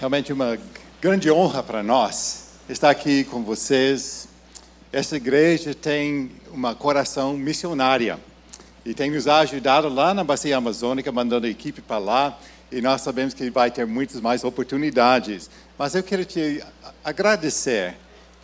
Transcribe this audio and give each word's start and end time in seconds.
Realmente 0.00 0.32
uma 0.32 0.58
grande 0.98 1.30
honra 1.30 1.62
para 1.62 1.82
nós 1.82 2.54
estar 2.70 2.88
aqui 2.88 3.22
com 3.22 3.42
vocês. 3.42 4.28
Essa 4.90 5.16
igreja 5.16 5.74
tem 5.74 6.30
uma 6.50 6.74
coração 6.74 7.36
missionária 7.36 8.18
e 8.82 8.94
tem 8.94 9.10
nos 9.10 9.28
ajudado 9.28 9.90
lá 9.90 10.14
na 10.14 10.24
Bacia 10.24 10.56
Amazônica, 10.56 11.12
mandando 11.12 11.46
a 11.46 11.50
equipe 11.50 11.82
para 11.82 11.98
lá. 11.98 12.38
E 12.72 12.80
nós 12.80 13.02
sabemos 13.02 13.34
que 13.34 13.50
vai 13.50 13.70
ter 13.70 13.86
muitas 13.86 14.22
mais 14.22 14.42
oportunidades. 14.42 15.50
Mas 15.78 15.94
eu 15.94 16.02
quero 16.02 16.24
te 16.24 16.64
agradecer 17.04 17.94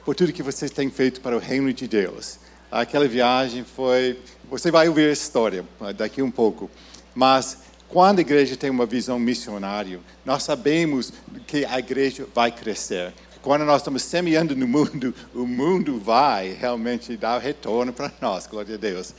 por 0.05 0.15
tudo 0.15 0.35
que 0.35 0.43
vocês 0.43 0.71
têm 0.71 0.91
feito 0.91 1.23
para 1.23 1.35
o 1.35 1.39
reino 1.41 1.73
de 1.73 1.89
Deus. 1.89 2.39
Aquela 2.71 3.09
viagem 3.09 3.65
foi. 3.65 4.21
Você 4.51 4.71
vai 4.71 4.91
ouvir 4.91 5.09
a 5.09 5.13
história 5.13 5.65
daqui 5.97 6.21
um 6.21 6.31
pouco. 6.31 6.71
Mas 7.15 7.57
quando 7.89 8.19
a 8.19 8.21
igreja 8.21 8.57
tem 8.57 8.71
uma 8.71 8.87
visão 8.87 9.19
missionária, 9.19 10.01
nós 10.25 10.43
sabemos 10.43 11.13
que 11.47 11.65
a 11.65 11.79
igreja 11.79 12.27
vai 12.35 12.51
crescer. 12.51 13.13
Quando 13.43 13.65
nós 13.65 13.81
estamos 13.81 14.03
semeando 14.03 14.57
no 14.57 14.67
mundo, 14.67 15.15
o 15.33 15.47
mundo 15.47 16.01
vai 16.01 16.53
realmente 16.53 17.17
dar 17.17 17.39
retorno 17.39 17.93
para 17.93 18.13
nós, 18.21 18.47
glória 18.47 18.75
a 18.75 18.79
Deus. 18.79 19.15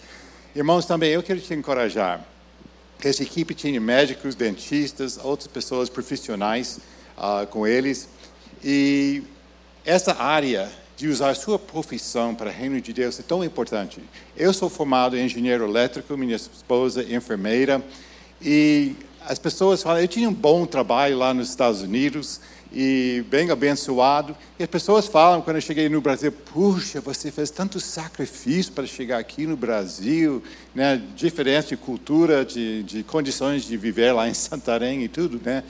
Irmãos, 0.53 0.85
também 0.85 1.11
eu 1.11 1.23
quero 1.23 1.39
te 1.39 1.53
encorajar. 1.53 2.25
Essa 3.01 3.23
equipe 3.23 3.53
tinha 3.53 3.79
médicos, 3.79 4.35
dentistas, 4.35 5.17
outras 5.23 5.47
pessoas 5.47 5.87
profissionais 5.87 6.79
uh, 7.17 7.47
com 7.47 7.65
eles. 7.65 8.09
E 8.63 9.23
essa 9.85 10.21
área 10.21 10.69
de 10.97 11.07
usar 11.07 11.35
sua 11.35 11.59
profissão 11.59 12.33
para 12.33 12.49
o 12.49 12.51
reino 12.51 12.81
de 12.81 12.91
Deus 12.91 13.19
é 13.19 13.23
tão 13.23 13.43
importante. 13.43 14.01
Eu 14.35 14.51
sou 14.51 14.67
formado 14.67 15.15
em 15.15 15.25
engenheiro 15.25 15.63
elétrico, 15.63 16.17
minha 16.17 16.35
esposa 16.35 17.03
enfermeira. 17.03 17.81
E 18.41 18.95
as 19.25 19.39
pessoas 19.39 19.83
falam, 19.83 20.01
eu 20.01 20.07
tinha 20.07 20.29
um 20.29 20.33
bom 20.33 20.65
trabalho 20.65 21.17
lá 21.17 21.33
nos 21.33 21.49
Estados 21.49 21.81
Unidos 21.81 22.39
e 22.71 23.23
bem 23.29 23.49
abençoado. 23.49 24.35
E 24.57 24.63
as 24.63 24.69
pessoas 24.69 25.07
falam, 25.07 25.41
quando 25.41 25.57
eu 25.57 25.61
cheguei 25.61 25.89
no 25.89 25.99
Brasil, 25.99 26.31
puxa, 26.31 27.01
você 27.01 27.31
fez 27.31 27.49
tanto 27.49 27.79
sacrifício 27.79 28.71
para 28.71 28.85
chegar 28.85 29.17
aqui 29.17 29.45
no 29.45 29.57
Brasil, 29.57 30.41
né? 30.73 31.01
diferença 31.15 31.69
de 31.69 31.77
cultura, 31.77 32.45
de, 32.45 32.83
de 32.83 33.03
condições 33.03 33.63
de 33.63 33.75
viver 33.75 34.13
lá 34.13 34.29
em 34.29 34.33
Santarém 34.33 35.03
e 35.03 35.07
tudo, 35.07 35.41
né? 35.43 35.63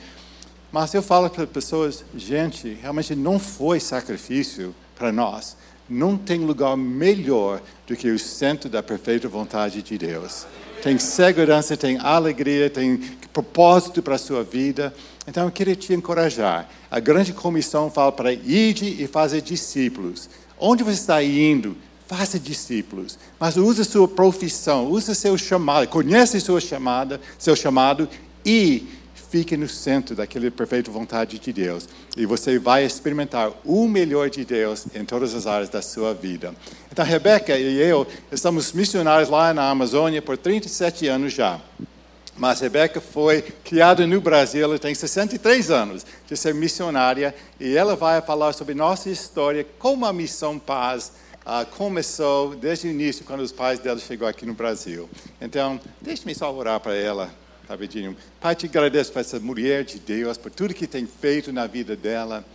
Mas 0.72 0.94
eu 0.94 1.02
falo 1.02 1.30
para 1.30 1.44
as 1.44 1.50
pessoas, 1.50 2.04
gente, 2.16 2.78
realmente 2.82 3.16
não 3.16 3.40
foi 3.40 3.80
sacrifício 3.80 4.76
para 4.96 5.12
nós. 5.12 5.56
Não 5.90 6.18
tem 6.18 6.40
lugar 6.42 6.76
melhor 6.76 7.62
do 7.88 7.96
que 7.96 8.10
o 8.10 8.20
centro 8.20 8.70
da 8.70 8.84
perfeita 8.84 9.30
vontade 9.30 9.82
de 9.82 9.98
Deus 9.98 10.46
tem 10.82 10.98
segurança, 10.98 11.76
tem 11.76 11.98
alegria, 11.98 12.70
tem 12.70 12.98
propósito 13.34 14.02
para 14.02 14.16
a 14.16 14.18
sua 14.18 14.44
vida. 14.44 14.94
Então 15.28 15.46
eu 15.46 15.52
queria 15.52 15.76
te 15.76 15.94
encorajar. 15.94 16.70
A 16.90 17.00
grande 17.00 17.34
comissão 17.34 17.92
fala 17.92 18.12
para 18.12 18.34
ir 18.34 18.82
e 18.82 19.08
fazer 19.08 19.42
discípulos. 19.42 20.30
Onde 20.58 20.84
você 20.84 21.00
está 21.00 21.22
indo, 21.24 21.76
faça 22.08 22.40
discípulos. 22.40 23.20
Mas 23.40 23.58
use 23.58 23.84
sua 23.84 24.08
profissão, 24.08 24.90
use 24.90 25.14
seu 25.14 25.38
chamado, 25.38 25.88
conhece 25.88 26.40
sua 26.40 26.62
chamada, 26.62 27.20
seu 27.38 27.56
chamado 27.56 28.10
e 28.46 28.88
fique 29.30 29.58
no 29.58 29.68
centro 29.68 30.16
daquela 30.16 30.50
perfeita 30.50 30.92
vontade 30.92 31.40
de 31.40 31.52
Deus. 31.54 31.88
E 32.16 32.26
você 32.26 32.58
vai 32.58 32.86
experimentar 32.86 33.52
o 33.66 33.88
melhor 33.88 34.30
de 34.30 34.46
Deus 34.46 34.86
em 34.96 35.04
todas 35.04 35.34
as 35.34 35.46
áreas 35.46 35.70
da 35.70 35.82
sua 35.82 36.14
vida. 36.14 36.54
Então, 36.92 37.06
Rebeca 37.06 37.58
e 37.58 37.78
eu 37.78 38.08
estamos 38.32 38.72
missionários 38.72 39.30
lá 39.30 39.54
na 39.54 39.70
Amazônia 39.70 40.22
por 40.22 40.38
37 40.38 41.08
anos 41.08 41.34
já. 41.34 41.60
Mas 42.36 42.60
Rebeca 42.60 43.02
foi 43.02 43.42
criada 43.42 44.06
no 44.06 44.22
Brasil, 44.22 44.64
ela 44.64 44.78
tem 44.78 44.94
63 44.94 45.72
anos 45.72 46.06
de 46.28 46.38
ser 46.38 46.54
missionária 46.54 47.34
e 47.60 47.76
ela 47.76 47.96
vai 47.96 48.22
falar 48.22 48.54
sobre 48.54 48.76
nossa 48.76 49.10
história, 49.10 49.66
como 49.80 50.06
a 50.06 50.14
Missão 50.14 50.60
Paz 50.60 51.12
uh, 51.42 51.66
começou 51.76 52.56
desde 52.56 52.88
o 52.88 52.92
início, 52.92 53.26
quando 53.26 53.40
os 53.40 53.52
pais 53.52 53.80
dela 53.80 53.98
chegou 53.98 54.28
aqui 54.28 54.46
no 54.46 54.54
Brasil. 54.54 55.10
Então, 55.42 55.80
deixe-me 56.00 56.36
só 56.36 56.54
orar 56.54 56.80
para 56.80 56.94
ela 56.94 57.32
rapidinho. 57.68 58.16
Pai, 58.40 58.56
te 58.56 58.66
agradeço 58.66 59.12
por 59.12 59.20
essa 59.20 59.40
mulher 59.40 59.84
de 59.84 60.00
Deus, 60.00 60.38
por 60.38 60.52
tudo 60.52 60.74
que 60.74 60.88
tem 60.88 61.06
feito 61.06 61.52
na 61.52 61.68
vida 61.68 61.96
dela, 61.96 62.46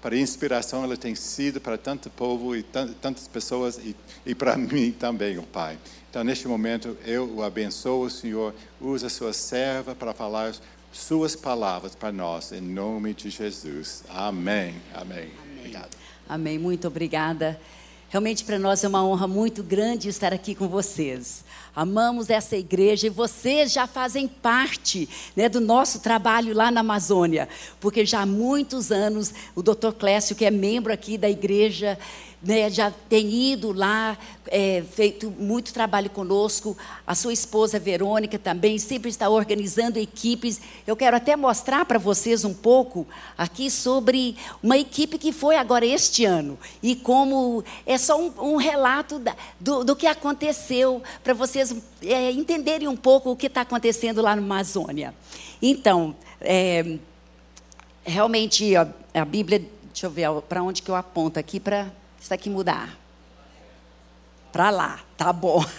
para 0.00 0.14
a 0.14 0.18
inspiração 0.18 0.84
ela 0.84 0.96
tem 0.96 1.14
sido 1.14 1.60
para 1.60 1.76
tanto 1.76 2.08
povo 2.10 2.54
e 2.54 2.62
tantas 2.62 3.26
pessoas 3.26 3.78
e, 3.78 3.96
e 4.24 4.34
para 4.34 4.54
mim 4.58 4.92
também, 4.92 5.40
Pai. 5.42 5.78
Então, 6.08 6.22
neste 6.22 6.46
momento, 6.46 6.96
eu 7.04 7.28
o 7.36 7.42
abençoo, 7.42 8.08
Senhor. 8.08 8.54
Usa 8.80 9.08
a 9.08 9.10
sua 9.10 9.32
serva 9.32 9.94
para 9.94 10.14
falar 10.14 10.54
suas 10.92 11.36
palavras 11.36 11.94
para 11.94 12.10
nós, 12.12 12.52
em 12.52 12.60
nome 12.60 13.12
de 13.12 13.28
Jesus. 13.28 14.04
Amém. 14.08 14.74
Amém. 14.94 15.18
Amém. 15.18 15.30
Obrigado. 15.58 15.96
Amém. 16.28 16.58
Muito 16.58 16.86
obrigada. 16.88 17.60
Realmente 18.10 18.42
para 18.42 18.58
nós 18.58 18.82
é 18.82 18.88
uma 18.88 19.04
honra 19.04 19.26
muito 19.26 19.62
grande 19.62 20.08
estar 20.08 20.32
aqui 20.32 20.54
com 20.54 20.66
vocês. 20.66 21.44
Amamos 21.76 22.30
essa 22.30 22.56
igreja 22.56 23.06
e 23.06 23.10
vocês 23.10 23.70
já 23.70 23.86
fazem 23.86 24.26
parte 24.26 25.06
né, 25.36 25.46
do 25.46 25.60
nosso 25.60 26.00
trabalho 26.00 26.54
lá 26.54 26.70
na 26.70 26.80
Amazônia, 26.80 27.46
porque 27.78 28.06
já 28.06 28.22
há 28.22 28.26
muitos 28.26 28.90
anos 28.90 29.34
o 29.54 29.62
Dr. 29.62 29.92
Clécio, 29.98 30.34
que 30.34 30.46
é 30.46 30.50
membro 30.50 30.90
aqui 30.90 31.18
da 31.18 31.28
igreja, 31.28 31.98
né, 32.42 32.70
já 32.70 32.90
tem 32.90 33.52
ido 33.52 33.72
lá, 33.72 34.16
é, 34.46 34.82
feito 34.92 35.30
muito 35.30 35.72
trabalho 35.72 36.08
conosco. 36.08 36.76
A 37.06 37.14
sua 37.14 37.32
esposa 37.32 37.78
Verônica 37.78 38.38
também 38.38 38.78
sempre 38.78 39.10
está 39.10 39.28
organizando 39.28 39.98
equipes. 39.98 40.60
Eu 40.86 40.96
quero 40.96 41.16
até 41.16 41.34
mostrar 41.36 41.84
para 41.84 41.98
vocês 41.98 42.44
um 42.44 42.54
pouco 42.54 43.06
aqui 43.36 43.70
sobre 43.70 44.36
uma 44.62 44.78
equipe 44.78 45.18
que 45.18 45.32
foi 45.32 45.56
agora 45.56 45.84
este 45.84 46.24
ano 46.24 46.58
e 46.82 46.94
como 46.94 47.64
é 47.84 47.98
só 47.98 48.20
um, 48.20 48.32
um 48.52 48.56
relato 48.56 49.18
da, 49.18 49.34
do, 49.58 49.84
do, 49.84 49.96
que 49.96 50.06
aconteceu 50.06 51.02
para 51.24 51.34
vocês 51.34 51.74
é, 52.02 52.30
entenderem 52.30 52.86
um 52.88 52.96
pouco 52.96 53.30
o 53.30 53.36
que 53.36 53.46
está 53.46 53.62
acontecendo 53.62 54.22
lá 54.22 54.36
na 54.36 54.42
Amazônia. 54.42 55.12
Então, 55.60 56.14
é, 56.40 56.98
realmente 58.04 58.76
a, 58.76 58.88
a 59.12 59.24
Bíblia, 59.24 59.64
deixa 59.92 60.06
eu 60.06 60.10
ver 60.10 60.28
para 60.48 60.62
onde 60.62 60.82
que 60.82 60.90
eu 60.90 60.94
aponto 60.94 61.38
aqui 61.38 61.58
para 61.58 61.97
isso 62.20 62.32
aqui 62.34 62.50
mudar. 62.50 62.96
Para 64.52 64.70
lá, 64.70 65.00
tá 65.16 65.32
bom. 65.32 65.64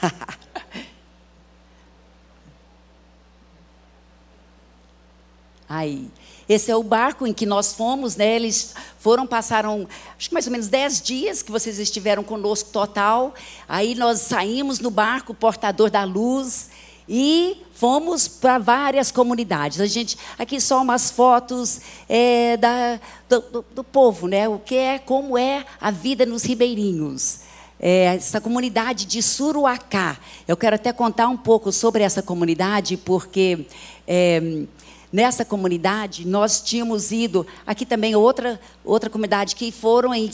Aí, 5.70 6.10
esse 6.50 6.72
é 6.72 6.76
o 6.76 6.82
barco 6.82 7.28
em 7.28 7.34
que 7.34 7.46
nós 7.46 7.74
fomos, 7.74 8.16
né? 8.16 8.36
Eles 8.36 8.74
foram, 8.98 9.28
passaram, 9.28 9.88
acho 10.18 10.30
que 10.30 10.34
mais 10.34 10.48
ou 10.48 10.52
menos 10.52 10.68
10 10.68 11.02
dias 11.02 11.44
que 11.44 11.52
vocês 11.52 11.78
estiveram 11.78 12.24
conosco 12.24 12.72
total. 12.72 13.36
Aí 13.68 13.94
nós 13.94 14.22
saímos 14.22 14.80
no 14.80 14.90
barco, 14.90 15.32
portador 15.32 15.92
da 15.92 16.04
luz, 16.04 16.72
e 17.08 17.62
fomos 17.80 18.28
para 18.28 18.58
várias 18.58 19.10
comunidades. 19.10 19.80
A 19.80 19.86
gente 19.86 20.18
aqui 20.38 20.60
só 20.60 20.82
umas 20.82 21.10
fotos 21.10 21.80
é, 22.10 22.58
da, 22.58 23.00
do, 23.30 23.40
do, 23.40 23.66
do, 23.76 23.84
povo, 23.86 24.28
né? 24.28 24.50
O 24.50 24.60
que 24.60 24.76
é, 24.76 25.00
como 25.00 25.38
é 25.38 25.66
a 25.80 25.90
vida 25.90 26.26
nos 26.26 26.44
ribeirinhos. 26.44 27.40
É, 27.80 28.16
essa 28.18 28.42
comunidade 28.42 29.06
de 29.06 29.24
Suruacá. 29.24 30.18
Eu 30.46 30.58
quero 30.58 30.76
até 30.76 30.92
contar 30.92 31.30
um 31.30 31.38
pouco 31.38 31.72
sobre 31.72 32.04
essa 32.04 32.22
comunidade, 32.22 32.98
porque 32.98 33.66
é, 34.06 34.64
nessa 35.10 35.46
comunidade 35.46 36.28
nós 36.28 36.60
tínhamos 36.60 37.14
ido 37.14 37.48
aqui 37.66 37.86
também 37.86 38.14
outra 38.14 38.60
outra 38.84 39.10
comunidade 39.10 39.56
que 39.56 39.72
foram 39.72 40.14
em, 40.14 40.30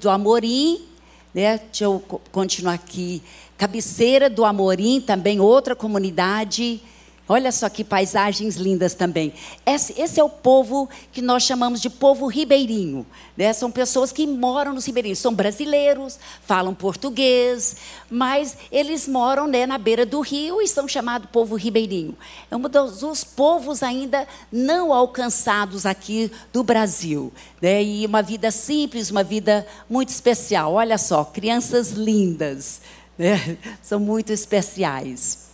do 0.00 0.10
Amorim, 0.10 0.84
né? 1.32 1.58
Deixa 1.58 1.84
eu 1.84 2.02
continuar 2.32 2.74
aqui. 2.74 3.22
Cabeceira 3.60 4.30
do 4.30 4.46
Amorim, 4.46 5.02
também 5.02 5.38
outra 5.38 5.76
comunidade. 5.76 6.80
Olha 7.28 7.52
só 7.52 7.68
que 7.68 7.84
paisagens 7.84 8.56
lindas 8.56 8.94
também. 8.94 9.34
Esse, 9.66 10.00
esse, 10.00 10.18
é 10.18 10.24
o 10.24 10.30
povo 10.30 10.88
que 11.12 11.20
nós 11.20 11.42
chamamos 11.42 11.78
de 11.78 11.90
povo 11.90 12.26
ribeirinho. 12.26 13.04
Né? 13.36 13.52
São 13.52 13.70
pessoas 13.70 14.12
que 14.12 14.26
moram 14.26 14.72
nos 14.72 14.86
ribeirinhos. 14.86 15.18
São 15.18 15.34
brasileiros, 15.34 16.18
falam 16.42 16.74
português, 16.74 17.76
mas 18.10 18.56
eles 18.72 19.06
moram 19.06 19.46
né, 19.46 19.66
na 19.66 19.76
beira 19.76 20.06
do 20.06 20.22
rio 20.22 20.62
e 20.62 20.66
são 20.66 20.88
chamados 20.88 21.28
povo 21.30 21.54
ribeirinho. 21.54 22.16
É 22.50 22.56
um 22.56 22.62
dos, 22.62 23.24
povos 23.24 23.82
ainda 23.82 24.26
não 24.50 24.90
alcançados 24.90 25.84
aqui 25.84 26.32
do 26.50 26.64
Brasil. 26.64 27.30
Né? 27.60 27.84
E 27.84 28.06
uma 28.06 28.22
vida 28.22 28.50
simples, 28.50 29.10
uma 29.10 29.22
vida 29.22 29.66
muito 29.86 30.08
especial. 30.08 30.72
Olha 30.72 30.96
só, 30.96 31.26
crianças 31.26 31.90
lindas 31.90 32.80
né? 33.20 33.58
são 33.82 34.00
muito 34.00 34.32
especiais. 34.32 35.50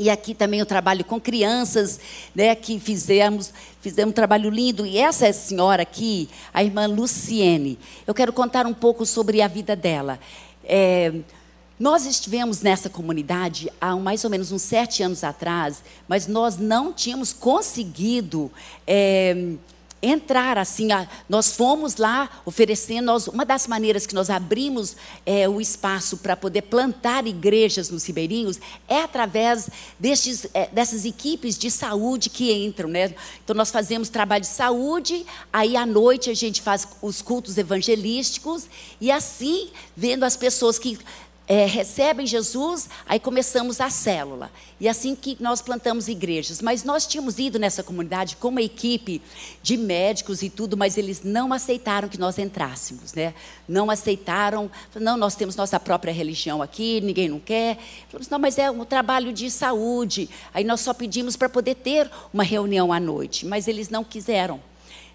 E 0.00 0.10
aqui 0.10 0.34
também 0.34 0.60
eu 0.60 0.66
trabalho 0.66 1.04
com 1.04 1.20
crianças, 1.20 1.98
né, 2.34 2.54
que 2.54 2.78
fizemos, 2.78 3.52
fizemos 3.80 4.10
um 4.10 4.14
trabalho 4.14 4.50
lindo. 4.50 4.84
E 4.84 4.98
essa 4.98 5.32
senhora 5.32 5.82
aqui, 5.82 6.28
a 6.52 6.62
irmã 6.62 6.86
Luciene, 6.86 7.78
eu 8.06 8.14
quero 8.14 8.32
contar 8.32 8.66
um 8.66 8.74
pouco 8.74 9.06
sobre 9.06 9.40
a 9.42 9.48
vida 9.48 9.74
dela. 9.74 10.18
É, 10.64 11.12
nós 11.78 12.04
estivemos 12.04 12.62
nessa 12.62 12.88
comunidade 12.88 13.70
há 13.80 13.94
mais 13.96 14.24
ou 14.24 14.30
menos 14.30 14.50
uns 14.52 14.62
sete 14.62 15.02
anos 15.02 15.22
atrás, 15.22 15.82
mas 16.08 16.26
nós 16.26 16.58
não 16.58 16.92
tínhamos 16.92 17.32
conseguido 17.32 18.50
é, 18.86 19.52
entrar 20.02 20.58
assim. 20.58 20.92
A, 20.92 21.08
nós 21.28 21.52
fomos 21.52 21.96
lá 21.96 22.28
oferecendo, 22.44 23.06
nós, 23.06 23.28
uma 23.28 23.44
das 23.44 23.66
maneiras 23.66 24.06
que 24.06 24.14
nós 24.14 24.30
abrimos 24.30 24.96
é, 25.26 25.48
o 25.48 25.60
espaço 25.60 26.18
para 26.18 26.36
poder 26.36 26.62
plantar 26.62 27.26
igrejas 27.26 27.90
nos 27.90 28.04
ribeirinhos 28.04 28.60
é 28.88 29.02
através 29.02 29.68
destes, 29.98 30.46
é, 30.54 30.66
dessas 30.68 31.04
equipes 31.04 31.58
de 31.58 31.70
saúde 31.70 32.30
que 32.30 32.52
entram. 32.52 32.88
Né? 32.88 33.14
Então 33.44 33.54
nós 33.54 33.70
fazemos 33.70 34.08
trabalho 34.08 34.42
de 34.42 34.48
saúde, 34.48 35.26
aí 35.52 35.76
à 35.76 35.84
noite 35.84 36.30
a 36.30 36.34
gente 36.34 36.62
faz 36.62 36.86
os 37.02 37.20
cultos 37.20 37.58
evangelísticos 37.58 38.66
e 39.00 39.10
assim, 39.10 39.70
vendo 39.96 40.24
as 40.24 40.36
pessoas 40.36 40.78
que 40.78 40.98
é, 41.48 41.64
recebem 41.64 42.26
Jesus, 42.26 42.90
aí 43.06 43.18
começamos 43.18 43.80
a 43.80 43.88
célula. 43.88 44.50
E 44.78 44.86
assim 44.86 45.16
que 45.16 45.36
nós 45.40 45.62
plantamos 45.62 46.06
igrejas. 46.06 46.60
Mas 46.60 46.84
nós 46.84 47.06
tínhamos 47.06 47.38
ido 47.38 47.58
nessa 47.58 47.82
comunidade 47.82 48.36
com 48.36 48.48
uma 48.48 48.60
equipe 48.60 49.22
de 49.62 49.78
médicos 49.78 50.42
e 50.42 50.50
tudo, 50.50 50.76
mas 50.76 50.98
eles 50.98 51.22
não 51.24 51.50
aceitaram 51.52 52.06
que 52.06 52.18
nós 52.18 52.38
entrássemos, 52.38 53.14
né? 53.14 53.34
Não 53.66 53.90
aceitaram, 53.90 54.70
não, 54.94 55.16
nós 55.16 55.34
temos 55.34 55.56
nossa 55.56 55.80
própria 55.80 56.12
religião 56.12 56.60
aqui, 56.60 57.00
ninguém 57.00 57.30
não 57.30 57.40
quer. 57.40 57.78
Falamos, 58.10 58.28
não, 58.28 58.38
mas 58.38 58.58
é 58.58 58.70
um 58.70 58.84
trabalho 58.84 59.32
de 59.32 59.50
saúde. 59.50 60.28
Aí 60.52 60.64
nós 60.64 60.80
só 60.82 60.92
pedimos 60.92 61.34
para 61.34 61.48
poder 61.48 61.76
ter 61.76 62.10
uma 62.32 62.44
reunião 62.44 62.92
à 62.92 63.00
noite, 63.00 63.46
mas 63.46 63.66
eles 63.66 63.88
não 63.88 64.04
quiseram. 64.04 64.67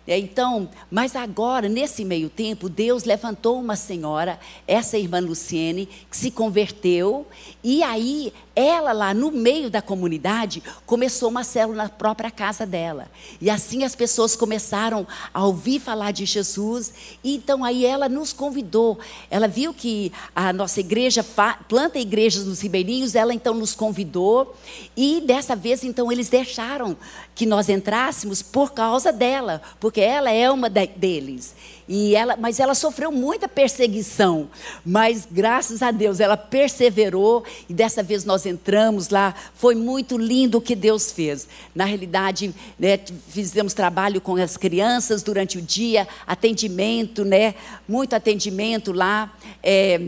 É, 0.06 0.18
então, 0.20 0.70
mas 0.92 1.16
agora, 1.16 1.70
nesse 1.70 2.04
meio 2.04 2.30
tempo, 2.30 2.68
Deus 2.68 3.06
levantou 3.06 3.58
uma 3.58 3.78
senhora, 3.78 4.38
essa 4.68 4.98
irmã 4.98 5.22
Luciene, 5.22 5.88
que 6.12 6.18
se 6.18 6.30
converteu, 6.30 7.26
e 7.64 7.82
aí 7.82 8.34
ela 8.56 8.92
lá 8.92 9.14
no 9.14 9.32
meio 9.32 9.70
da 9.70 9.82
comunidade 9.82 10.62
começou 10.86 11.30
uma 11.30 11.44
célula 11.44 11.84
na 11.84 11.90
própria 11.90 12.30
casa 12.30 12.66
dela. 12.66 13.10
E 13.42 13.50
assim 13.50 13.84
as 13.84 13.96
pessoas 13.96 14.36
começaram 14.36 15.08
a 15.34 15.46
ouvir 15.46 15.80
falar 15.80 16.12
de 16.12 16.26
Jesus, 16.26 16.94
e 17.24 17.36
então 17.36 17.64
aí 17.64 17.86
ela 17.86 18.10
nos 18.10 18.34
convidou. 18.34 19.00
Ela 19.32 19.48
viu 19.48 19.74
que 19.74 20.12
a 20.36 20.52
nossa 20.52 20.82
igreja 20.82 21.26
planta 21.68 21.98
igrejas 21.98 22.46
nos 22.46 22.60
ribeirinhos, 22.60 23.16
ela 23.16 23.34
então 23.34 23.54
nos 23.54 23.74
convidou, 23.74 24.54
e 24.98 25.22
dessa 25.22 25.56
vez 25.56 25.84
então 25.84 26.12
eles 26.12 26.28
deixaram 26.28 26.98
que 27.34 27.46
nós 27.46 27.70
entrássemos 27.70 28.42
por 28.42 28.74
causa 28.74 29.12
dela, 29.12 29.62
porque 29.80 29.93
ela 30.01 30.31
é 30.31 30.50
uma 30.51 30.69
deles. 30.69 31.56
E 31.88 32.16
ela, 32.16 32.38
mas 32.38 32.60
ela 32.60 32.74
sofreu 32.74 33.12
muita 33.12 33.48
perseguição, 33.48 34.50
mas 34.86 35.28
graças 35.30 35.81
a 35.81 35.92
Deus 35.92 36.22
ela 36.22 36.38
perseverou 36.38 37.44
e 37.68 37.74
dessa 37.74 38.01
vez 38.01 38.24
nós 38.24 38.45
entramos 38.45 39.10
lá. 39.10 39.36
Foi 39.54 39.75
muito 39.75 40.18
lindo 40.18 40.57
o 40.57 40.62
que 40.62 40.75
Deus 40.75 41.12
fez. 41.12 41.48
Na 41.75 41.84
realidade, 41.84 42.56
né, 42.80 42.98
fizemos 43.28 43.74
trabalho 43.74 44.22
com 44.22 44.36
as 44.38 44.56
crianças 44.56 45.24
durante 45.24 45.57
o 45.57 45.62
dia, 45.62 46.07
atendimento, 46.25 47.25
né, 47.25 47.54
muito 47.88 48.16
atendimento 48.16 48.94
lá. 48.94 49.34
É, 49.62 50.00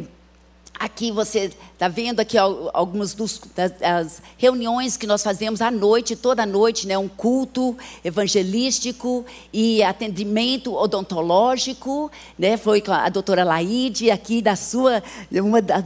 Aqui 0.77 1.09
você 1.09 1.51
está 1.75 1.89
vendo 1.89 2.21
aqui 2.21 2.37
algumas 2.37 3.13
das 3.53 4.21
reuniões 4.37 4.95
que 4.95 5.05
nós 5.05 5.21
fazemos 5.21 5.61
à 5.61 5.69
noite, 5.69 6.15
toda 6.15 6.45
noite, 6.45 6.87
né? 6.87 6.97
um 6.97 7.09
culto 7.09 7.77
evangelístico 8.01 9.25
e 9.51 9.83
atendimento 9.83 10.73
odontológico. 10.73 12.09
Né? 12.39 12.55
Foi 12.55 12.79
com 12.79 12.93
a 12.93 13.09
doutora 13.09 13.43
Laide, 13.43 14.09
aqui 14.09 14.41
da 14.41 14.55
sua, 14.55 15.03
uma 15.33 15.61
da, 15.61 15.83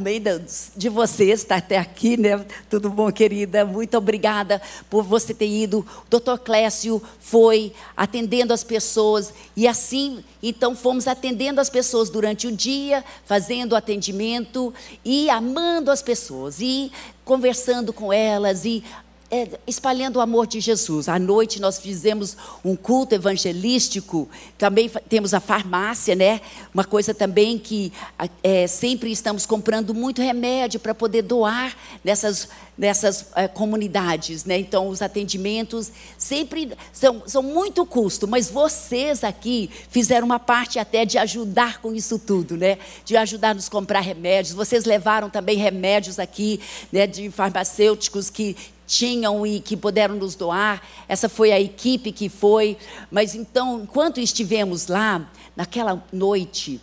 de 0.75 0.89
vocês, 0.89 1.41
está 1.41 1.55
até 1.55 1.79
aqui, 1.79 2.17
né? 2.17 2.45
Tudo 2.69 2.91
bom, 2.91 3.11
querida? 3.11 3.65
Muito 3.65 3.97
obrigada 3.97 4.61
por 4.91 5.03
você 5.03 5.33
ter 5.33 5.47
ido. 5.47 5.79
O 5.79 6.09
doutor 6.09 6.37
Clécio 6.37 7.01
foi 7.19 7.73
atendendo 7.97 8.53
as 8.53 8.63
pessoas 8.63 9.33
e 9.55 9.67
assim, 9.67 10.23
então 10.41 10.75
fomos 10.75 11.07
atendendo 11.07 11.59
as 11.59 11.69
pessoas 11.69 12.11
durante 12.11 12.45
o 12.45 12.51
dia, 12.51 13.03
fazendo 13.25 13.75
atendimento 13.75 14.71
e 15.03 15.29
amando 15.31 15.78
as 15.87 16.01
pessoas, 16.01 16.59
e 16.59 16.91
conversando 17.23 17.93
com 17.93 18.11
elas, 18.11 18.65
e 18.65 18.83
é, 19.31 19.47
espalhando 19.67 20.17
o 20.17 20.21
amor 20.21 20.47
de 20.47 20.59
Jesus. 20.59 21.07
À 21.07 21.19
noite 21.19 21.61
nós 21.61 21.77
fizemos 21.79 22.35
um 22.65 22.75
culto 22.75 23.13
evangelístico, 23.13 24.27
também 24.57 24.89
temos 25.07 25.33
a 25.33 25.39
farmácia, 25.39 26.15
né? 26.15 26.41
Uma 26.73 26.83
coisa 26.83 27.13
também 27.13 27.57
que 27.59 27.93
é, 28.41 28.65
sempre 28.65 29.11
estamos 29.11 29.45
comprando 29.45 29.93
muito 29.93 30.21
remédio 30.21 30.79
para 30.79 30.95
poder 30.95 31.21
doar 31.21 31.75
nessas, 32.03 32.49
nessas 32.77 33.27
é, 33.35 33.47
comunidades, 33.47 34.45
né? 34.45 34.57
Então 34.57 34.87
os 34.87 35.01
atendimentos 35.01 35.91
sempre 36.17 36.71
são, 36.91 37.21
são 37.27 37.43
muito 37.43 37.85
custo, 37.85 38.27
mas 38.27 38.49
vocês 38.49 39.23
aqui 39.23 39.69
fizeram 39.89 40.25
uma 40.25 40.39
parte 40.39 40.79
até 40.79 41.05
de 41.05 41.17
ajudar 41.19 41.81
com 41.81 41.93
isso 41.93 42.17
tudo, 42.17 42.57
né? 42.57 42.79
De 43.05 43.15
ajudar 43.15 43.53
nos 43.53 43.69
comprar 43.69 43.99
remédios. 43.99 44.55
Vocês 44.55 44.85
levaram 44.85 45.29
também 45.29 45.57
remédios 45.57 46.17
aqui, 46.17 46.59
né? 46.91 47.05
De 47.05 47.29
farmacêuticos 47.29 48.31
que 48.31 48.55
tinham 48.89 49.45
e 49.45 49.59
que 49.59 49.77
puderam 49.77 50.15
nos 50.15 50.33
doar. 50.33 50.81
Essa 51.07 51.29
foi 51.29 51.51
a 51.51 51.59
equipe 51.61 52.11
que 52.11 52.27
foi. 52.27 52.75
Mas 53.11 53.35
então, 53.35 53.81
enquanto 53.83 54.19
estivemos 54.19 54.87
lá, 54.87 55.29
naquela 55.55 56.03
noite, 56.11 56.81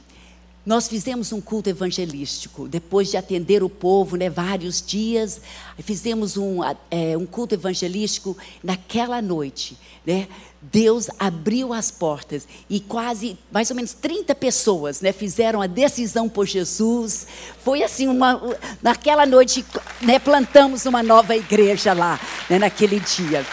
nós 0.66 0.88
fizemos 0.88 1.32
um 1.32 1.40
culto 1.40 1.70
evangelístico, 1.70 2.66
depois 2.66 3.08
de 3.08 3.16
atender 3.16 3.62
o 3.62 3.68
povo, 3.68 4.16
né, 4.16 4.28
vários 4.28 4.84
dias, 4.84 5.40
fizemos 5.78 6.36
um, 6.36 6.58
é, 6.90 7.16
um 7.16 7.24
culto 7.24 7.54
evangelístico 7.54 8.36
naquela 8.64 9.22
noite. 9.22 9.78
Né, 10.04 10.26
Deus 10.60 11.08
abriu 11.18 11.72
as 11.72 11.92
portas 11.92 12.48
e 12.68 12.80
quase, 12.80 13.38
mais 13.52 13.70
ou 13.70 13.76
menos 13.76 13.92
30 13.92 14.34
pessoas 14.34 15.00
né, 15.00 15.12
fizeram 15.12 15.62
a 15.62 15.68
decisão 15.68 16.28
por 16.28 16.46
Jesus. 16.46 17.28
Foi 17.62 17.84
assim, 17.84 18.08
uma, 18.08 18.40
naquela 18.82 19.24
noite, 19.24 19.64
né, 20.02 20.18
plantamos 20.18 20.84
uma 20.84 21.02
nova 21.02 21.36
igreja 21.36 21.92
lá, 21.92 22.20
né, 22.50 22.58
naquele 22.58 22.98
dia. 22.98 23.46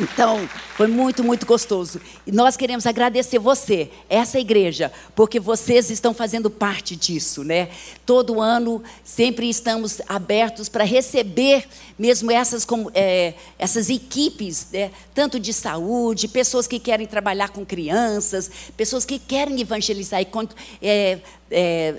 Então, 0.00 0.48
foi 0.76 0.86
muito, 0.86 1.24
muito 1.24 1.44
gostoso. 1.44 2.00
E 2.26 2.30
nós 2.30 2.56
queremos 2.56 2.86
agradecer 2.86 3.38
você, 3.38 3.90
essa 4.08 4.38
igreja, 4.38 4.92
porque 5.14 5.40
vocês 5.40 5.90
estão 5.90 6.14
fazendo 6.14 6.48
parte 6.48 6.94
disso, 6.94 7.42
né? 7.42 7.68
Todo 8.06 8.40
ano 8.40 8.82
sempre 9.02 9.48
estamos 9.48 10.00
abertos 10.08 10.68
para 10.68 10.84
receber 10.84 11.66
mesmo 11.98 12.30
essas, 12.30 12.64
é, 12.94 13.34
essas 13.58 13.90
equipes, 13.90 14.68
né? 14.72 14.90
tanto 15.12 15.40
de 15.40 15.52
saúde, 15.52 16.28
pessoas 16.28 16.68
que 16.68 16.78
querem 16.78 17.06
trabalhar 17.06 17.48
com 17.48 17.66
crianças, 17.66 18.48
pessoas 18.76 19.04
que 19.04 19.18
querem 19.18 19.60
evangelizar 19.60 20.22
e 20.22 20.28
é, 20.80 21.18
é, 21.50 21.94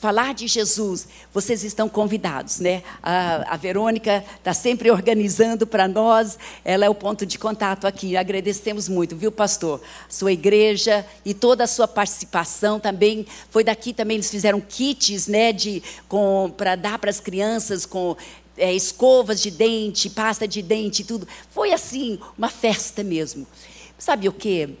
falar 0.00 0.32
de 0.32 0.46
Jesus, 0.46 1.08
vocês 1.34 1.64
estão 1.64 1.88
convidados, 1.88 2.60
né? 2.60 2.82
A, 3.02 3.54
a 3.54 3.56
Verônica 3.56 4.24
está 4.36 4.54
sempre 4.54 4.90
organizando 4.90 5.66
para 5.66 5.88
nós, 5.88 6.38
ela 6.64 6.84
é 6.84 6.88
o 6.88 6.94
ponto 6.94 7.26
de 7.26 7.38
contato 7.38 7.86
aqui. 7.86 8.16
Agradecemos 8.16 8.88
muito, 8.88 9.16
viu, 9.16 9.32
pastor? 9.32 9.80
Sua 10.08 10.32
igreja 10.32 11.04
e 11.24 11.34
toda 11.34 11.64
a 11.64 11.66
sua 11.66 11.88
participação 11.88 12.78
também. 12.78 13.26
Foi 13.50 13.64
daqui 13.64 13.92
também, 13.92 14.16
eles 14.16 14.30
fizeram 14.30 14.60
kits, 14.60 15.26
né, 15.26 15.52
de, 15.52 15.82
para 16.56 16.76
dar 16.76 16.98
para 16.98 17.10
as 17.10 17.18
crianças 17.18 17.84
com 17.84 18.16
é, 18.56 18.72
escovas 18.72 19.40
de 19.40 19.50
dente, 19.50 20.08
pasta 20.08 20.46
de 20.46 20.62
dente, 20.62 21.02
tudo. 21.02 21.26
Foi 21.50 21.72
assim, 21.72 22.20
uma 22.36 22.48
festa 22.48 23.02
mesmo. 23.02 23.46
Sabe 23.98 24.28
o 24.28 24.32
que? 24.32 24.76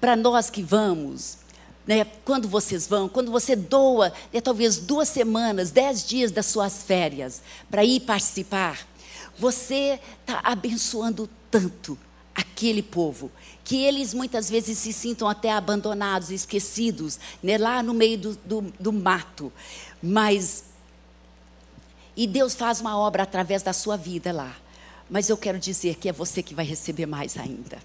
Para 0.00 0.14
nós 0.14 0.48
que 0.48 0.62
vamos, 0.62 1.38
né, 1.86 2.04
quando 2.24 2.48
vocês 2.48 2.86
vão, 2.86 3.08
quando 3.08 3.30
você 3.30 3.54
doa, 3.54 4.12
né, 4.32 4.40
talvez 4.40 4.78
duas 4.78 5.08
semanas, 5.08 5.70
dez 5.70 6.06
dias 6.06 6.30
das 6.30 6.46
suas 6.46 6.82
férias 6.82 7.42
para 7.70 7.84
ir 7.84 8.00
participar, 8.00 8.86
você 9.38 10.00
está 10.20 10.40
abençoando 10.44 11.28
tanto 11.50 11.98
aquele 12.34 12.82
povo 12.82 13.30
que 13.62 13.76
eles 13.76 14.12
muitas 14.12 14.50
vezes 14.50 14.78
se 14.78 14.92
sintam 14.92 15.28
até 15.28 15.50
abandonados, 15.52 16.30
esquecidos, 16.30 17.18
né, 17.42 17.56
lá 17.58 17.82
no 17.82 17.94
meio 17.94 18.18
do, 18.18 18.36
do, 18.44 18.60
do 18.78 18.92
mato. 18.92 19.52
Mas 20.02 20.64
e 22.16 22.26
Deus 22.26 22.54
faz 22.54 22.80
uma 22.80 22.96
obra 22.96 23.24
através 23.24 23.62
da 23.62 23.72
sua 23.72 23.96
vida 23.96 24.32
lá. 24.32 24.56
Mas 25.10 25.28
eu 25.28 25.36
quero 25.36 25.58
dizer 25.58 25.96
que 25.96 26.08
é 26.08 26.12
você 26.12 26.42
que 26.42 26.54
vai 26.54 26.64
receber 26.64 27.06
mais 27.06 27.36
ainda. 27.36 27.78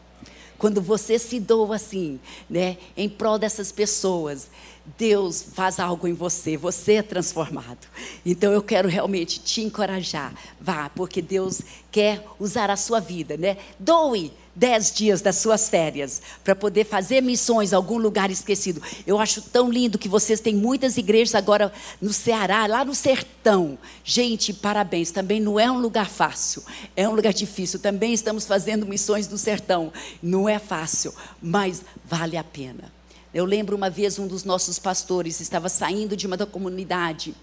Quando 0.60 0.82
você 0.82 1.18
se 1.18 1.40
doa 1.40 1.78
assim, 1.78 2.20
né, 2.50 2.78
em 2.96 3.10
prol 3.10 3.40
dessas 3.40 3.72
pessoas, 3.72 4.50
Deus 4.98 5.42
faz 5.54 5.80
algo 5.80 6.08
em 6.08 6.14
você, 6.14 6.58
você 6.58 6.96
é 6.96 7.02
transformado. 7.02 7.88
Então 8.26 8.52
eu 8.52 8.62
quero 8.62 8.88
realmente 8.88 9.40
te 9.40 9.62
encorajar. 9.62 10.34
Vá, 10.60 10.90
porque 10.90 11.22
Deus 11.22 11.62
quer 11.92 12.26
usar 12.40 12.70
a 12.70 12.76
sua 12.76 13.00
vida, 13.00 13.38
né? 13.38 13.58
Doe, 13.80 14.32
dez 14.60 14.92
dias 14.92 15.22
das 15.22 15.38
suas 15.38 15.70
férias 15.70 16.22
para 16.44 16.54
poder 16.54 16.86
fazer 16.86 17.22
missões 17.22 17.72
em 17.72 17.76
algum 17.76 17.98
lugar 17.98 18.30
esquecido. 18.30 18.82
Eu 19.08 19.18
acho 19.18 19.42
tão 19.42 19.72
lindo 19.72 19.98
que 19.98 20.10
vocês 20.10 20.42
têm 20.42 20.54
muitas 20.54 20.98
igrejas 20.98 21.34
agora 21.34 21.72
no 22.02 22.12
Ceará, 22.12 22.68
lá 22.68 22.84
no 22.84 22.94
sertão. 22.94 23.78
Gente, 24.04 24.52
parabéns. 24.52 25.12
Também 25.12 25.40
não 25.40 25.58
é 25.58 25.72
um 25.72 25.80
lugar 25.80 26.10
fácil, 26.10 26.62
é 26.96 27.08
um 27.08 27.16
lugar 27.16 27.34
difícil. 27.34 27.80
Também 27.80 28.14
estamos 28.14 28.46
fazendo 28.46 28.86
missões 28.86 29.30
no 29.30 29.38
sertão. 29.38 29.94
Não 30.22 30.50
é 30.50 30.60
fácil, 30.60 31.14
mas 31.42 31.82
vale 32.04 32.36
a 32.36 32.44
pena. 32.44 32.92
Eu 33.34 33.46
lembro 33.46 33.78
uma 33.78 33.90
vez 33.90 34.20
um 34.20 34.28
dos 34.28 34.44
nossos 34.44 34.78
pastores 34.78 35.40
estava 35.40 35.70
saindo 35.70 36.18
de 36.18 36.28
uma 36.28 36.36
da 36.36 36.48
comunidade 36.48 37.34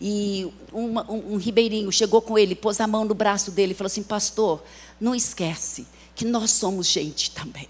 e 0.00 0.52
uma, 0.72 1.08
um, 1.10 1.34
um 1.34 1.36
ribeirinho 1.36 1.90
chegou 1.92 2.20
com 2.20 2.36
ele, 2.36 2.54
pôs 2.54 2.80
a 2.80 2.86
mão 2.86 3.04
no 3.04 3.14
braço 3.14 3.52
dele 3.52 3.72
e 3.72 3.74
falou 3.74 3.86
assim: 3.86 4.02
Pastor, 4.02 4.62
não 5.00 5.14
esquece 5.14 5.86
que 6.18 6.24
nós 6.24 6.50
somos 6.50 6.88
gente 6.88 7.30
também. 7.30 7.68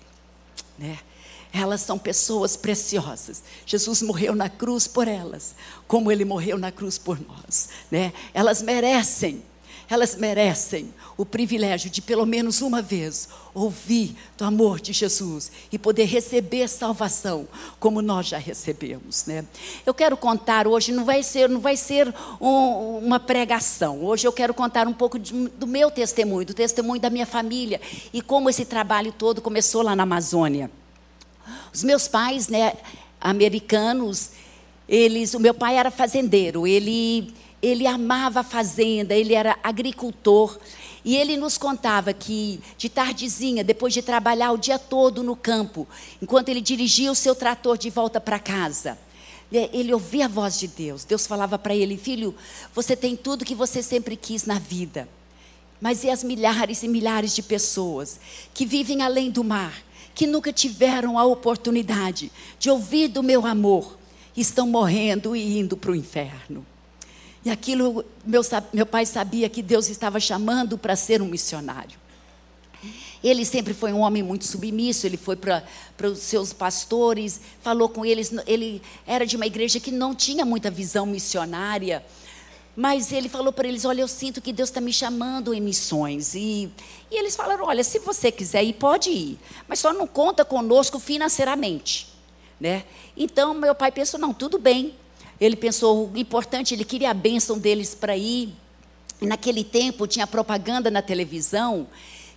Né? 0.78 0.98
Elas 1.52 1.82
são 1.82 1.98
pessoas 1.98 2.56
preciosas. 2.56 3.42
Jesus 3.66 4.00
morreu 4.00 4.34
na 4.34 4.48
cruz 4.48 4.86
por 4.86 5.06
elas, 5.06 5.54
como 5.86 6.10
ele 6.10 6.24
morreu 6.24 6.56
na 6.56 6.72
cruz 6.72 6.96
por 6.96 7.20
nós. 7.20 7.68
Né? 7.90 8.10
Elas 8.32 8.62
merecem 8.62 9.42
elas 9.90 10.14
merecem 10.16 10.92
o 11.16 11.24
privilégio 11.24 11.88
de, 11.90 12.02
pelo 12.02 12.26
menos 12.26 12.60
uma 12.60 12.82
vez, 12.82 13.28
ouvir 13.54 14.14
do 14.36 14.44
amor 14.44 14.80
de 14.80 14.92
Jesus 14.92 15.50
e 15.72 15.78
poder 15.78 16.04
receber 16.04 16.68
salvação, 16.68 17.48
como 17.80 18.02
nós 18.02 18.26
já 18.26 18.38
recebemos. 18.38 19.24
Né? 19.26 19.44
Eu 19.86 19.94
quero 19.94 20.16
contar 20.16 20.68
hoje, 20.68 20.92
não 20.92 21.04
vai 21.04 21.22
ser, 21.22 21.48
não 21.48 21.60
vai 21.60 21.76
ser 21.76 22.14
um, 22.40 22.98
uma 22.98 23.18
pregação. 23.18 24.04
Hoje 24.04 24.26
eu 24.28 24.32
quero 24.32 24.52
contar 24.52 24.86
um 24.86 24.92
pouco 24.92 25.18
de, 25.18 25.32
do 25.32 25.66
meu 25.66 25.90
testemunho, 25.90 26.46
do 26.46 26.54
testemunho 26.54 27.00
da 27.00 27.10
minha 27.10 27.26
família 27.26 27.80
e 28.12 28.20
como 28.20 28.50
esse 28.50 28.64
trabalho 28.64 29.10
todo 29.10 29.40
começou 29.40 29.82
lá 29.82 29.96
na 29.96 30.02
Amazônia. 30.02 30.70
Os 31.72 31.82
meus 31.82 32.06
pais, 32.06 32.48
né, 32.48 32.74
americanos, 33.20 34.30
eles, 34.88 35.34
o 35.34 35.40
meu 35.40 35.54
pai 35.54 35.76
era 35.76 35.90
fazendeiro, 35.90 36.66
ele 36.66 37.32
ele 37.62 37.86
amava 37.86 38.40
a 38.40 38.44
fazenda, 38.44 39.14
ele 39.14 39.34
era 39.34 39.58
agricultor. 39.62 40.58
E 41.04 41.16
ele 41.16 41.36
nos 41.36 41.56
contava 41.56 42.12
que, 42.12 42.60
de 42.76 42.88
tardezinha, 42.88 43.64
depois 43.64 43.94
de 43.94 44.02
trabalhar 44.02 44.52
o 44.52 44.58
dia 44.58 44.78
todo 44.78 45.22
no 45.22 45.34
campo, 45.34 45.86
enquanto 46.20 46.48
ele 46.48 46.60
dirigia 46.60 47.10
o 47.10 47.14
seu 47.14 47.34
trator 47.34 47.78
de 47.78 47.88
volta 47.88 48.20
para 48.20 48.38
casa, 48.38 48.98
né, 49.50 49.68
ele 49.72 49.92
ouvia 49.92 50.26
a 50.26 50.28
voz 50.28 50.58
de 50.58 50.68
Deus. 50.68 51.04
Deus 51.04 51.26
falava 51.26 51.58
para 51.58 51.74
ele: 51.74 51.96
Filho, 51.96 52.34
você 52.74 52.94
tem 52.94 53.16
tudo 53.16 53.44
que 53.44 53.54
você 53.54 53.82
sempre 53.82 54.16
quis 54.16 54.44
na 54.44 54.58
vida. 54.58 55.08
Mas 55.80 56.02
e 56.02 56.10
as 56.10 56.24
milhares 56.24 56.82
e 56.82 56.88
milhares 56.88 57.34
de 57.34 57.42
pessoas 57.42 58.18
que 58.52 58.66
vivem 58.66 59.02
além 59.02 59.30
do 59.30 59.44
mar, 59.44 59.80
que 60.14 60.26
nunca 60.26 60.52
tiveram 60.52 61.16
a 61.16 61.24
oportunidade 61.24 62.32
de 62.58 62.68
ouvir 62.68 63.08
do 63.08 63.22
meu 63.22 63.46
amor, 63.46 63.96
estão 64.36 64.66
morrendo 64.66 65.36
e 65.36 65.58
indo 65.58 65.76
para 65.76 65.92
o 65.92 65.96
inferno? 65.96 66.66
E 67.44 67.50
aquilo, 67.50 68.04
meu, 68.24 68.42
meu 68.72 68.86
pai 68.86 69.06
sabia 69.06 69.48
que 69.48 69.62
Deus 69.62 69.88
estava 69.88 70.18
chamando 70.18 70.76
para 70.76 70.96
ser 70.96 71.22
um 71.22 71.26
missionário. 71.26 71.98
Ele 73.22 73.44
sempre 73.44 73.74
foi 73.74 73.92
um 73.92 74.00
homem 74.00 74.22
muito 74.22 74.44
submisso, 74.44 75.06
ele 75.06 75.16
foi 75.16 75.34
para 75.34 75.64
os 76.04 76.20
seus 76.20 76.52
pastores, 76.52 77.40
falou 77.60 77.88
com 77.88 78.04
eles. 78.04 78.32
Ele 78.46 78.80
era 79.06 79.26
de 79.26 79.34
uma 79.36 79.46
igreja 79.46 79.80
que 79.80 79.90
não 79.90 80.14
tinha 80.14 80.44
muita 80.44 80.70
visão 80.70 81.04
missionária, 81.04 82.04
mas 82.76 83.10
ele 83.10 83.28
falou 83.28 83.52
para 83.52 83.66
eles: 83.66 83.84
Olha, 83.84 84.02
eu 84.02 84.08
sinto 84.08 84.40
que 84.40 84.52
Deus 84.52 84.68
está 84.68 84.80
me 84.80 84.92
chamando 84.92 85.52
em 85.52 85.60
missões. 85.60 86.34
E, 86.34 86.70
e 87.10 87.18
eles 87.18 87.34
falaram: 87.34 87.64
Olha, 87.64 87.82
se 87.82 87.98
você 87.98 88.30
quiser 88.30 88.62
ir, 88.62 88.74
pode 88.74 89.10
ir, 89.10 89.38
mas 89.66 89.80
só 89.80 89.92
não 89.92 90.06
conta 90.06 90.44
conosco 90.44 91.00
financeiramente. 91.00 92.06
Né? 92.60 92.84
Então, 93.16 93.52
meu 93.52 93.74
pai 93.74 93.90
pensou: 93.90 94.20
Não, 94.20 94.32
tudo 94.32 94.60
bem, 94.60 94.94
ele 95.40 95.56
pensou, 95.56 96.10
o 96.12 96.18
importante, 96.18 96.74
ele 96.74 96.84
queria 96.84 97.10
a 97.10 97.14
bênção 97.14 97.58
deles 97.58 97.94
para 97.94 98.16
ir. 98.16 98.52
Naquele 99.20 99.64
tempo 99.64 100.06
tinha 100.06 100.26
propaganda 100.26 100.90
na 100.90 101.02
televisão 101.02 101.88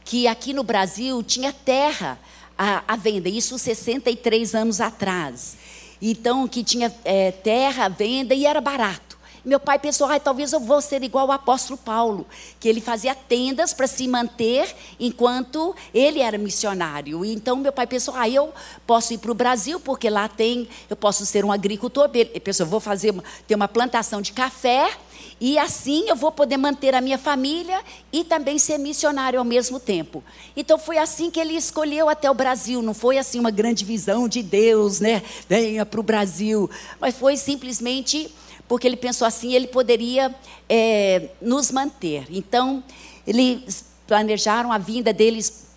que 0.04 0.28
aqui 0.28 0.54
no 0.54 0.64
Brasil 0.64 1.22
tinha 1.24 1.54
terra 1.54 2.20
à, 2.58 2.84
à 2.88 2.96
venda, 2.96 3.30
isso 3.30 3.58
63 3.58 4.56
anos 4.56 4.82
atrás. 4.82 5.58
Então, 6.02 6.48
que 6.48 6.64
tinha 6.64 6.94
é, 7.06 7.32
terra 7.32 7.86
à 7.86 7.90
venda 7.90 8.34
e 8.34 8.46
era 8.46 8.60
barato. 8.60 9.11
Meu 9.44 9.60
pai 9.60 9.80
pensou, 9.80 10.08
ah, 10.08 10.20
talvez 10.20 10.54
eu 10.54 10.60
vou 10.60 10.82
ser 10.82 11.04
igual 11.04 11.28
o 11.28 11.32
apóstolo 11.32 11.76
Paulo, 11.78 12.28
que 12.60 12.70
ele 12.70 12.80
fazia 12.80 13.16
tendas 13.16 13.74
para 13.74 13.88
se 13.88 14.08
manter 14.08 14.76
enquanto 15.00 15.76
ele 15.94 16.20
era 16.20 16.38
missionário. 16.38 17.26
Então 17.26 17.56
meu 17.56 17.72
pai 17.72 17.88
pensou, 17.88 18.14
ah, 18.16 18.30
eu 18.30 18.54
posso 18.86 19.14
ir 19.14 19.18
para 19.18 19.32
o 19.32 19.36
Brasil, 19.36 19.80
porque 19.80 20.10
lá 20.10 20.28
tem, 20.28 20.70
eu 20.88 20.96
posso 20.96 21.26
ser 21.26 21.44
um 21.44 21.52
agricultor. 21.52 22.10
Ele 22.14 22.40
pensou, 22.40 22.68
vou 22.68 22.80
fazer 22.80 23.14
ter 23.48 23.56
uma 23.56 23.68
plantação 23.68 24.22
de 24.22 24.32
café 24.32 24.92
e 25.40 25.58
assim 25.58 26.08
eu 26.08 26.16
vou 26.16 26.32
poder 26.32 26.58
manter 26.58 26.94
a 26.94 27.02
minha 27.02 27.18
família 27.18 27.82
e 28.14 28.24
também 28.24 28.60
ser 28.60 28.78
missionário 28.78 29.40
ao 29.40 29.46
mesmo 29.46 29.80
tempo. 29.80 30.24
Então 30.56 30.78
foi 30.78 31.00
assim 31.00 31.32
que 31.32 31.40
ele 31.40 31.56
escolheu 31.56 32.10
até 32.10 32.30
o 32.30 32.34
Brasil. 32.36 32.80
Não 32.84 32.94
foi 32.94 33.18
assim 33.18 33.40
uma 33.40 33.50
grande 33.50 33.84
visão 33.84 34.28
de 34.28 34.44
Deus, 34.44 35.00
né? 35.00 35.24
Venha 35.50 35.84
para 35.84 36.00
o 36.00 36.04
Brasil. 36.04 36.70
Mas 37.00 37.16
foi 37.16 37.38
simplesmente 37.38 38.32
porque 38.72 38.88
ele 38.88 38.96
pensou 38.96 39.28
assim, 39.28 39.54
ele 39.54 39.68
poderia 39.68 40.34
é, 40.70 41.32
nos 41.42 41.74
manter. 41.74 42.26
Então, 42.30 42.82
eles 43.28 43.84
planejaram 44.08 44.72
a 44.72 44.78
vinda 44.78 45.12
deles 45.12 45.68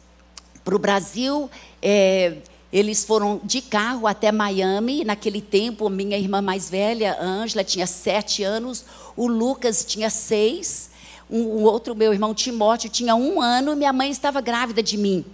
para 0.64 0.76
o 0.76 0.78
Brasil. 0.78 1.50
É, 1.82 2.36
eles 2.72 3.04
foram 3.04 3.40
de 3.42 3.60
carro 3.60 4.06
até 4.06 4.30
Miami. 4.30 5.02
Naquele 5.02 5.40
tempo, 5.40 5.90
minha 5.90 6.16
irmã 6.16 6.40
mais 6.40 6.70
velha, 6.70 7.20
Ângela, 7.20 7.64
tinha 7.64 7.84
sete 7.84 8.44
anos. 8.44 8.84
O 9.16 9.26
Lucas 9.26 9.84
tinha 9.84 10.08
seis. 10.08 10.88
Um, 11.28 11.46
o 11.46 11.62
outro, 11.64 11.96
meu 11.96 12.12
irmão 12.12 12.32
Timóteo, 12.32 12.88
tinha 12.88 13.16
um 13.16 13.42
ano. 13.42 13.74
Minha 13.74 13.92
mãe 13.92 14.08
estava 14.08 14.40
grávida 14.40 14.84
de 14.84 14.96
mim. 14.96 15.24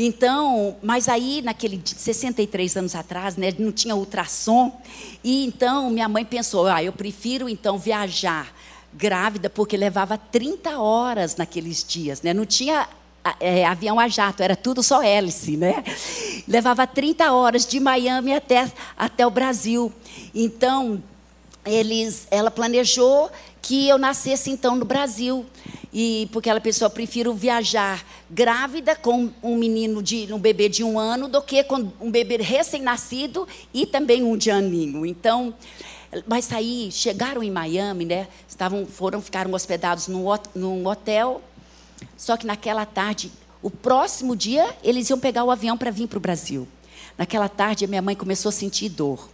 Então, 0.00 0.76
mas 0.80 1.08
aí, 1.08 1.42
naquele 1.42 1.82
63 1.84 2.76
anos 2.76 2.94
atrás, 2.94 3.36
né, 3.36 3.52
não 3.58 3.72
tinha 3.72 3.96
ultrassom. 3.96 4.80
E 5.24 5.44
então, 5.44 5.90
minha 5.90 6.08
mãe 6.08 6.24
pensou: 6.24 6.68
ah, 6.68 6.80
eu 6.80 6.92
prefiro 6.92 7.48
então 7.48 7.76
viajar 7.76 8.54
grávida, 8.94 9.50
porque 9.50 9.76
levava 9.76 10.16
30 10.16 10.78
horas 10.78 11.34
naqueles 11.34 11.84
dias, 11.84 12.22
né? 12.22 12.32
Não 12.32 12.46
tinha 12.46 12.88
é, 13.40 13.66
avião 13.66 13.98
a 13.98 14.06
jato, 14.06 14.40
era 14.40 14.54
tudo 14.54 14.84
só 14.84 15.02
hélice, 15.02 15.56
né? 15.56 15.82
Levava 16.46 16.86
30 16.86 17.32
horas 17.32 17.66
de 17.66 17.80
Miami 17.80 18.32
até, 18.32 18.70
até 18.96 19.26
o 19.26 19.30
Brasil. 19.30 19.92
Então, 20.32 21.02
eles, 21.66 22.26
ela 22.30 22.50
planejou 22.50 23.30
que 23.68 23.86
eu 23.86 23.98
nascesse 23.98 24.50
então 24.50 24.74
no 24.74 24.86
Brasil 24.86 25.44
e 25.92 26.26
porque 26.32 26.48
ela 26.48 26.58
pensou, 26.58 26.88
prefiro 26.88 27.34
viajar 27.34 28.02
grávida 28.30 28.96
com 28.96 29.30
um 29.42 29.56
menino 29.56 30.02
de 30.02 30.32
um 30.32 30.38
bebê 30.38 30.70
de 30.70 30.82
um 30.82 30.98
ano 30.98 31.28
do 31.28 31.42
que 31.42 31.62
com 31.62 31.92
um 32.00 32.10
bebê 32.10 32.38
recém-nascido 32.38 33.46
e 33.74 33.84
também 33.84 34.24
um 34.24 34.38
de 34.38 34.50
aninho. 34.50 35.04
Então, 35.04 35.52
mas 36.26 36.50
aí 36.50 36.88
chegaram 36.90 37.42
em 37.42 37.50
Miami, 37.50 38.06
né? 38.06 38.28
Estavam, 38.48 38.86
foram, 38.86 39.20
ficaram 39.20 39.52
hospedados 39.52 40.08
num, 40.08 40.24
num 40.54 40.86
hotel. 40.86 41.42
Só 42.16 42.38
que 42.38 42.46
naquela 42.46 42.86
tarde, 42.86 43.30
o 43.60 43.70
próximo 43.70 44.34
dia, 44.34 44.74
eles 44.82 45.10
iam 45.10 45.20
pegar 45.20 45.44
o 45.44 45.50
avião 45.50 45.76
para 45.76 45.90
vir 45.90 46.06
para 46.06 46.16
o 46.16 46.20
Brasil. 46.20 46.66
Naquela 47.18 47.50
tarde, 47.50 47.84
a 47.84 47.88
minha 47.88 48.00
mãe 48.00 48.14
começou 48.14 48.48
a 48.48 48.52
sentir 48.52 48.88
dor. 48.88 49.28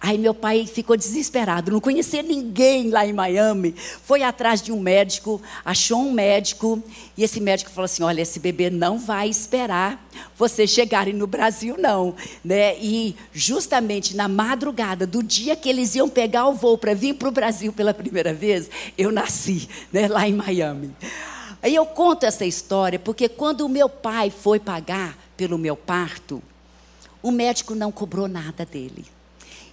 Aí 0.00 0.18
meu 0.18 0.34
pai 0.34 0.66
ficou 0.66 0.96
desesperado, 0.96 1.70
não 1.70 1.80
conhecia 1.80 2.24
ninguém 2.24 2.90
lá 2.90 3.06
em 3.06 3.12
Miami. 3.12 3.72
Foi 4.02 4.24
atrás 4.24 4.60
de 4.60 4.72
um 4.72 4.80
médico, 4.80 5.40
achou 5.64 6.00
um 6.00 6.12
médico, 6.12 6.82
e 7.16 7.22
esse 7.22 7.40
médico 7.40 7.70
falou 7.70 7.84
assim: 7.84 8.02
"Olha, 8.02 8.20
esse 8.20 8.40
bebê 8.40 8.68
não 8.68 8.98
vai 8.98 9.28
esperar 9.28 10.04
vocês 10.36 10.70
chegarem 10.70 11.14
no 11.14 11.28
Brasil 11.28 11.76
não", 11.78 12.16
né? 12.44 12.76
E 12.78 13.14
justamente 13.32 14.16
na 14.16 14.26
madrugada 14.26 15.06
do 15.06 15.22
dia 15.22 15.54
que 15.54 15.68
eles 15.68 15.94
iam 15.94 16.08
pegar 16.08 16.48
o 16.48 16.54
voo 16.54 16.76
para 16.76 16.94
vir 16.94 17.14
para 17.14 17.28
o 17.28 17.32
Brasil 17.32 17.72
pela 17.72 17.94
primeira 17.94 18.34
vez, 18.34 18.68
eu 18.98 19.12
nasci, 19.12 19.68
né, 19.92 20.08
lá 20.08 20.28
em 20.28 20.34
Miami. 20.34 20.90
Aí 21.62 21.76
eu 21.76 21.86
conto 21.86 22.26
essa 22.26 22.44
história 22.44 22.98
porque 22.98 23.28
quando 23.28 23.60
o 23.60 23.68
meu 23.68 23.88
pai 23.88 24.30
foi 24.30 24.58
pagar 24.58 25.16
pelo 25.36 25.56
meu 25.56 25.76
parto, 25.76 26.42
o 27.22 27.30
médico 27.30 27.72
não 27.76 27.92
cobrou 27.92 28.26
nada 28.26 28.66
dele. 28.66 29.04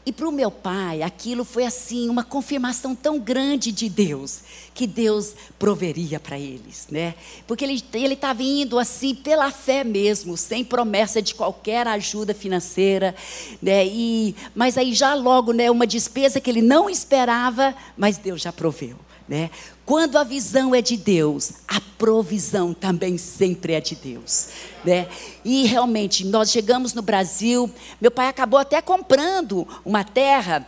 E 0.09 0.11
para 0.11 0.27
o 0.27 0.31
meu 0.31 0.49
pai, 0.49 1.03
aquilo 1.03 1.45
foi 1.45 1.63
assim, 1.63 2.09
uma 2.09 2.23
confirmação 2.23 2.95
tão 2.95 3.19
grande 3.19 3.71
de 3.71 3.87
Deus, 3.87 4.39
que 4.73 4.87
Deus 4.87 5.35
proveria 5.59 6.19
para 6.19 6.35
eles, 6.35 6.87
né? 6.89 7.13
Porque 7.45 7.63
ele 7.63 7.83
estava 8.15 8.41
indo 8.41 8.79
assim, 8.79 9.13
pela 9.13 9.51
fé 9.51 9.83
mesmo, 9.83 10.35
sem 10.35 10.65
promessa 10.65 11.21
de 11.21 11.35
qualquer 11.35 11.85
ajuda 11.87 12.33
financeira, 12.33 13.13
né? 13.61 13.85
E, 13.85 14.35
mas 14.55 14.79
aí 14.79 14.95
já 14.95 15.13
logo, 15.13 15.53
né, 15.53 15.69
uma 15.69 15.85
despesa 15.85 16.41
que 16.41 16.49
ele 16.49 16.63
não 16.63 16.89
esperava, 16.89 17.75
mas 17.95 18.17
Deus 18.17 18.41
já 18.41 18.51
proveu. 18.51 18.97
Né? 19.29 19.51
Quando 19.85 20.17
a 20.17 20.23
visão 20.23 20.73
é 20.73 20.81
de 20.81 20.97
Deus, 20.97 21.51
a 21.67 21.79
provisão 21.99 22.73
também 22.73 23.15
sempre 23.15 23.73
é 23.73 23.79
de 23.79 23.95
Deus. 23.95 24.49
Né? 24.83 25.07
E 25.45 25.67
realmente, 25.67 26.25
nós 26.25 26.49
chegamos 26.49 26.95
no 26.95 27.03
Brasil, 27.03 27.71
meu 28.01 28.09
pai 28.09 28.27
acabou 28.27 28.59
até 28.59 28.81
comprando 28.81 29.67
uma 29.85 30.03
terra, 30.03 30.67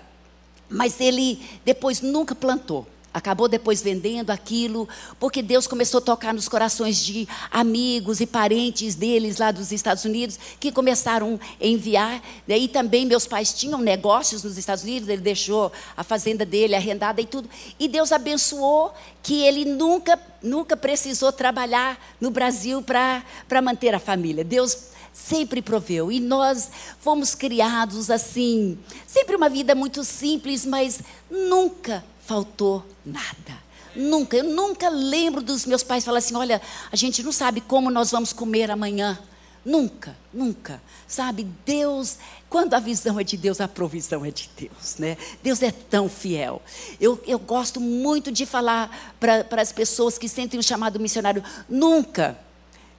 mas 0.70 1.02
ele 1.02 1.42
depois 1.66 2.02
nunca 2.02 2.36
plantou. 2.36 2.88
Acabou 3.14 3.50
depois 3.50 3.82
vendendo 3.82 4.30
aquilo, 4.30 4.88
porque 5.20 5.42
Deus 5.42 5.68
começou 5.68 5.98
a 5.98 6.02
tocar 6.02 6.34
nos 6.34 6.48
corações 6.48 6.98
de 7.04 7.28
amigos 7.52 8.22
e 8.22 8.26
parentes 8.26 8.96
deles 8.96 9.38
lá 9.38 9.52
dos 9.52 9.74
Estados 9.74 10.06
Unidos, 10.06 10.40
que 10.60 10.72
começaram 10.72 11.38
a 11.60 11.66
enviar. 11.66 12.22
Né? 12.48 12.58
E 12.58 12.68
também 12.70 13.06
meus 13.06 13.28
pais 13.28 13.54
tinham 13.54 13.80
negócios 13.80 14.44
nos 14.44 14.58
Estados 14.58 14.86
Unidos, 14.86 15.10
ele 15.10 15.22
deixou 15.22 15.74
a 15.98 16.06
fazenda 16.06 16.46
dele 16.46 16.74
arrendada 16.74 17.20
e 17.20 17.26
tudo. 17.26 17.50
E 17.78 17.90
Deus 17.90 18.14
abençoou 18.14 18.94
que 19.22 19.44
ele 19.44 19.66
nunca, 19.66 20.18
nunca 20.42 20.78
precisou 20.78 21.34
trabalhar 21.34 22.00
no 22.20 22.32
Brasil 22.32 22.82
para 22.82 23.62
manter 23.62 23.94
a 23.94 24.00
família. 24.00 24.44
Deus 24.46 24.92
sempre 25.12 25.62
proveu. 25.62 26.10
E 26.12 26.22
nós 26.22 26.72
fomos 27.00 27.36
criados 27.36 28.10
assim, 28.10 28.78
sempre 29.06 29.36
uma 29.36 29.50
vida 29.50 29.76
muito 29.76 30.04
simples, 30.06 30.66
mas 30.66 31.02
nunca 31.30 32.04
faltou 32.32 32.86
nada. 33.06 33.60
Nunca, 33.94 34.38
eu 34.38 34.46
nunca 34.46 34.88
lembro 34.88 35.42
dos 35.42 35.66
meus 35.66 35.84
pais 35.84 36.06
falar 36.06 36.20
assim: 36.20 36.36
olha, 36.36 36.62
a 36.90 36.96
gente 36.96 37.22
não 37.22 37.32
sabe 37.34 37.60
como 37.60 37.92
nós 37.92 38.10
vamos 38.10 38.32
comer 38.32 38.72
amanhã. 38.72 39.20
Nunca, 39.66 40.18
nunca. 40.34 40.82
Sabe, 41.06 41.46
Deus, 41.66 42.18
quando 42.50 42.74
a 42.74 42.80
visão 42.80 43.20
é 43.20 43.24
de 43.24 43.36
Deus, 43.36 43.60
a 43.60 43.68
provisão 43.68 44.24
é 44.24 44.32
de 44.32 44.50
Deus, 44.58 44.96
né? 44.98 45.18
Deus 45.44 45.62
é 45.62 45.72
tão 45.72 46.08
fiel. 46.08 46.62
Eu, 47.02 47.22
eu 47.28 47.38
gosto 47.38 47.82
muito 47.82 48.32
de 48.32 48.46
falar 48.46 49.14
para 49.20 49.62
as 49.62 49.74
pessoas 49.74 50.18
que 50.18 50.30
sentem 50.30 50.58
o 50.58 50.64
chamado 50.64 51.02
missionário: 51.02 51.44
nunca 51.68 52.40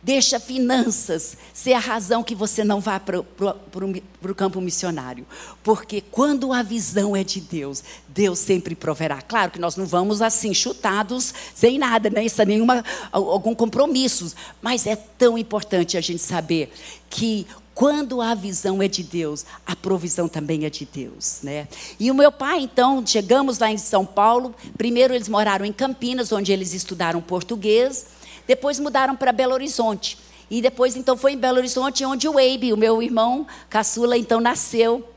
Deixa 0.02 0.40
finanças 0.40 1.37
ser 1.54 1.75
a 1.75 1.78
razão 1.78 2.25
que 2.25 2.35
você 2.35 2.64
não 2.64 2.80
vá 2.80 2.99
para 2.99 3.21
o 3.21 4.35
campo 4.35 4.61
missionário. 4.61 5.25
Porque 5.62 6.00
quando 6.00 6.52
a 6.52 6.61
visão 6.61 7.14
é 7.14 7.23
de 7.23 7.40
Deus, 7.40 7.85
Deus 8.09 8.40
sempre 8.40 8.75
proverá. 8.75 9.23
Claro 9.23 9.52
que 9.52 9.61
nós 9.61 9.76
não 9.76 9.87
vamos 9.87 10.21
assim, 10.21 10.52
chutados, 10.52 11.32
sem 11.54 11.78
nada, 11.78 12.11
né? 12.11 12.26
sem 12.28 12.47
nenhuma, 12.47 12.85
algum 13.12 13.54
compromisso. 13.54 14.35
Mas 14.61 14.88
é 14.88 14.97
tão 14.97 15.38
importante 15.38 15.97
a 15.97 16.00
gente 16.00 16.21
saber 16.21 16.73
que 17.09 17.47
quando 17.73 18.21
a 18.21 18.35
visão 18.35 18.82
é 18.82 18.88
de 18.88 19.04
Deus, 19.04 19.47
a 19.64 19.76
provisão 19.76 20.28
também 20.28 20.64
é 20.64 20.71
de 20.71 20.85
Deus, 20.85 21.38
né? 21.42 21.68
E 21.99 22.11
o 22.11 22.14
meu 22.14 22.30
pai, 22.30 22.61
então, 22.61 23.06
chegamos 23.06 23.59
lá 23.59 23.71
em 23.71 23.78
São 23.78 24.04
Paulo. 24.04 24.54
Primeiro 24.76 25.14
eles 25.14 25.28
moraram 25.28 25.64
em 25.64 25.73
Campinas, 25.73 26.32
onde 26.32 26.52
eles 26.52 26.75
estudaram 26.75 27.23
português. 27.23 28.06
Depois 28.46 28.78
mudaram 28.78 29.16
para 29.16 29.32
Belo 29.32 29.54
Horizonte. 29.54 30.18
E 30.50 30.61
depois, 30.61 30.96
então, 30.96 31.16
foi 31.16 31.32
em 31.32 31.38
Belo 31.38 31.58
Horizonte 31.58 32.04
onde 32.04 32.28
o 32.28 32.38
Abe, 32.38 32.72
o 32.72 32.76
meu 32.76 33.02
irmão 33.02 33.46
caçula, 33.70 34.18
então 34.18 34.40
nasceu. 34.40 35.08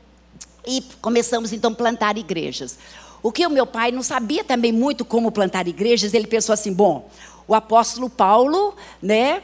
E 0.66 0.82
começamos, 1.00 1.52
então, 1.52 1.72
a 1.72 1.74
plantar 1.74 2.16
igrejas. 2.16 2.78
O 3.22 3.30
que 3.30 3.46
o 3.46 3.50
meu 3.50 3.66
pai 3.66 3.92
não 3.92 4.02
sabia 4.02 4.44
também 4.44 4.72
muito 4.72 5.04
como 5.04 5.30
plantar 5.30 5.68
igrejas, 5.68 6.14
ele 6.14 6.26
pensou 6.26 6.52
assim: 6.52 6.72
bom, 6.72 7.10
o 7.46 7.54
apóstolo 7.54 8.08
Paulo, 8.08 8.74
né? 9.02 9.42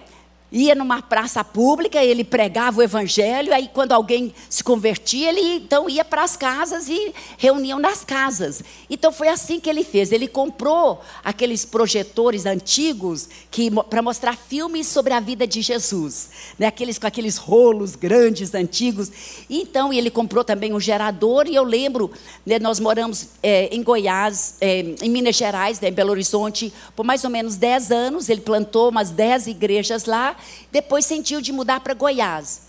Ia 0.53 0.75
numa 0.75 1.01
praça 1.01 1.43
pública, 1.43 2.05
ele 2.05 2.23
pregava 2.23 2.81
o 2.81 2.83
evangelho, 2.83 3.55
aí 3.55 3.71
quando 3.73 3.93
alguém 3.93 4.35
se 4.51 4.63
convertia, 4.63 5.31
ele 5.31 5.57
então 5.57 5.89
ia 5.89 6.05
para 6.05 6.23
as 6.23 6.37
casas 6.37 6.89
e 6.89 7.15
reuniam 7.39 7.79
nas 7.79 8.05
casas. 8.05 8.63
Então 8.91 9.11
foi 9.11 9.29
assim 9.29 9.59
que 9.59 9.71
ele 9.71 9.83
fez. 9.83 10.13
Ele 10.13 10.29
comprou 10.29 11.01
aqueles 11.25 11.65
projetores 11.65 12.45
antigos 12.45 13.29
que 13.51 13.71
para 13.89 14.03
mostrar 14.03 14.37
filmes 14.37 14.87
sobre 14.87 15.15
a 15.15 15.21
vida 15.21 15.47
de 15.47 15.63
Jesus, 15.63 16.29
né? 16.59 16.67
aqueles 16.67 16.99
com 16.99 17.07
aqueles 17.07 17.39
rolos 17.39 17.97
grandes 17.97 18.55
antigos. 18.55 19.11
Então 19.49 19.91
ele 19.91 20.11
comprou 20.11 20.45
também 20.45 20.75
um 20.75 20.81
gerador 20.81 21.47
e 21.47 21.55
eu 21.55 21.65
lembro, 21.65 22.11
né, 22.45 22.59
nós 22.59 22.79
moramos 22.79 23.29
é, 23.43 23.75
em 23.75 23.83
Goiás, 23.83 24.57
é, 24.61 24.81
em 25.01 25.09
Minas 25.09 25.37
Gerais, 25.37 25.81
né, 25.81 25.89
em 25.89 25.93
Belo 25.93 26.11
Horizonte, 26.11 26.73
por 26.95 27.07
mais 27.07 27.25
ou 27.25 27.31
menos 27.31 27.57
10 27.57 27.91
anos. 27.91 28.29
Ele 28.29 28.43
plantou 28.43 28.91
umas 28.91 29.11
10 29.11 29.47
igrejas 29.47 30.05
lá 30.05 30.37
depois 30.71 31.05
sentiu 31.05 31.41
de 31.41 31.53
mudar 31.53 31.81
para 31.81 31.95
Goiás. 31.95 32.63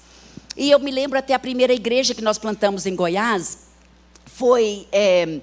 E 0.55 0.69
eu 0.69 0.79
me 0.79 0.91
lembro 0.91 1.17
até 1.17 1.33
a 1.33 1.39
primeira 1.39 1.73
igreja 1.73 2.13
que 2.13 2.21
nós 2.21 2.37
plantamos 2.37 2.85
em 2.85 2.95
Goiás 2.95 3.59
foi 4.25 4.87
é, 4.91 5.39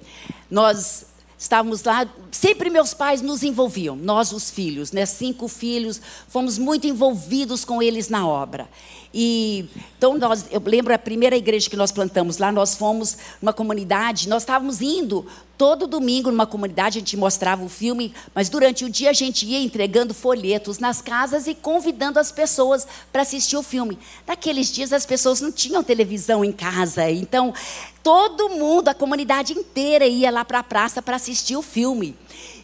nós 0.49 1.05
estávamos 1.37 1.83
lá, 1.83 2.07
sempre 2.31 2.69
meus 2.69 2.93
pais 2.93 3.19
nos 3.19 3.41
envolviam, 3.41 3.95
nós 3.95 4.31
os 4.31 4.51
filhos, 4.51 4.91
né, 4.91 5.07
cinco 5.07 5.47
filhos, 5.47 5.99
fomos 6.27 6.59
muito 6.59 6.85
envolvidos 6.85 7.65
com 7.65 7.81
eles 7.81 8.09
na 8.09 8.27
obra. 8.27 8.69
E 9.11 9.67
então 9.97 10.17
nós, 10.19 10.45
eu 10.51 10.61
lembro 10.63 10.93
a 10.93 10.99
primeira 10.99 11.35
igreja 11.35 11.67
que 11.67 11.75
nós 11.75 11.91
plantamos 11.91 12.37
lá, 12.37 12.51
nós 12.51 12.75
fomos 12.75 13.17
uma 13.41 13.51
comunidade, 13.51 14.29
nós 14.29 14.43
estávamos 14.43 14.81
indo 14.81 15.25
todo 15.61 15.85
domingo 15.85 16.31
numa 16.31 16.47
comunidade, 16.47 16.97
a 16.97 17.01
gente 17.01 17.15
mostrava 17.15 17.63
o 17.63 17.69
filme, 17.69 18.15
mas 18.33 18.49
durante 18.49 18.83
o 18.83 18.89
dia 18.89 19.11
a 19.11 19.13
gente 19.13 19.45
ia 19.45 19.61
entregando 19.61 20.11
folhetos 20.11 20.79
nas 20.79 21.03
casas 21.03 21.45
e 21.45 21.53
convidando 21.53 22.17
as 22.17 22.31
pessoas 22.31 22.87
para 23.13 23.21
assistir 23.21 23.55
o 23.57 23.61
filme. 23.61 23.99
Naqueles 24.25 24.71
dias 24.71 24.91
as 24.91 25.05
pessoas 25.05 25.39
não 25.39 25.51
tinham 25.51 25.83
televisão 25.83 26.43
em 26.43 26.51
casa, 26.51 27.11
então 27.11 27.53
todo 28.01 28.49
mundo, 28.49 28.87
a 28.87 28.95
comunidade 28.95 29.53
inteira 29.53 30.07
ia 30.07 30.31
lá 30.31 30.43
para 30.43 30.57
a 30.57 30.63
praça 30.63 30.99
para 30.99 31.17
assistir 31.17 31.55
o 31.55 31.61
filme. 31.61 32.17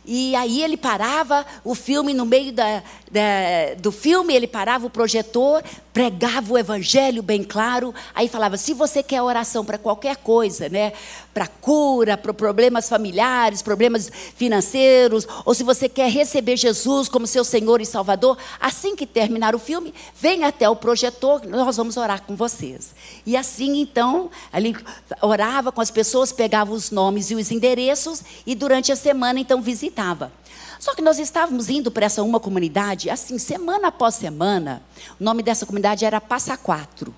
E 0.07 0.33
aí 0.37 0.63
ele 0.63 0.77
parava 0.77 1.45
o 1.65 1.75
filme 1.75 2.13
no 2.13 2.25
meio 2.25 2.53
da, 2.53 2.81
da, 3.11 3.75
do 3.77 3.91
filme, 3.91 4.33
ele 4.33 4.47
parava 4.47 4.85
o 4.85 4.89
projetor, 4.89 5.61
pregava 5.91 6.53
o 6.53 6.57
evangelho 6.57 7.21
bem 7.21 7.43
claro, 7.43 7.93
aí 8.15 8.29
falava: 8.29 8.55
se 8.55 8.73
você 8.73 9.03
quer 9.03 9.21
oração 9.21 9.65
para 9.65 9.77
qualquer 9.77 10.15
coisa, 10.15 10.69
né? 10.69 10.93
Para 11.33 11.45
cura, 11.45 12.17
para 12.17 12.33
problemas 12.33 12.86
familiares, 12.89 13.61
problemas 13.61 14.11
financeiros, 14.35 15.27
ou 15.45 15.53
se 15.53 15.63
você 15.63 15.87
quer 15.87 16.09
receber 16.09 16.57
Jesus 16.57 17.07
como 17.09 17.27
seu 17.27 17.43
Senhor 17.43 17.81
e 17.81 17.85
Salvador, 17.85 18.37
assim 18.59 18.95
que 18.95 19.05
terminar 19.05 19.55
o 19.55 19.59
filme, 19.59 19.93
vem 20.15 20.43
até 20.43 20.69
o 20.69 20.75
projetor, 20.75 21.45
nós 21.45 21.77
vamos 21.77 21.97
orar 21.97 22.21
com 22.23 22.35
vocês. 22.35 22.93
E 23.25 23.35
assim 23.35 23.79
então, 23.79 24.29
ali 24.51 24.75
orava 25.21 25.71
com 25.71 25.81
as 25.81 25.91
pessoas, 25.91 26.31
pegava 26.31 26.73
os 26.73 26.91
nomes 26.91 27.31
e 27.31 27.35
os 27.35 27.51
endereços, 27.51 28.23
e 28.45 28.55
durante 28.55 28.91
a 28.91 28.95
semana 28.95 29.39
então 29.39 29.61
visitava. 29.61 30.31
Só 30.79 30.93
que 30.93 31.01
nós 31.01 31.17
estávamos 31.19 31.69
indo 31.69 31.91
para 31.91 32.05
essa 32.05 32.21
uma 32.21 32.39
comunidade, 32.39 33.09
assim, 33.09 33.37
semana 33.37 33.87
após 33.87 34.15
semana. 34.15 34.81
O 35.19 35.23
nome 35.23 35.41
dessa 35.41 35.65
comunidade 35.65 36.05
era 36.05 36.21
Passa 36.21 36.55
Quatro. 36.55 37.13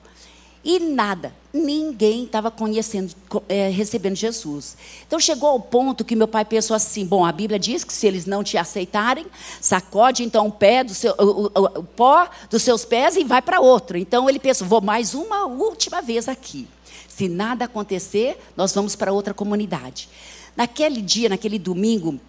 E 0.63 0.78
nada, 0.80 1.34
ninguém 1.54 2.26
estava 2.26 2.52
conhecendo, 2.52 3.13
é, 3.48 3.69
recebendo 3.69 4.15
Jesus. 4.15 4.76
Então 5.08 5.19
chegou 5.19 5.50
ao 5.50 5.60
ponto 5.60 6.04
que 6.04 6.15
meu 6.15 6.28
pai 6.28 6.43
pensou 6.43 6.76
assim: 6.76 7.06
bom, 7.06 7.26
a 7.26 7.32
Bíblia 7.32 7.58
diz 7.58 7.84
que 7.84 7.93
se 7.93 8.06
eles 8.06 8.26
não 8.26 8.43
te 8.43 8.58
aceitarem, 8.58 9.26
sacode 9.62 10.24
então 10.24 10.48
o 10.48 10.52
pé 10.52 10.84
do 10.84 10.93
seu, 10.93 11.13
o, 11.17 11.45
o, 11.48 11.65
o 11.80 11.84
pó 11.84 12.28
dos 12.50 12.62
seus 12.62 12.84
pés 12.84 13.15
e 13.15 13.24
vai 13.24 13.41
para 13.41 13.62
outro. 13.62 13.98
Então 13.98 14.30
ele 14.30 14.39
pensou: 14.39 14.67
vou 14.67 14.82
mais 14.82 15.13
uma 15.13 15.45
última 15.45 16.02
vez 16.02 16.28
aqui. 16.28 16.67
Se 17.08 17.30
nada 17.30 17.65
acontecer, 17.65 18.38
nós 18.56 18.74
vamos 18.74 18.95
para 18.95 19.13
outra 19.13 19.34
comunidade. 19.34 20.10
Naquele 20.56 21.02
dia, 21.02 21.30
naquele 21.30 21.58
domingo, 21.58 22.19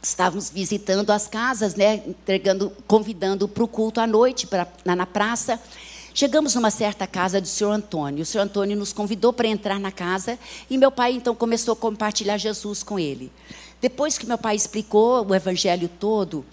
estávamos 0.00 0.50
visitando 0.50 1.10
as 1.10 1.26
casas, 1.26 1.74
né, 1.74 2.02
entregando, 2.06 2.72
convidando 2.86 3.48
para 3.48 3.64
o 3.64 3.68
culto 3.68 4.00
à 4.00 4.06
noite, 4.06 4.46
pra, 4.46 4.66
na, 4.84 4.94
na 4.94 5.06
praça. 5.06 5.60
Chegamos 6.16 6.54
numa 6.54 6.70
certa 6.70 7.08
casa 7.08 7.40
do 7.40 7.48
senhor 7.48 7.72
Antônio. 7.72 8.22
O 8.22 8.24
senhor 8.24 8.44
Antônio 8.44 8.76
nos 8.76 8.92
convidou 8.92 9.32
para 9.32 9.48
entrar 9.48 9.80
na 9.80 9.90
casa 9.90 10.38
e 10.70 10.78
meu 10.78 10.92
pai 10.92 11.12
então 11.12 11.34
começou 11.34 11.72
a 11.72 11.76
compartilhar 11.76 12.38
Jesus 12.38 12.84
com 12.84 13.00
ele. 13.00 13.32
Depois 13.80 14.16
que 14.16 14.24
meu 14.24 14.38
pai 14.38 14.54
explicou 14.54 15.26
o 15.26 15.34
evangelho 15.34 15.90
todo, 15.98 16.46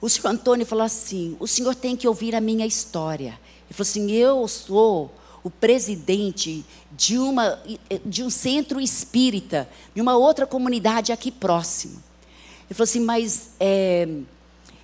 o 0.00 0.08
senhor 0.08 0.30
Antônio 0.30 0.64
falou 0.64 0.84
assim: 0.84 1.36
O 1.38 1.46
senhor 1.46 1.74
tem 1.74 1.94
que 1.94 2.08
ouvir 2.08 2.34
a 2.34 2.40
minha 2.40 2.64
história. 2.64 3.38
Ele 3.66 3.74
falou 3.74 3.82
assim: 3.82 4.10
Eu 4.12 4.48
sou 4.48 5.12
o 5.44 5.50
presidente 5.50 6.64
de, 6.90 7.18
uma, 7.18 7.62
de 8.04 8.24
um 8.24 8.30
centro 8.30 8.80
espírita, 8.80 9.68
de 9.94 10.00
uma 10.00 10.16
outra 10.16 10.46
comunidade 10.46 11.12
aqui 11.12 11.30
próximo. 11.30 12.02
Ele 12.68 12.74
falou 12.74 12.82
assim, 12.82 13.00
mas 13.00 13.50
é, 13.60 14.08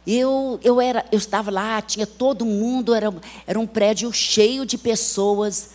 eu, 0.06 0.58
eu, 0.64 0.80
era, 0.80 1.04
eu 1.12 1.18
estava 1.18 1.50
lá, 1.50 1.80
tinha 1.80 2.06
todo 2.06 2.44
mundo, 2.44 2.94
era, 2.94 3.14
era 3.46 3.58
um 3.58 3.66
prédio 3.66 4.12
cheio 4.12 4.66
de 4.66 4.76
pessoas, 4.76 5.70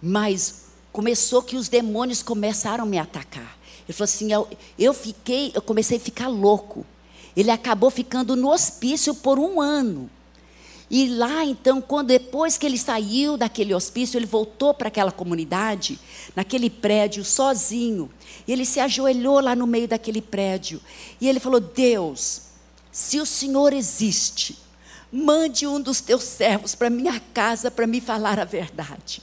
mas 0.00 0.66
começou 0.92 1.42
que 1.42 1.56
os 1.56 1.68
demônios 1.68 2.22
começaram 2.22 2.84
a 2.84 2.86
me 2.86 2.98
atacar. 2.98 3.58
Ele 3.86 3.92
falou 3.92 4.04
assim, 4.04 4.32
eu, 4.32 4.48
eu 4.78 4.94
fiquei, 4.94 5.50
eu 5.54 5.62
comecei 5.62 5.96
a 5.96 6.00
ficar 6.00 6.28
louco. 6.28 6.86
Ele 7.36 7.50
acabou 7.50 7.90
ficando 7.90 8.36
no 8.36 8.50
hospício 8.50 9.14
por 9.14 9.38
um 9.38 9.60
ano. 9.60 10.08
E 10.88 11.08
lá, 11.08 11.42
então, 11.44 11.80
quando 11.80 12.08
depois 12.08 12.58
que 12.58 12.66
ele 12.66 12.76
saiu 12.76 13.38
daquele 13.38 13.74
hospício, 13.74 14.18
ele 14.18 14.26
voltou 14.26 14.74
para 14.74 14.88
aquela 14.88 15.10
comunidade, 15.10 15.98
naquele 16.36 16.68
prédio, 16.68 17.24
sozinho. 17.24 18.10
Ele 18.46 18.66
se 18.66 18.78
ajoelhou 18.78 19.40
lá 19.40 19.56
no 19.56 19.66
meio 19.66 19.88
daquele 19.88 20.20
prédio. 20.20 20.82
E 21.18 21.26
ele 21.26 21.40
falou: 21.40 21.60
Deus, 21.60 22.42
se 22.92 23.18
o 23.18 23.26
Senhor 23.26 23.72
existe, 23.72 24.58
mande 25.10 25.66
um 25.66 25.80
dos 25.80 26.00
teus 26.02 26.22
servos 26.22 26.74
para 26.74 26.90
minha 26.90 27.18
casa 27.32 27.70
para 27.70 27.86
me 27.86 28.00
falar 28.00 28.38
a 28.38 28.44
verdade. 28.44 29.22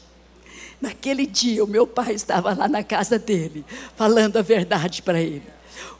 Naquele 0.82 1.26
dia, 1.26 1.64
o 1.64 1.68
meu 1.68 1.86
pai 1.86 2.14
estava 2.14 2.54
lá 2.54 2.68
na 2.68 2.84
casa 2.84 3.20
dele, 3.20 3.64
falando 3.96 4.38
a 4.38 4.42
verdade 4.42 5.02
para 5.02 5.22
ele. 5.22 5.44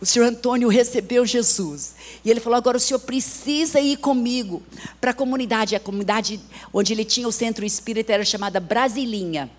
O 0.02 0.06
senhor 0.06 0.26
Antônio 0.26 0.70
recebeu 0.70 1.26
Jesus. 1.26 1.96
E 2.24 2.32
ele 2.32 2.40
falou: 2.40 2.58
agora 2.58 2.78
o 2.78 2.80
senhor 2.80 3.00
precisa 3.00 3.80
ir 3.80 3.98
comigo 3.98 4.64
para 5.00 5.12
a 5.12 5.14
comunidade. 5.14 5.76
A 5.76 5.80
comunidade 5.80 6.40
onde 6.74 6.94
ele 6.94 7.04
tinha 7.04 7.28
o 7.28 7.32
centro 7.32 7.66
espírita 7.66 8.14
era 8.14 8.24
chamada 8.24 8.60
Brasilinha. 8.60 9.50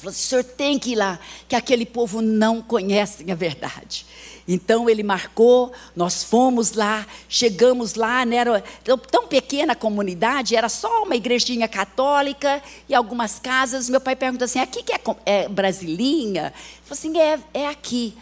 Falou: 0.00 0.12
o 0.12 0.16
senhor 0.16 0.44
tem 0.44 0.78
que 0.78 0.92
ir 0.92 0.96
lá, 0.96 1.18
que 1.48 1.54
aquele 1.54 1.86
povo 1.86 2.20
não 2.20 2.60
conhece 2.60 3.30
a 3.30 3.34
verdade. 3.34 4.06
Então 4.48 4.90
ele 4.90 5.02
marcou, 5.02 5.72
nós 5.94 6.24
fomos 6.24 6.72
lá, 6.72 7.06
chegamos 7.28 7.94
lá, 7.94 8.24
né, 8.24 8.36
era 8.36 8.64
tão, 9.10 9.28
pequena 9.28 9.74
a 9.74 9.76
comunidade, 9.76 10.56
era 10.56 10.68
só 10.68 11.04
uma 11.04 11.14
igrejinha 11.14 11.68
católica 11.68 12.60
e 12.88 12.94
algumas 12.94 13.38
casas. 13.38 13.88
Meu 13.88 14.00
pai 14.00 14.16
perguntou 14.16 14.46
assim: 14.46 14.58
aqui 14.58 14.82
que 14.82 14.92
é, 14.92 15.00
é 15.24 15.48
Brasilinha? 15.48 16.52
Ele 16.52 16.82
falou 16.84 16.98
assim: 16.98 17.18
é, 17.18 17.38
é 17.54 17.68
aqui. 17.68 18.16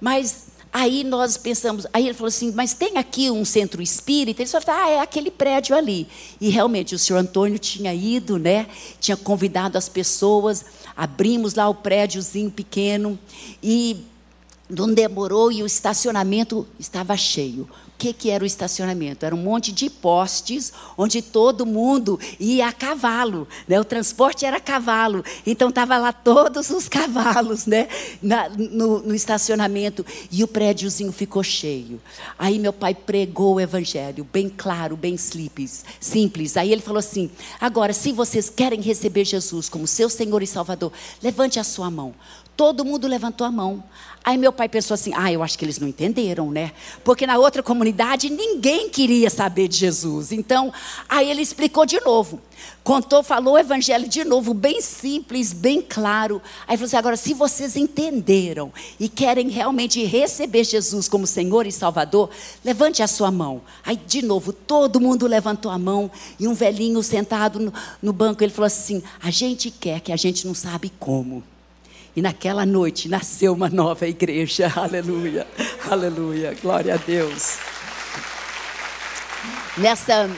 Mas 0.00 0.47
Aí 0.72 1.02
nós 1.02 1.36
pensamos, 1.36 1.86
aí 1.92 2.04
ele 2.04 2.14
falou 2.14 2.28
assim, 2.28 2.52
mas 2.52 2.74
tem 2.74 2.98
aqui 2.98 3.30
um 3.30 3.44
centro 3.44 3.80
espírita? 3.80 4.42
Ele 4.42 4.50
falou, 4.50 4.66
ah, 4.68 4.90
é 4.90 5.00
aquele 5.00 5.30
prédio 5.30 5.74
ali. 5.74 6.06
E 6.40 6.50
realmente 6.50 6.94
o 6.94 6.98
senhor 6.98 7.18
Antônio 7.18 7.58
tinha 7.58 7.94
ido, 7.94 8.38
né? 8.38 8.66
Tinha 9.00 9.16
convidado 9.16 9.78
as 9.78 9.88
pessoas, 9.88 10.64
abrimos 10.96 11.54
lá 11.54 11.68
o 11.68 11.74
prédiozinho 11.74 12.50
pequeno 12.50 13.18
e 13.62 14.04
não 14.68 14.92
demorou 14.92 15.50
e 15.50 15.62
o 15.62 15.66
estacionamento 15.66 16.66
estava 16.78 17.16
cheio 17.16 17.68
que, 17.98 18.12
que 18.12 18.30
era 18.30 18.44
o 18.44 18.46
estacionamento? 18.46 19.26
Era 19.26 19.34
um 19.34 19.42
monte 19.42 19.72
de 19.72 19.90
postes 19.90 20.72
onde 20.96 21.20
todo 21.20 21.66
mundo 21.66 22.18
ia 22.38 22.68
a 22.68 22.72
cavalo. 22.72 23.48
Né? 23.66 23.78
O 23.80 23.84
transporte 23.84 24.46
era 24.46 24.58
a 24.58 24.60
cavalo. 24.60 25.24
Então 25.44 25.68
estava 25.68 25.98
lá 25.98 26.12
todos 26.12 26.70
os 26.70 26.88
cavalos 26.88 27.66
né? 27.66 27.88
Na, 28.22 28.48
no, 28.48 29.00
no, 29.00 29.14
estacionamento. 29.14 30.06
E 30.30 30.44
o 30.44 30.48
prédiozinho 30.48 31.10
ficou 31.10 31.42
cheio. 31.42 32.00
Aí 32.38 32.58
meu 32.58 32.72
pai 32.72 32.94
pregou 32.94 33.56
o 33.56 33.60
evangelho, 33.60 34.26
bem 34.32 34.48
claro, 34.48 34.96
bem 34.96 35.16
simples. 35.16 35.84
simples. 35.98 36.56
Aí 36.56 36.70
ele 36.70 36.80
falou 36.80 37.00
assim: 37.00 37.28
agora, 37.60 37.92
se 37.92 38.12
vocês 38.12 38.48
querem 38.48 38.80
receber 38.80 39.24
Jesus 39.24 39.68
como 39.68 39.86
seu 39.88 40.08
Senhor 40.08 40.42
e 40.42 40.46
Salvador, 40.46 40.92
levante 41.20 41.58
a 41.58 41.64
sua 41.64 41.90
mão. 41.90 42.14
Todo 42.58 42.84
mundo 42.84 43.06
levantou 43.06 43.46
a 43.46 43.52
mão. 43.52 43.84
Aí 44.24 44.36
meu 44.36 44.52
pai 44.52 44.68
pensou 44.68 44.96
assim: 44.96 45.12
ah, 45.14 45.30
eu 45.30 45.44
acho 45.44 45.56
que 45.56 45.64
eles 45.64 45.78
não 45.78 45.86
entenderam, 45.86 46.50
né? 46.50 46.72
Porque 47.04 47.24
na 47.24 47.38
outra 47.38 47.62
comunidade 47.62 48.28
ninguém 48.28 48.90
queria 48.90 49.30
saber 49.30 49.68
de 49.68 49.76
Jesus. 49.76 50.32
Então, 50.32 50.72
aí 51.08 51.30
ele 51.30 51.40
explicou 51.40 51.86
de 51.86 52.00
novo. 52.00 52.40
Contou, 52.82 53.22
falou 53.22 53.54
o 53.54 53.58
evangelho 53.58 54.08
de 54.08 54.24
novo, 54.24 54.52
bem 54.52 54.80
simples, 54.80 55.52
bem 55.52 55.80
claro. 55.80 56.42
Aí 56.66 56.76
falou 56.76 56.88
assim: 56.88 56.96
agora, 56.96 57.16
se 57.16 57.32
vocês 57.32 57.76
entenderam 57.76 58.72
e 58.98 59.08
querem 59.08 59.48
realmente 59.50 60.02
receber 60.02 60.64
Jesus 60.64 61.08
como 61.08 61.28
Senhor 61.28 61.64
e 61.64 61.70
Salvador, 61.70 62.28
levante 62.64 63.04
a 63.04 63.06
sua 63.06 63.30
mão. 63.30 63.62
Aí, 63.86 63.96
de 63.96 64.20
novo, 64.20 64.52
todo 64.52 64.98
mundo 64.98 65.28
levantou 65.28 65.70
a 65.70 65.78
mão 65.78 66.10
e 66.40 66.48
um 66.48 66.54
velhinho 66.54 67.04
sentado 67.04 67.60
no, 67.60 67.72
no 68.02 68.12
banco, 68.12 68.42
ele 68.42 68.52
falou 68.52 68.66
assim: 68.66 69.00
a 69.22 69.30
gente 69.30 69.70
quer 69.70 70.00
que 70.00 70.10
a 70.10 70.16
gente 70.16 70.44
não 70.44 70.54
sabe 70.54 70.90
como. 70.98 71.44
E 72.18 72.20
naquela 72.20 72.66
noite 72.66 73.08
nasceu 73.08 73.52
uma 73.52 73.68
nova 73.68 74.04
igreja. 74.04 74.66
Aleluia. 74.74 75.46
Aleluia. 75.88 76.52
Glória 76.60 76.94
a 76.94 76.96
Deus. 76.96 77.58
Nessa 79.76 80.28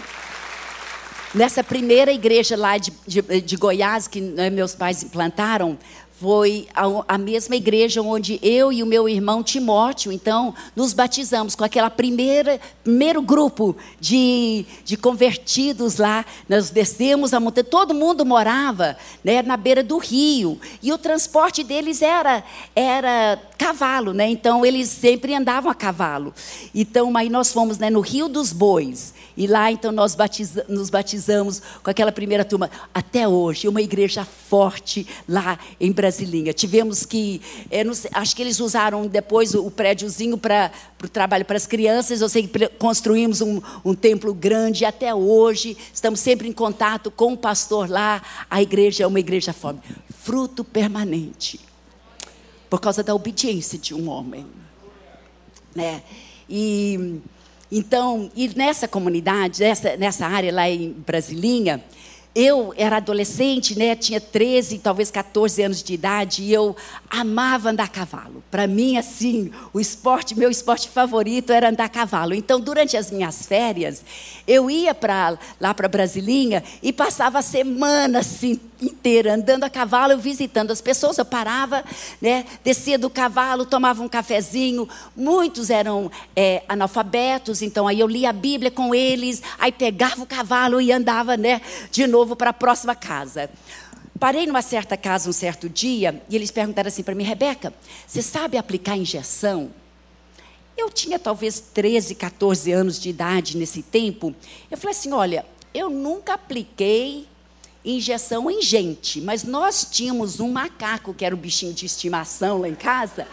Nessa 1.34 1.64
primeira 1.64 2.12
igreja 2.12 2.54
lá 2.54 2.76
de, 2.76 2.92
de, 3.06 3.22
de 3.40 3.56
Goiás, 3.56 4.06
que 4.06 4.20
né, 4.20 4.50
meus 4.50 4.74
pais 4.74 5.02
implantaram, 5.02 5.78
foi 6.20 6.68
a, 6.74 7.14
a, 7.14 7.18
mesma 7.18 7.56
igreja 7.56 8.02
onde 8.02 8.38
eu 8.42 8.70
e 8.70 8.82
o 8.82 8.86
meu 8.86 9.08
irmão 9.08 9.42
Timóteo, 9.42 10.12
então, 10.12 10.54
nos 10.76 10.92
batizamos 10.92 11.54
com 11.54 11.64
primeira 11.96 12.60
primeiro 12.84 13.22
grupo 13.22 13.74
de, 13.98 14.66
de 14.84 14.96
convertidos 14.96 15.96
lá. 15.96 16.24
Nós 16.48 16.70
descemos 16.70 17.32
a 17.32 17.40
montanha, 17.40 17.64
todo 17.64 17.94
mundo 17.94 18.26
morava 18.26 18.96
né, 19.24 19.42
na 19.42 19.56
beira 19.56 19.82
do 19.82 19.96
rio 19.96 20.60
e 20.82 20.92
o 20.92 20.98
transporte 20.98 21.64
deles 21.64 22.02
era 22.02 22.44
era 22.76 23.40
cavalo, 23.56 24.14
né? 24.14 24.28
Então 24.28 24.64
eles 24.64 24.88
sempre 24.88 25.34
andavam 25.34 25.70
a 25.70 25.74
cavalo. 25.74 26.34
Então 26.74 27.14
aí 27.16 27.28
nós 27.28 27.52
fomos 27.52 27.78
né, 27.78 27.90
no 27.90 28.00
Rio 28.00 28.28
dos 28.28 28.52
Bois 28.52 29.14
e 29.36 29.46
lá 29.46 29.70
então 29.70 29.92
nós 29.92 30.14
batiza, 30.14 30.64
nos 30.68 30.90
batizamos 30.90 31.62
com 31.82 31.90
aquela 31.90 32.10
primeira 32.10 32.44
turma 32.44 32.70
até 32.92 33.28
hoje, 33.28 33.68
uma 33.68 33.82
igreja 33.82 34.24
forte 34.24 35.06
lá 35.28 35.58
em 35.78 35.92
Brasilinha. 36.10 36.52
Tivemos 36.52 37.06
que, 37.06 37.40
é, 37.70 37.84
sei, 37.94 38.10
acho 38.12 38.34
que 38.34 38.42
eles 38.42 38.58
usaram 38.58 39.06
depois 39.06 39.54
o, 39.54 39.64
o 39.66 39.70
prédiozinho 39.70 40.36
para 40.36 40.72
o 41.02 41.08
trabalho 41.08 41.44
para 41.44 41.56
as 41.56 41.66
crianças. 41.66 42.20
Eu 42.20 42.28
sei 42.28 42.46
que 42.46 42.68
construímos 42.70 43.40
um, 43.40 43.62
um 43.84 43.94
templo 43.94 44.34
grande 44.34 44.84
até 44.84 45.14
hoje. 45.14 45.76
Estamos 45.94 46.18
sempre 46.20 46.48
em 46.48 46.52
contato 46.52 47.10
com 47.10 47.32
o 47.32 47.36
pastor 47.36 47.88
lá. 47.88 48.20
A 48.50 48.60
igreja 48.60 49.04
é 49.04 49.06
uma 49.06 49.20
igreja 49.20 49.52
forte, 49.52 49.80
fruto 50.08 50.64
permanente 50.64 51.60
por 52.68 52.80
causa 52.80 53.02
da 53.02 53.14
obediência 53.14 53.78
de 53.78 53.94
um 53.94 54.08
homem. 54.08 54.46
Né? 55.74 56.02
E 56.48 57.20
então, 57.72 58.32
e 58.34 58.48
nessa 58.48 58.88
comunidade, 58.88 59.60
nessa, 59.60 59.96
nessa 59.96 60.26
área 60.26 60.52
lá 60.52 60.68
em 60.68 60.90
Brasilinha, 60.90 61.80
eu 62.34 62.72
era 62.76 62.98
adolescente, 62.98 63.76
né? 63.76 63.96
Tinha 63.96 64.20
13, 64.20 64.78
talvez 64.78 65.10
14 65.10 65.62
anos 65.62 65.82
de 65.82 65.94
idade 65.94 66.42
e 66.42 66.52
eu 66.52 66.76
amava 67.08 67.70
andar 67.70 67.84
a 67.84 67.88
cavalo. 67.88 68.42
Para 68.50 68.66
mim, 68.66 68.96
assim, 68.96 69.50
o 69.72 69.80
esporte, 69.80 70.38
meu 70.38 70.50
esporte 70.50 70.88
favorito 70.88 71.52
era 71.52 71.70
andar 71.70 71.84
a 71.84 71.88
cavalo. 71.88 72.32
Então, 72.32 72.60
durante 72.60 72.96
as 72.96 73.10
minhas 73.10 73.46
férias, 73.46 74.04
eu 74.46 74.70
ia 74.70 74.94
para 74.94 75.38
lá 75.60 75.74
para 75.74 75.88
Brasilinha 75.88 76.62
e 76.82 76.92
passava 76.92 77.40
a 77.40 77.42
semana 77.42 78.20
assim 78.20 78.60
inteira 78.80 79.34
andando 79.34 79.64
a 79.64 79.70
cavalo, 79.70 80.18
visitando 80.18 80.70
as 80.70 80.80
pessoas. 80.80 81.18
Eu 81.18 81.24
parava, 81.24 81.84
né, 82.20 82.44
descia 82.64 82.98
do 82.98 83.10
cavalo, 83.10 83.64
tomava 83.64 84.02
um 84.02 84.08
cafezinho. 84.08 84.88
Muitos 85.16 85.70
eram 85.70 86.10
é, 86.34 86.62
analfabetos, 86.68 87.62
então 87.62 87.86
aí 87.86 88.00
eu 88.00 88.06
lia 88.06 88.30
a 88.30 88.32
Bíblia 88.32 88.70
com 88.70 88.94
eles, 88.94 89.42
aí 89.58 89.72
pegava 89.72 90.22
o 90.22 90.26
cavalo 90.26 90.80
e 90.80 90.92
andava, 90.92 91.36
né, 91.36 91.60
de 91.90 92.06
novo 92.06 92.34
para 92.36 92.50
a 92.50 92.54
próxima 92.54 92.94
casa. 92.94 93.50
Parei 94.18 94.46
numa 94.46 94.60
certa 94.60 94.98
casa 94.98 95.30
um 95.30 95.32
certo 95.32 95.68
dia 95.68 96.22
e 96.28 96.36
eles 96.36 96.50
perguntaram 96.50 96.88
assim 96.88 97.02
para 97.02 97.14
mim, 97.14 97.24
Rebeca, 97.24 97.72
você 98.06 98.20
sabe 98.20 98.58
aplicar 98.58 98.96
injeção? 98.96 99.70
Eu 100.76 100.90
tinha 100.90 101.18
talvez 101.18 101.60
13, 101.60 102.14
14 102.14 102.70
anos 102.72 103.00
de 103.00 103.08
idade 103.08 103.56
nesse 103.56 103.82
tempo. 103.82 104.34
Eu 104.70 104.76
falei 104.76 104.96
assim: 104.96 105.12
olha, 105.12 105.44
eu 105.72 105.88
nunca 105.88 106.34
apliquei 106.34 107.26
injeção 107.84 108.50
em 108.50 108.60
gente, 108.60 109.20
mas 109.20 109.42
nós 109.44 109.86
tínhamos 109.90 110.38
um 110.40 110.50
macaco 110.50 111.14
que 111.14 111.24
era 111.24 111.34
o 111.34 111.38
bichinho 111.38 111.72
de 111.72 111.86
estimação 111.86 112.58
lá 112.58 112.68
em 112.68 112.74
casa. 112.74 113.26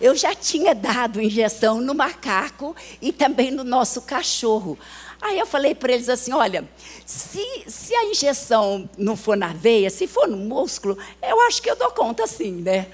Eu 0.00 0.14
já 0.14 0.34
tinha 0.34 0.74
dado 0.74 1.20
injeção 1.20 1.80
no 1.80 1.94
macaco 1.94 2.76
e 3.00 3.12
também 3.12 3.50
no 3.50 3.64
nosso 3.64 4.02
cachorro. 4.02 4.78
Aí 5.20 5.38
eu 5.38 5.46
falei 5.46 5.74
para 5.74 5.92
eles 5.92 6.08
assim: 6.08 6.32
olha, 6.32 6.68
se, 7.06 7.64
se 7.66 7.94
a 7.94 8.04
injeção 8.04 8.88
não 8.98 9.16
for 9.16 9.36
na 9.36 9.48
veia, 9.48 9.88
se 9.88 10.06
for 10.06 10.28
no 10.28 10.36
músculo, 10.36 10.98
eu 11.22 11.40
acho 11.42 11.62
que 11.62 11.70
eu 11.70 11.76
dou 11.76 11.90
conta 11.92 12.26
sim, 12.26 12.52
né? 12.52 12.88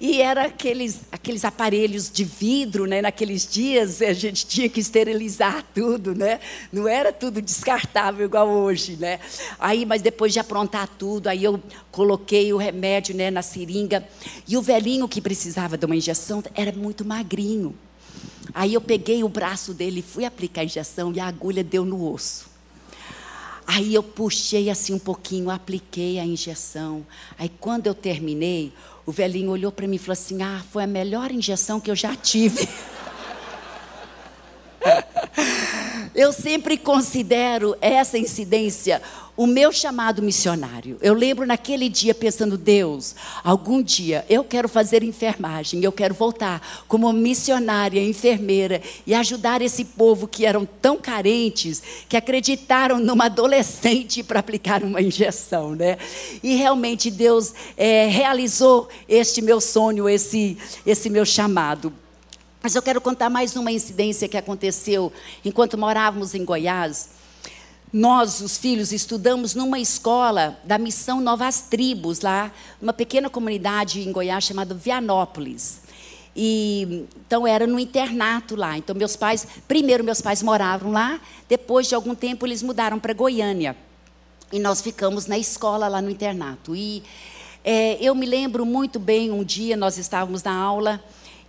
E 0.00 0.20
era 0.20 0.46
aqueles, 0.46 1.00
aqueles 1.10 1.44
aparelhos 1.44 2.10
de 2.10 2.24
vidro, 2.24 2.86
né? 2.86 3.02
Naqueles 3.02 3.46
dias 3.46 4.02
a 4.02 4.12
gente 4.12 4.46
tinha 4.46 4.68
que 4.68 4.80
esterilizar 4.80 5.64
tudo, 5.74 6.14
né? 6.14 6.40
Não 6.72 6.88
era 6.88 7.12
tudo 7.12 7.40
descartável 7.40 8.26
igual 8.26 8.48
hoje, 8.48 8.96
né? 8.96 9.20
Aí, 9.58 9.84
mas 9.84 10.02
depois 10.02 10.32
de 10.32 10.40
aprontar 10.40 10.88
tudo, 10.88 11.28
aí 11.28 11.44
eu 11.44 11.60
coloquei 11.90 12.52
o 12.52 12.56
remédio 12.56 13.14
né, 13.14 13.30
na 13.30 13.42
seringa. 13.42 14.06
E 14.46 14.56
o 14.56 14.62
velhinho 14.62 15.08
que 15.08 15.20
precisava 15.20 15.76
de 15.76 15.86
uma 15.86 15.96
injeção 15.96 16.42
era 16.54 16.72
muito 16.72 17.04
magrinho. 17.04 17.74
Aí 18.54 18.74
eu 18.74 18.80
peguei 18.80 19.22
o 19.24 19.28
braço 19.28 19.72
dele 19.72 20.02
fui 20.02 20.24
aplicar 20.24 20.62
a 20.62 20.64
injeção 20.64 21.12
e 21.12 21.20
a 21.20 21.26
agulha 21.26 21.62
deu 21.62 21.84
no 21.84 22.12
osso. 22.12 22.50
Aí 23.66 23.94
eu 23.94 24.02
puxei 24.02 24.68
assim 24.68 24.92
um 24.92 24.98
pouquinho, 24.98 25.48
apliquei 25.48 26.18
a 26.18 26.24
injeção. 26.24 27.06
Aí 27.38 27.48
quando 27.60 27.86
eu 27.86 27.94
terminei, 27.94 28.72
o 29.04 29.12
velhinho 29.12 29.50
olhou 29.50 29.72
para 29.72 29.86
mim 29.86 29.96
e 29.96 29.98
falou 29.98 30.12
assim: 30.12 30.42
Ah, 30.42 30.62
foi 30.70 30.84
a 30.84 30.86
melhor 30.86 31.30
injeção 31.30 31.80
que 31.80 31.90
eu 31.90 31.96
já 31.96 32.14
tive. 32.14 32.68
eu 36.14 36.32
sempre 36.32 36.76
considero 36.76 37.76
essa 37.80 38.18
incidência 38.18 39.00
o 39.36 39.46
meu 39.46 39.72
chamado 39.72 40.22
missionário. 40.22 40.98
Eu 41.00 41.14
lembro 41.14 41.46
naquele 41.46 41.88
dia 41.88 42.14
pensando, 42.14 42.58
Deus, 42.58 43.14
algum 43.42 43.82
dia 43.82 44.26
eu 44.28 44.44
quero 44.44 44.68
fazer 44.68 45.02
enfermagem, 45.02 45.82
eu 45.82 45.90
quero 45.90 46.14
voltar 46.14 46.84
como 46.86 47.10
missionária, 47.12 48.02
enfermeira 48.02 48.82
e 49.06 49.14
ajudar 49.14 49.62
esse 49.62 49.84
povo 49.84 50.28
que 50.28 50.44
eram 50.44 50.66
tão 50.66 50.98
carentes 50.98 51.82
que 52.08 52.16
acreditaram 52.16 52.98
numa 52.98 53.26
adolescente 53.26 54.22
para 54.22 54.40
aplicar 54.40 54.82
uma 54.82 55.00
injeção, 55.00 55.74
né? 55.74 55.96
E 56.42 56.54
realmente 56.54 57.10
Deus 57.10 57.54
é, 57.76 58.06
realizou 58.06 58.88
este 59.08 59.40
meu 59.40 59.60
sonho, 59.60 60.08
esse, 60.08 60.58
esse 60.84 61.08
meu 61.08 61.24
chamado. 61.24 61.92
Mas 62.62 62.74
eu 62.74 62.82
quero 62.82 63.00
contar 63.00 63.30
mais 63.30 63.56
uma 63.56 63.72
incidência 63.72 64.28
que 64.28 64.36
aconteceu 64.36 65.10
enquanto 65.44 65.78
morávamos 65.78 66.34
em 66.34 66.44
Goiás. 66.44 67.21
Nós, 67.92 68.40
os 68.40 68.56
filhos, 68.56 68.90
estudamos 68.90 69.54
numa 69.54 69.78
escola 69.78 70.58
da 70.64 70.78
Missão 70.78 71.20
Novas 71.20 71.60
Tribos, 71.60 72.22
lá, 72.22 72.50
uma 72.80 72.92
pequena 72.92 73.28
comunidade 73.28 74.00
em 74.00 74.10
Goiás 74.10 74.44
chamada 74.44 74.74
Vianópolis. 74.74 75.82
E, 76.34 77.04
então 77.26 77.46
era 77.46 77.66
no 77.66 77.78
internato 77.78 78.56
lá. 78.56 78.78
Então 78.78 78.96
meus 78.96 79.14
pais, 79.14 79.46
primeiro 79.68 80.02
meus 80.02 80.22
pais 80.22 80.42
moravam 80.42 80.90
lá, 80.90 81.20
depois 81.46 81.86
de 81.86 81.94
algum 81.94 82.14
tempo 82.14 82.46
eles 82.46 82.62
mudaram 82.62 82.98
para 82.98 83.12
Goiânia. 83.12 83.76
E 84.50 84.58
nós 84.58 84.80
ficamos 84.80 85.26
na 85.26 85.36
escola 85.36 85.86
lá 85.86 86.00
no 86.00 86.08
internato. 86.08 86.74
E 86.74 87.02
é, 87.62 87.98
eu 88.00 88.14
me 88.14 88.24
lembro 88.24 88.64
muito 88.64 88.98
bem, 88.98 89.30
um 89.30 89.44
dia 89.44 89.76
nós 89.76 89.98
estávamos 89.98 90.42
na 90.42 90.54
aula 90.54 90.98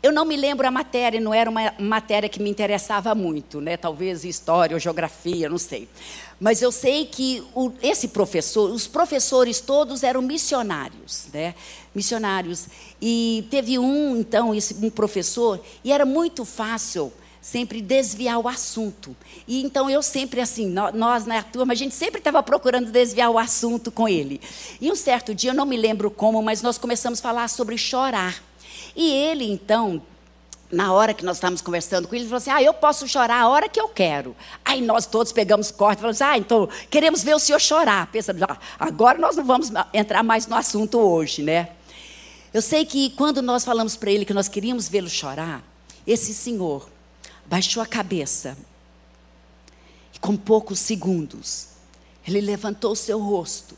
eu 0.03 0.11
não 0.11 0.25
me 0.25 0.35
lembro 0.35 0.67
a 0.67 0.71
matéria, 0.71 1.17
não 1.21 1.33
era 1.33 1.49
uma 1.49 1.73
matéria 1.79 2.27
que 2.27 2.43
me 2.43 2.49
interessava 2.49 3.15
muito, 3.15 3.61
né? 3.61 3.77
Talvez 3.77 4.25
história 4.25 4.75
ou 4.75 4.79
geografia, 4.79 5.47
não 5.47 5.57
sei. 5.57 5.87
Mas 6.37 6.61
eu 6.61 6.73
sei 6.73 7.05
que 7.05 7.41
o, 7.55 7.71
esse 7.81 8.09
professor, 8.09 8.69
os 8.69 8.85
professores 8.85 9.61
todos 9.61 10.03
eram 10.03 10.21
missionários, 10.21 11.27
né? 11.33 11.55
Missionários. 11.95 12.67
E 13.01 13.47
teve 13.49 13.79
um, 13.79 14.17
então, 14.17 14.53
esse, 14.53 14.75
um 14.85 14.89
professor, 14.89 15.57
e 15.85 15.91
era 15.93 16.05
muito 16.05 16.43
fácil 16.43 17.13
sempre 17.41 17.81
desviar 17.81 18.39
o 18.39 18.47
assunto. 18.49 19.15
E 19.47 19.63
então 19.63 19.89
eu 19.89 20.03
sempre 20.03 20.41
assim, 20.41 20.67
nós 20.93 21.25
na 21.25 21.41
turma, 21.43 21.71
a 21.71 21.75
gente 21.77 21.95
sempre 21.95 22.19
estava 22.19 22.43
procurando 22.43 22.91
desviar 22.91 23.29
o 23.29 23.39
assunto 23.39 23.89
com 23.89 24.07
ele. 24.07 24.41
E 24.81 24.91
um 24.91 24.95
certo 24.95 25.33
dia, 25.33 25.51
eu 25.51 25.55
não 25.55 25.65
me 25.65 25.77
lembro 25.77 26.11
como, 26.11 26.41
mas 26.41 26.61
nós 26.61 26.77
começamos 26.77 27.19
a 27.19 27.21
falar 27.21 27.47
sobre 27.47 27.77
chorar. 27.77 28.43
E 28.95 29.11
ele, 29.11 29.51
então, 29.51 30.01
na 30.71 30.91
hora 30.91 31.13
que 31.13 31.23
nós 31.23 31.37
estávamos 31.37 31.61
conversando 31.61 32.07
com 32.07 32.15
ele, 32.15 32.23
ele 32.23 32.29
falou 32.29 32.37
assim: 32.37 32.49
Ah, 32.49 32.61
eu 32.61 32.73
posso 32.73 33.07
chorar 33.07 33.41
a 33.41 33.47
hora 33.47 33.69
que 33.69 33.79
eu 33.79 33.87
quero. 33.87 34.35
Aí 34.65 34.81
nós 34.81 35.05
todos 35.05 35.31
pegamos 35.31 35.71
corte 35.71 35.99
e 35.99 36.01
falamos: 36.01 36.21
Ah, 36.21 36.37
então 36.37 36.67
queremos 36.89 37.23
ver 37.23 37.35
o 37.35 37.39
senhor 37.39 37.59
chorar. 37.59 38.07
Pensamos, 38.07 38.41
ah, 38.43 38.57
agora 38.79 39.17
nós 39.19 39.35
não 39.35 39.45
vamos 39.45 39.71
entrar 39.93 40.23
mais 40.23 40.47
no 40.47 40.55
assunto 40.55 40.97
hoje, 40.99 41.43
né? 41.43 41.69
Eu 42.53 42.61
sei 42.61 42.85
que 42.85 43.11
quando 43.11 43.41
nós 43.41 43.63
falamos 43.63 43.95
para 43.95 44.11
ele 44.11 44.25
que 44.25 44.33
nós 44.33 44.47
queríamos 44.47 44.87
vê-lo 44.87 45.09
chorar, 45.09 45.63
esse 46.05 46.33
senhor 46.33 46.89
baixou 47.45 47.81
a 47.81 47.85
cabeça 47.85 48.57
e, 50.13 50.19
com 50.19 50.35
poucos 50.35 50.79
segundos, 50.79 51.69
ele 52.27 52.41
levantou 52.41 52.91
o 52.91 52.95
seu 52.95 53.19
rosto. 53.19 53.77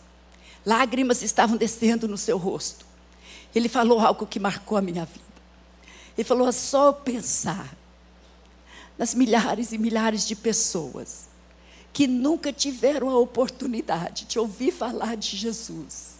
Lágrimas 0.65 1.21
estavam 1.21 1.57
descendo 1.57 2.07
no 2.07 2.17
seu 2.17 2.37
rosto. 2.37 2.84
Ele 3.55 3.69
falou 3.69 3.99
algo 3.99 4.27
que 4.27 4.39
marcou 4.39 4.77
a 4.77 4.81
minha 4.81 5.05
vida. 5.05 5.23
Ele 6.17 6.27
falou: 6.27 6.47
é 6.47 6.51
só 6.51 6.91
pensar 6.91 7.75
nas 8.97 9.15
milhares 9.15 9.71
e 9.71 9.77
milhares 9.77 10.27
de 10.27 10.35
pessoas 10.35 11.27
que 11.93 12.07
nunca 12.07 12.51
tiveram 12.51 13.09
a 13.09 13.17
oportunidade 13.17 14.25
de 14.25 14.37
ouvir 14.37 14.73
falar 14.73 15.15
de 15.15 15.37
Jesus, 15.37 16.15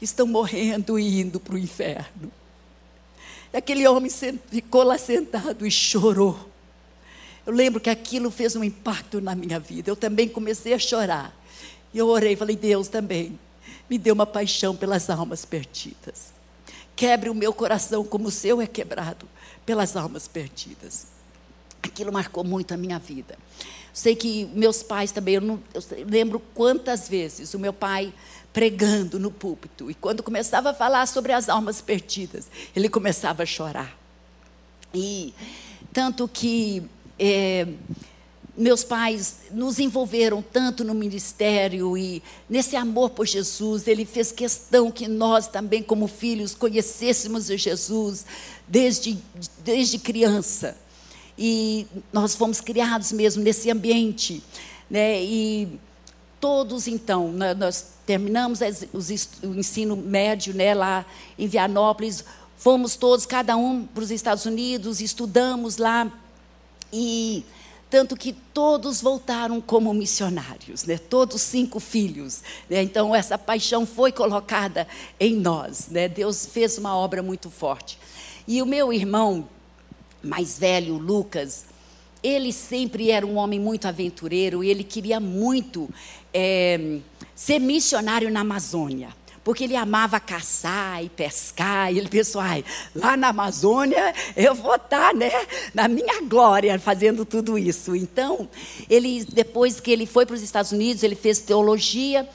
estão 0.00 0.24
morrendo 0.24 0.96
e 1.00 1.20
indo 1.20 1.40
para 1.40 1.56
o 1.56 1.58
inferno. 1.58 2.30
E 3.52 3.56
aquele 3.56 3.86
homem 3.88 4.08
ficou 4.48 4.84
lá 4.84 4.96
sentado 4.96 5.66
e 5.66 5.70
chorou. 5.70 6.38
Eu 7.44 7.52
lembro 7.52 7.80
que 7.80 7.90
aquilo 7.90 8.30
fez 8.30 8.54
um 8.54 8.62
impacto 8.62 9.20
na 9.20 9.34
minha 9.34 9.58
vida. 9.58 9.90
Eu 9.90 9.96
também 9.96 10.28
comecei 10.28 10.72
a 10.72 10.78
chorar. 10.78 11.36
E 11.92 11.98
eu 11.98 12.06
orei, 12.06 12.36
falei: 12.36 12.54
Deus 12.54 12.86
também 12.86 13.36
me 13.88 13.98
deu 13.98 14.14
uma 14.14 14.26
paixão 14.26 14.76
pelas 14.76 15.10
almas 15.10 15.44
perdidas. 15.44 16.29
Quebre 16.94 17.30
o 17.30 17.34
meu 17.34 17.52
coração 17.52 18.04
como 18.04 18.28
o 18.28 18.30
seu 18.30 18.60
é 18.60 18.66
quebrado 18.66 19.28
pelas 19.64 19.96
almas 19.96 20.28
perdidas. 20.28 21.06
Aquilo 21.82 22.12
marcou 22.12 22.44
muito 22.44 22.74
a 22.74 22.76
minha 22.76 22.98
vida. 22.98 23.38
Sei 23.92 24.14
que 24.14 24.44
meus 24.54 24.82
pais 24.82 25.10
também, 25.10 25.34
eu, 25.34 25.40
não, 25.40 25.62
eu 25.74 25.82
lembro 26.06 26.40
quantas 26.54 27.08
vezes 27.08 27.54
o 27.54 27.58
meu 27.58 27.72
pai 27.72 28.12
pregando 28.52 29.18
no 29.18 29.30
púlpito, 29.30 29.90
e 29.90 29.94
quando 29.94 30.22
começava 30.22 30.70
a 30.70 30.74
falar 30.74 31.06
sobre 31.06 31.32
as 31.32 31.48
almas 31.48 31.80
perdidas, 31.80 32.48
ele 32.74 32.88
começava 32.88 33.44
a 33.44 33.46
chorar. 33.46 33.96
E 34.92 35.32
tanto 35.92 36.26
que 36.26 36.82
é, 37.18 37.66
meus 38.60 38.84
pais 38.84 39.36
nos 39.50 39.78
envolveram 39.78 40.42
tanto 40.42 40.84
no 40.84 40.94
ministério 40.94 41.96
e 41.96 42.22
nesse 42.48 42.76
amor 42.76 43.10
por 43.10 43.26
Jesus, 43.26 43.88
ele 43.88 44.04
fez 44.04 44.30
questão 44.30 44.90
que 44.90 45.08
nós 45.08 45.48
também, 45.48 45.82
como 45.82 46.06
filhos, 46.06 46.54
conhecêssemos 46.54 47.46
Jesus 47.46 48.26
desde, 48.68 49.18
desde 49.64 49.98
criança. 49.98 50.76
E 51.38 51.86
nós 52.12 52.34
fomos 52.34 52.60
criados 52.60 53.12
mesmo 53.12 53.42
nesse 53.42 53.70
ambiente. 53.70 54.42
Né? 54.90 55.22
E 55.22 55.80
todos, 56.38 56.86
então, 56.86 57.32
nós 57.56 57.86
terminamos 58.04 58.60
o 58.92 59.54
ensino 59.54 59.96
médio 59.96 60.52
né, 60.52 60.74
lá 60.74 61.06
em 61.38 61.46
Vianópolis, 61.46 62.24
fomos 62.58 62.94
todos, 62.94 63.24
cada 63.24 63.56
um 63.56 63.86
para 63.86 64.02
os 64.02 64.10
Estados 64.10 64.44
Unidos, 64.44 65.00
estudamos 65.00 65.78
lá. 65.78 66.12
E 66.92 67.42
tanto 67.90 68.16
que 68.16 68.32
todos 68.32 69.02
voltaram 69.02 69.60
como 69.60 69.92
missionários, 69.92 70.84
né? 70.84 70.96
todos 70.96 71.42
cinco 71.42 71.80
filhos. 71.80 72.42
Né? 72.68 72.82
Então, 72.82 73.14
essa 73.14 73.36
paixão 73.36 73.84
foi 73.84 74.12
colocada 74.12 74.86
em 75.18 75.34
nós. 75.34 75.88
Né? 75.88 76.08
Deus 76.08 76.46
fez 76.46 76.78
uma 76.78 76.96
obra 76.96 77.20
muito 77.22 77.50
forte. 77.50 77.98
E 78.46 78.62
o 78.62 78.66
meu 78.66 78.92
irmão 78.92 79.48
mais 80.22 80.58
velho, 80.58 80.96
Lucas, 80.96 81.66
ele 82.22 82.52
sempre 82.52 83.10
era 83.10 83.26
um 83.26 83.36
homem 83.36 83.58
muito 83.58 83.88
aventureiro 83.88 84.62
e 84.62 84.68
ele 84.68 84.84
queria 84.84 85.18
muito 85.18 85.88
é, 86.32 86.98
ser 87.34 87.58
missionário 87.58 88.30
na 88.30 88.40
Amazônia 88.40 89.19
porque 89.42 89.64
ele 89.64 89.76
amava 89.76 90.20
caçar 90.20 91.02
e 91.02 91.08
pescar, 91.08 91.92
e 91.92 91.98
ele 91.98 92.08
pensou, 92.08 92.40
ai, 92.40 92.64
lá 92.94 93.16
na 93.16 93.28
Amazônia 93.28 94.14
eu 94.36 94.54
vou 94.54 94.74
estar, 94.74 95.14
né, 95.14 95.30
na 95.72 95.88
minha 95.88 96.20
glória 96.22 96.78
fazendo 96.78 97.24
tudo 97.24 97.58
isso. 97.58 97.96
Então, 97.96 98.48
ele 98.88 99.24
depois 99.24 99.80
que 99.80 99.90
ele 99.90 100.06
foi 100.06 100.26
para 100.26 100.34
os 100.34 100.42
Estados 100.42 100.72
Unidos, 100.72 101.02
ele 101.02 101.14
fez 101.14 101.38
teologia, 101.40 102.28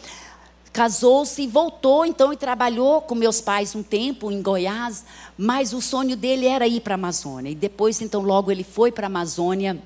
casou-se 0.73 1.41
e 1.41 1.47
voltou 1.47 2.05
então 2.05 2.33
e 2.33 2.37
trabalhou 2.37 3.01
com 3.01 3.15
meus 3.15 3.39
pais 3.39 3.75
um 3.75 3.83
tempo 3.83 4.29
em 4.31 4.41
Goiás, 4.41 5.05
mas 5.37 5.73
o 5.73 5.81
sonho 5.81 6.17
dele 6.17 6.47
era 6.47 6.67
ir 6.67 6.81
para 6.81 6.95
a 6.95 6.99
Amazônia. 6.99 7.51
E 7.51 7.55
depois 7.55 8.01
então 8.01 8.21
logo 8.21 8.51
ele 8.51 8.63
foi 8.63 8.91
para 8.91 9.05
a 9.05 9.07
Amazônia. 9.07 9.81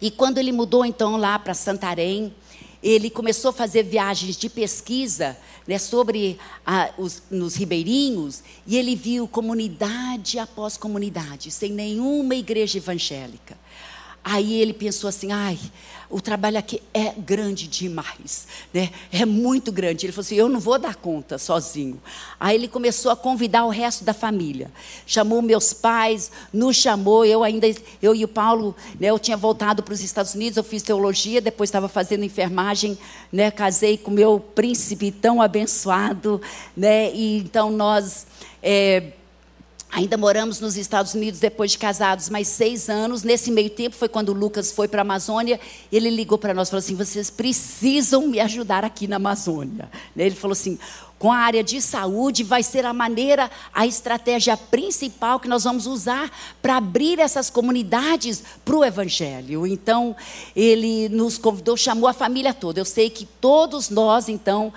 E 0.00 0.10
quando 0.10 0.38
ele 0.38 0.52
mudou 0.52 0.84
então 0.84 1.16
lá 1.16 1.38
para 1.38 1.54
Santarém, 1.54 2.32
ele 2.82 3.08
começou 3.08 3.48
a 3.48 3.52
fazer 3.52 3.82
viagens 3.82 4.36
de 4.36 4.48
pesquisa 4.50 5.36
né, 5.66 5.78
sobre 5.78 6.38
a, 6.64 6.90
os, 6.98 7.22
nos 7.30 7.54
ribeirinhos 7.54 8.42
e 8.66 8.76
ele 8.76 8.94
viu 8.94 9.26
comunidade 9.26 10.38
após 10.38 10.76
comunidade, 10.76 11.50
sem 11.50 11.72
nenhuma 11.72 12.34
igreja 12.34 12.78
evangélica. 12.78 13.56
Aí 14.22 14.54
ele 14.54 14.72
pensou 14.72 15.08
assim: 15.08 15.32
ai, 15.32 15.58
o 16.14 16.20
trabalho 16.20 16.56
aqui 16.56 16.80
é 16.94 17.10
grande 17.10 17.66
demais, 17.66 18.46
né? 18.72 18.90
É 19.10 19.26
muito 19.26 19.72
grande. 19.72 20.06
Ele 20.06 20.12
falou 20.12 20.24
assim: 20.24 20.36
eu 20.36 20.48
não 20.48 20.60
vou 20.60 20.78
dar 20.78 20.94
conta 20.94 21.38
sozinho. 21.38 22.00
Aí 22.38 22.54
ele 22.54 22.68
começou 22.68 23.10
a 23.10 23.16
convidar 23.16 23.64
o 23.64 23.68
resto 23.68 24.04
da 24.04 24.14
família. 24.14 24.70
Chamou 25.08 25.42
meus 25.42 25.72
pais, 25.72 26.30
nos 26.52 26.76
chamou. 26.76 27.24
Eu 27.24 27.42
ainda, 27.42 27.66
eu 28.00 28.14
e 28.14 28.24
o 28.24 28.28
Paulo, 28.28 28.76
né, 29.00 29.08
eu 29.08 29.18
tinha 29.18 29.36
voltado 29.36 29.82
para 29.82 29.92
os 29.92 30.04
Estados 30.04 30.36
Unidos, 30.36 30.56
eu 30.56 30.62
fiz 30.62 30.84
teologia, 30.84 31.40
depois 31.40 31.66
estava 31.68 31.88
fazendo 31.88 32.24
enfermagem, 32.24 32.96
né? 33.32 33.50
Casei 33.50 33.98
com 33.98 34.12
meu 34.12 34.38
príncipe 34.38 35.10
tão 35.10 35.42
abençoado, 35.42 36.40
né? 36.76 37.12
E 37.12 37.38
então 37.38 37.72
nós 37.72 38.24
é, 38.62 39.14
Ainda 39.94 40.16
moramos 40.16 40.58
nos 40.58 40.76
Estados 40.76 41.14
Unidos 41.14 41.38
depois 41.38 41.70
de 41.70 41.78
casados 41.78 42.28
mais 42.28 42.48
seis 42.48 42.88
anos. 42.88 43.22
Nesse 43.22 43.48
meio 43.48 43.70
tempo 43.70 43.94
foi 43.94 44.08
quando 44.08 44.30
o 44.30 44.32
Lucas 44.32 44.72
foi 44.72 44.88
para 44.88 45.02
a 45.02 45.06
Amazônia. 45.06 45.60
Ele 45.92 46.10
ligou 46.10 46.36
para 46.36 46.52
nós 46.52 46.66
e 46.66 46.70
falou 46.72 46.80
assim: 46.80 46.96
vocês 46.96 47.30
precisam 47.30 48.26
me 48.26 48.40
ajudar 48.40 48.84
aqui 48.84 49.06
na 49.06 49.16
Amazônia. 49.16 49.88
Ele 50.16 50.34
falou 50.34 50.50
assim: 50.50 50.80
com 51.16 51.30
a 51.30 51.36
área 51.36 51.62
de 51.62 51.80
saúde 51.80 52.42
vai 52.42 52.64
ser 52.64 52.84
a 52.84 52.92
maneira, 52.92 53.48
a 53.72 53.86
estratégia 53.86 54.56
principal 54.56 55.38
que 55.38 55.46
nós 55.46 55.62
vamos 55.62 55.86
usar 55.86 56.28
para 56.60 56.76
abrir 56.76 57.20
essas 57.20 57.48
comunidades 57.48 58.42
para 58.64 58.76
o 58.76 58.84
Evangelho. 58.84 59.64
Então, 59.64 60.16
ele 60.56 61.08
nos 61.08 61.38
convidou, 61.38 61.76
chamou 61.76 62.08
a 62.08 62.12
família 62.12 62.52
toda. 62.52 62.80
Eu 62.80 62.84
sei 62.84 63.08
que 63.08 63.24
todos 63.24 63.90
nós, 63.90 64.28
então, 64.28 64.72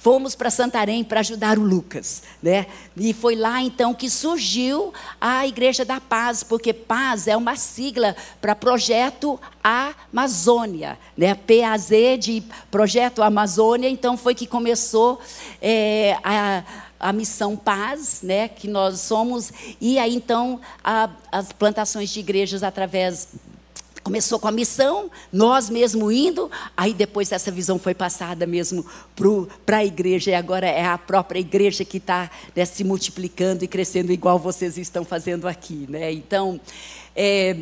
fomos 0.00 0.34
para 0.34 0.48
Santarém 0.48 1.04
para 1.04 1.20
ajudar 1.20 1.58
o 1.58 1.62
Lucas, 1.62 2.22
né? 2.42 2.66
E 2.96 3.12
foi 3.12 3.36
lá 3.36 3.60
então 3.60 3.92
que 3.92 4.08
surgiu 4.08 4.94
a 5.20 5.46
Igreja 5.46 5.84
da 5.84 6.00
Paz, 6.00 6.42
porque 6.42 6.72
paz 6.72 7.28
é 7.28 7.36
uma 7.36 7.54
sigla 7.54 8.16
para 8.40 8.54
projeto 8.54 9.38
Amazônia, 9.62 10.98
né? 11.14 11.34
PAZ 11.34 11.90
de 12.18 12.42
projeto 12.70 13.22
Amazônia, 13.22 13.90
então 13.90 14.16
foi 14.16 14.34
que 14.34 14.46
começou 14.46 15.20
é, 15.60 16.16
a 16.24 16.64
a 17.02 17.14
missão 17.14 17.56
Paz, 17.56 18.20
né, 18.22 18.46
que 18.46 18.68
nós 18.68 19.00
somos, 19.00 19.50
e 19.80 19.98
aí 19.98 20.14
então 20.14 20.60
a, 20.84 21.08
as 21.32 21.50
plantações 21.50 22.10
de 22.10 22.20
igrejas 22.20 22.62
através 22.62 23.28
Começou 24.02 24.38
com 24.38 24.48
a 24.48 24.52
missão, 24.52 25.10
nós 25.30 25.68
mesmo 25.68 26.10
indo, 26.10 26.50
aí 26.74 26.94
depois 26.94 27.30
essa 27.32 27.50
visão 27.50 27.78
foi 27.78 27.94
passada 27.94 28.46
mesmo 28.46 28.84
para 29.66 29.78
a 29.78 29.84
igreja, 29.84 30.30
e 30.30 30.34
agora 30.34 30.66
é 30.66 30.84
a 30.84 30.96
própria 30.96 31.38
igreja 31.38 31.84
que 31.84 31.98
está 31.98 32.30
né, 32.56 32.64
se 32.64 32.82
multiplicando 32.82 33.62
e 33.62 33.68
crescendo 33.68 34.10
igual 34.10 34.38
vocês 34.38 34.78
estão 34.78 35.04
fazendo 35.04 35.46
aqui. 35.46 35.86
Né? 35.88 36.12
Então, 36.12 36.58
é, 37.14 37.58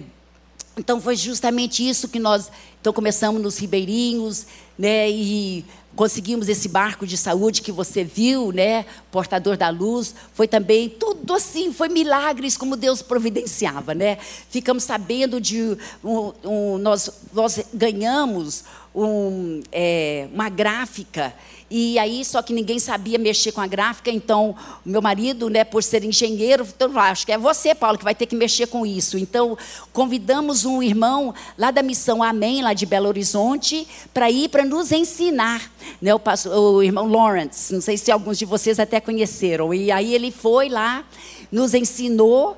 então 0.77 1.01
foi 1.01 1.17
justamente 1.17 1.87
isso 1.87 2.09
que 2.09 2.21
nós 2.21 2.51
então 2.81 2.93
começamos 2.93 3.43
nos 3.43 3.59
ribeirinhos, 3.59 4.47
né, 4.79 5.11
e 5.11 5.65
conseguimos 5.99 6.49
esse 6.49 6.69
barco 6.69 7.05
de 7.05 7.17
saúde 7.17 7.61
que 7.61 7.73
você 7.73 8.05
viu, 8.05 8.53
né? 8.53 8.87
Portador 9.11 9.57
da 9.57 9.69
luz. 9.69 10.15
Foi 10.33 10.47
também 10.47 10.89
tudo 10.89 11.35
assim, 11.35 11.73
foi 11.73 11.89
milagres 11.89 12.57
como 12.57 12.77
Deus 12.77 13.03
providenciava, 13.03 13.97
né? 13.97 14.17
Ficamos 14.49 14.85
sabendo 14.85 15.41
de 15.41 15.77
um, 16.05 16.33
um, 16.45 16.79
nós, 16.79 17.11
nós 17.33 17.59
ganhamos 17.75 18.63
um, 19.05 19.61
é, 19.71 20.29
uma 20.33 20.49
gráfica 20.49 21.35
e 21.71 21.99
aí, 21.99 22.25
só 22.25 22.41
que 22.41 22.55
ninguém 22.55 22.79
sabia 22.79 23.19
mexer 23.19 23.53
com 23.53 23.61
a 23.61 23.67
gráfica, 23.67 24.11
então 24.11 24.57
meu 24.85 25.03
marido, 25.03 25.51
né, 25.51 25.65
por 25.65 25.83
ser 25.83 26.03
engenheiro, 26.03 26.67
então, 26.67 26.99
acho 26.99 27.27
que 27.27 27.33
é 27.33 27.37
você, 27.37 27.75
Paulo, 27.75 27.99
que 27.99 28.05
vai 28.05 28.15
ter 28.15 28.25
que 28.25 28.35
mexer 28.35 28.69
com 28.69 28.87
isso. 28.87 29.19
Então, 29.19 29.57
convidamos 29.93 30.65
um 30.65 30.83
irmão 30.83 31.35
lá 31.59 31.71
da 31.71 31.83
missão 31.83 32.23
Amém, 32.23 32.63
lá 32.63 32.73
de 32.73 32.87
Belo 32.87 33.07
Horizonte, 33.07 33.87
para 34.15 34.31
ir 34.31 34.49
para 34.49 34.65
nos 34.65 34.93
ensinar, 34.93 35.71
né, 36.01 36.15
o, 36.15 36.21
o 36.59 36.83
irmão 36.83 37.07
Lawrence, 37.07 37.75
não 37.75 37.83
sei 37.83 37.99
se 37.99 38.11
alguns 38.11 38.39
de 38.39 38.47
vocês 38.47 38.81
até 38.81 38.99
conheceram. 38.99 39.75
E 39.75 39.91
aí 39.91 40.15
ele 40.15 40.31
foi 40.31 40.71
lá, 40.71 41.05
nos 41.53 41.75
ensinou 41.75 42.57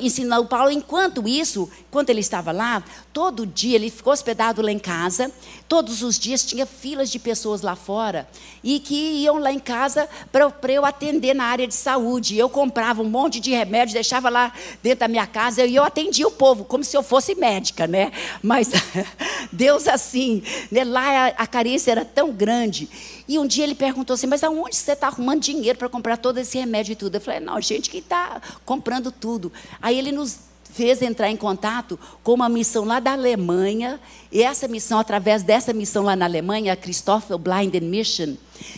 ensinar 0.00 0.40
o 0.40 0.46
Paulo. 0.46 0.70
Enquanto 0.70 1.28
isso, 1.28 1.70
enquanto 1.88 2.10
ele 2.10 2.20
estava 2.20 2.52
lá, 2.52 2.82
todo 3.12 3.46
dia 3.46 3.76
ele 3.76 3.90
ficou 3.90 4.12
hospedado 4.12 4.62
lá 4.62 4.72
em 4.72 4.78
casa. 4.78 5.30
Todos 5.68 6.02
os 6.02 6.18
dias 6.18 6.44
tinha 6.44 6.64
filas 6.64 7.10
de 7.10 7.18
pessoas 7.18 7.60
lá 7.60 7.76
fora 7.76 8.28
e 8.62 8.80
que 8.80 8.94
iam 8.94 9.38
lá 9.38 9.52
em 9.52 9.58
casa 9.58 10.08
para 10.32 10.72
eu 10.72 10.84
atender 10.84 11.34
na 11.34 11.44
área 11.44 11.66
de 11.66 11.74
saúde. 11.74 12.38
Eu 12.38 12.48
comprava 12.48 13.02
um 13.02 13.08
monte 13.08 13.40
de 13.40 13.50
remédio, 13.50 13.94
deixava 13.94 14.28
lá 14.28 14.52
dentro 14.82 15.00
da 15.00 15.08
minha 15.08 15.26
casa 15.26 15.64
e 15.64 15.74
eu 15.74 15.84
atendia 15.84 16.26
o 16.26 16.30
povo 16.30 16.64
como 16.64 16.84
se 16.84 16.96
eu 16.96 17.02
fosse 17.02 17.34
médica, 17.34 17.86
né? 17.86 18.12
Mas 18.42 18.70
Deus 19.52 19.86
assim, 19.86 20.42
né? 20.70 20.84
lá 20.84 21.28
a 21.28 21.46
carência 21.46 21.90
era 21.90 22.04
tão 22.04 22.32
grande. 22.32 22.88
E 23.28 23.38
um 23.38 23.46
dia 23.46 23.64
ele 23.64 23.74
perguntou 23.74 24.14
assim: 24.14 24.26
Mas 24.26 24.44
aonde 24.44 24.76
você 24.76 24.92
está 24.92 25.08
arrumando 25.08 25.40
dinheiro 25.40 25.78
para 25.78 25.88
comprar 25.88 26.16
todo 26.16 26.38
esse 26.38 26.58
remédio 26.58 26.92
e 26.92 26.96
tudo? 26.96 27.16
Eu 27.16 27.20
falei: 27.20 27.40
Não, 27.40 27.60
gente 27.60 27.90
que 27.90 27.98
está 27.98 28.40
comprando 28.64 29.10
tudo. 29.10 29.52
Aí 29.80 29.98
ele 29.98 30.12
nos 30.12 30.38
fez 30.76 31.00
entrar 31.00 31.30
em 31.30 31.36
contato 31.36 31.98
com 32.22 32.34
uma 32.34 32.50
missão 32.50 32.84
lá 32.84 33.00
da 33.00 33.12
Alemanha, 33.12 33.98
e 34.30 34.42
essa 34.42 34.68
missão, 34.68 34.98
através 34.98 35.42
dessa 35.42 35.72
missão 35.72 36.04
lá 36.04 36.14
na 36.14 36.26
Alemanha, 36.26 36.74
a 36.74 36.76
Christoffel 36.76 37.38
Blinden 37.38 37.80
Mission, 37.80 38.36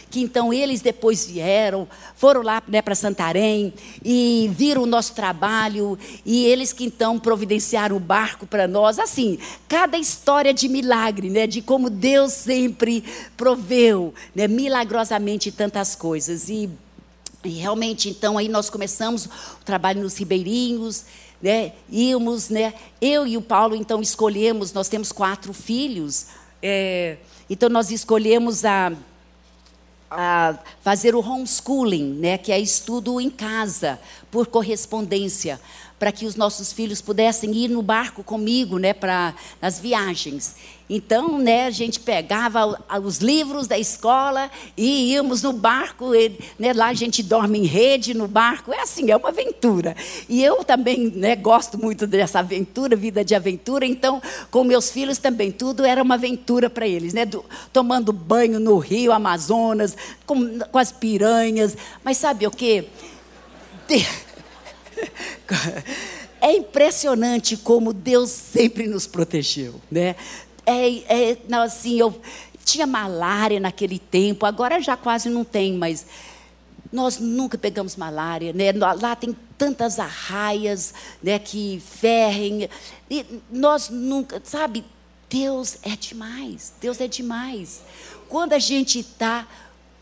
que 0.08 0.20
então 0.20 0.52
eles 0.52 0.80
depois 0.80 1.26
vieram, 1.26 1.88
foram 2.14 2.42
lá 2.42 2.62
né, 2.68 2.80
para 2.80 2.94
Santarém 2.94 3.74
e 4.04 4.48
viram 4.54 4.82
o 4.82 4.86
nosso 4.86 5.12
trabalho, 5.12 5.98
e 6.24 6.44
eles 6.44 6.72
que 6.72 6.84
então 6.84 7.18
providenciaram 7.18 7.96
o 7.96 8.00
barco 8.00 8.46
para 8.46 8.68
nós. 8.68 9.00
Assim, 9.00 9.36
cada 9.66 9.98
história 9.98 10.54
de 10.54 10.68
milagre, 10.68 11.28
né, 11.28 11.48
de 11.48 11.60
como 11.60 11.90
Deus 11.90 12.32
sempre 12.32 13.02
proveu 13.36 14.14
né, 14.36 14.46
milagrosamente 14.46 15.50
tantas 15.50 15.96
coisas. 15.96 16.48
E, 16.48 16.70
e 17.44 17.50
realmente, 17.50 18.08
então, 18.08 18.36
aí 18.36 18.48
nós 18.48 18.68
começamos 18.68 19.26
o 19.26 19.64
trabalho 19.64 20.02
nos 20.02 20.16
ribeirinhos 20.16 21.04
né, 21.40 21.72
íamos, 21.88 22.48
né, 22.48 22.74
eu 23.00 23.26
e 23.26 23.36
o 23.36 23.42
Paulo 23.42 23.76
então 23.76 24.02
escolhemos, 24.02 24.72
nós 24.72 24.88
temos 24.88 25.12
quatro 25.12 25.52
filhos, 25.52 26.26
é, 26.62 27.16
então 27.48 27.68
nós 27.68 27.90
escolhemos 27.90 28.64
a, 28.64 28.92
a 30.10 30.58
fazer 30.82 31.14
o 31.14 31.20
homeschooling, 31.20 32.14
né, 32.14 32.38
que 32.38 32.50
é 32.50 32.58
estudo 32.58 33.20
em 33.20 33.30
casa, 33.30 34.00
por 34.30 34.48
correspondência, 34.48 35.60
para 35.98 36.12
que 36.12 36.24
os 36.26 36.36
nossos 36.36 36.72
filhos 36.72 37.00
pudessem 37.00 37.52
ir 37.54 37.68
no 37.68 37.82
barco 37.82 38.22
comigo, 38.22 38.78
né, 38.78 38.92
para 38.92 39.34
nas 39.60 39.80
viagens. 39.80 40.54
Então, 40.90 41.38
né, 41.38 41.66
a 41.66 41.70
gente 41.70 42.00
pegava 42.00 42.82
os 43.02 43.18
livros 43.18 43.66
da 43.66 43.78
escola 43.78 44.50
e 44.74 45.12
íamos 45.12 45.42
no 45.42 45.52
barco, 45.52 46.14
e, 46.14 46.38
né, 46.58 46.72
lá 46.72 46.86
a 46.86 46.94
gente 46.94 47.22
dorme 47.22 47.58
em 47.58 47.66
rede 47.66 48.14
no 48.14 48.26
barco, 48.26 48.72
é 48.72 48.80
assim, 48.80 49.10
é 49.10 49.16
uma 49.16 49.28
aventura. 49.28 49.94
E 50.28 50.42
eu 50.42 50.64
também 50.64 51.12
né, 51.14 51.36
gosto 51.36 51.76
muito 51.76 52.06
dessa 52.06 52.38
aventura, 52.38 52.96
vida 52.96 53.22
de 53.22 53.34
aventura, 53.34 53.84
então, 53.84 54.22
com 54.50 54.64
meus 54.64 54.90
filhos 54.90 55.18
também, 55.18 55.52
tudo 55.52 55.84
era 55.84 56.02
uma 56.02 56.14
aventura 56.14 56.70
para 56.70 56.86
eles, 56.86 57.12
né, 57.12 57.26
do, 57.26 57.44
tomando 57.70 58.10
banho 58.10 58.58
no 58.58 58.78
rio 58.78 59.12
Amazonas, 59.12 59.94
com, 60.24 60.58
com 60.58 60.78
as 60.78 60.90
piranhas, 60.90 61.76
mas 62.02 62.16
sabe 62.16 62.46
o 62.46 62.50
que? 62.50 62.86
É 66.40 66.52
impressionante 66.52 67.56
como 67.56 67.92
Deus 67.92 68.30
sempre 68.30 68.86
nos 68.86 69.08
protegeu, 69.08 69.80
né? 69.90 70.14
É, 70.64 71.30
é, 71.30 71.36
não, 71.48 71.62
assim, 71.62 71.98
eu 71.98 72.20
tinha 72.64 72.86
malária 72.86 73.58
naquele 73.58 73.98
tempo, 73.98 74.46
agora 74.46 74.80
já 74.80 74.96
quase 74.96 75.28
não 75.28 75.42
tem, 75.42 75.72
mas 75.72 76.06
nós 76.92 77.18
nunca 77.18 77.58
pegamos 77.58 77.96
malária, 77.96 78.52
né? 78.52 78.72
Lá 78.72 79.16
tem 79.16 79.36
tantas 79.56 79.98
arraias, 79.98 80.94
né, 81.22 81.38
que 81.38 81.82
ferrem, 81.84 82.68
e 83.10 83.26
nós 83.50 83.88
nunca, 83.88 84.40
sabe? 84.44 84.84
Deus 85.28 85.78
é 85.82 85.96
demais, 85.96 86.72
Deus 86.80 87.00
é 87.00 87.08
demais. 87.08 87.82
Quando 88.28 88.52
a 88.52 88.58
gente 88.58 89.00
está 89.00 89.46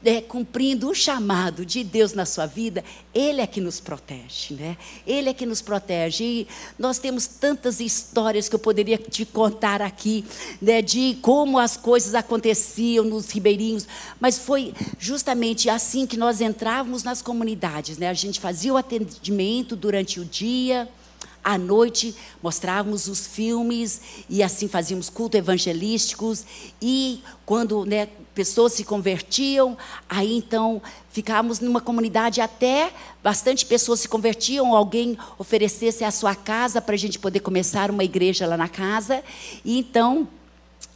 é, 0.04 0.20
cumprindo 0.20 0.88
o 0.88 0.94
chamado 0.94 1.64
de 1.64 1.82
Deus 1.82 2.12
na 2.12 2.24
sua 2.24 2.46
vida, 2.46 2.84
Ele 3.14 3.40
é 3.40 3.46
que 3.46 3.60
nos 3.60 3.80
protege, 3.80 4.54
né? 4.54 4.76
Ele 5.06 5.28
é 5.28 5.34
que 5.34 5.46
nos 5.46 5.60
protege. 5.60 6.24
E 6.24 6.48
nós 6.78 6.98
temos 6.98 7.26
tantas 7.26 7.80
histórias 7.80 8.48
que 8.48 8.54
eu 8.54 8.58
poderia 8.58 8.98
te 8.98 9.24
contar 9.24 9.82
aqui, 9.82 10.24
né, 10.60 10.82
de 10.82 11.18
como 11.22 11.58
as 11.58 11.76
coisas 11.76 12.14
aconteciam 12.14 13.04
nos 13.04 13.30
ribeirinhos, 13.30 13.86
mas 14.20 14.38
foi 14.38 14.72
justamente 14.98 15.68
assim 15.68 16.06
que 16.06 16.16
nós 16.16 16.40
entrávamos 16.40 17.02
nas 17.02 17.22
comunidades, 17.22 17.98
né? 17.98 18.08
A 18.08 18.14
gente 18.14 18.38
fazia 18.38 18.72
o 18.72 18.76
atendimento 18.76 19.74
durante 19.74 20.20
o 20.20 20.24
dia, 20.24 20.88
à 21.42 21.56
noite 21.56 22.12
mostrávamos 22.42 23.06
os 23.06 23.24
filmes 23.24 24.00
e 24.28 24.42
assim 24.42 24.66
fazíamos 24.66 25.08
culto 25.08 25.36
evangelísticos 25.36 26.44
e 26.82 27.22
quando 27.44 27.84
né, 27.84 28.08
pessoas 28.36 28.74
se 28.74 28.84
convertiam, 28.84 29.78
aí 30.06 30.36
então 30.36 30.82
ficávamos 31.08 31.58
numa 31.58 31.80
comunidade 31.80 32.42
até 32.42 32.92
bastante 33.24 33.64
pessoas 33.64 34.00
se 34.00 34.08
convertiam, 34.08 34.76
alguém 34.76 35.16
oferecesse 35.38 36.04
a 36.04 36.10
sua 36.10 36.34
casa 36.34 36.82
para 36.82 36.94
a 36.94 36.98
gente 36.98 37.18
poder 37.18 37.40
começar 37.40 37.90
uma 37.90 38.04
igreja 38.04 38.46
lá 38.46 38.54
na 38.54 38.68
casa. 38.68 39.24
E 39.64 39.78
então 39.78 40.28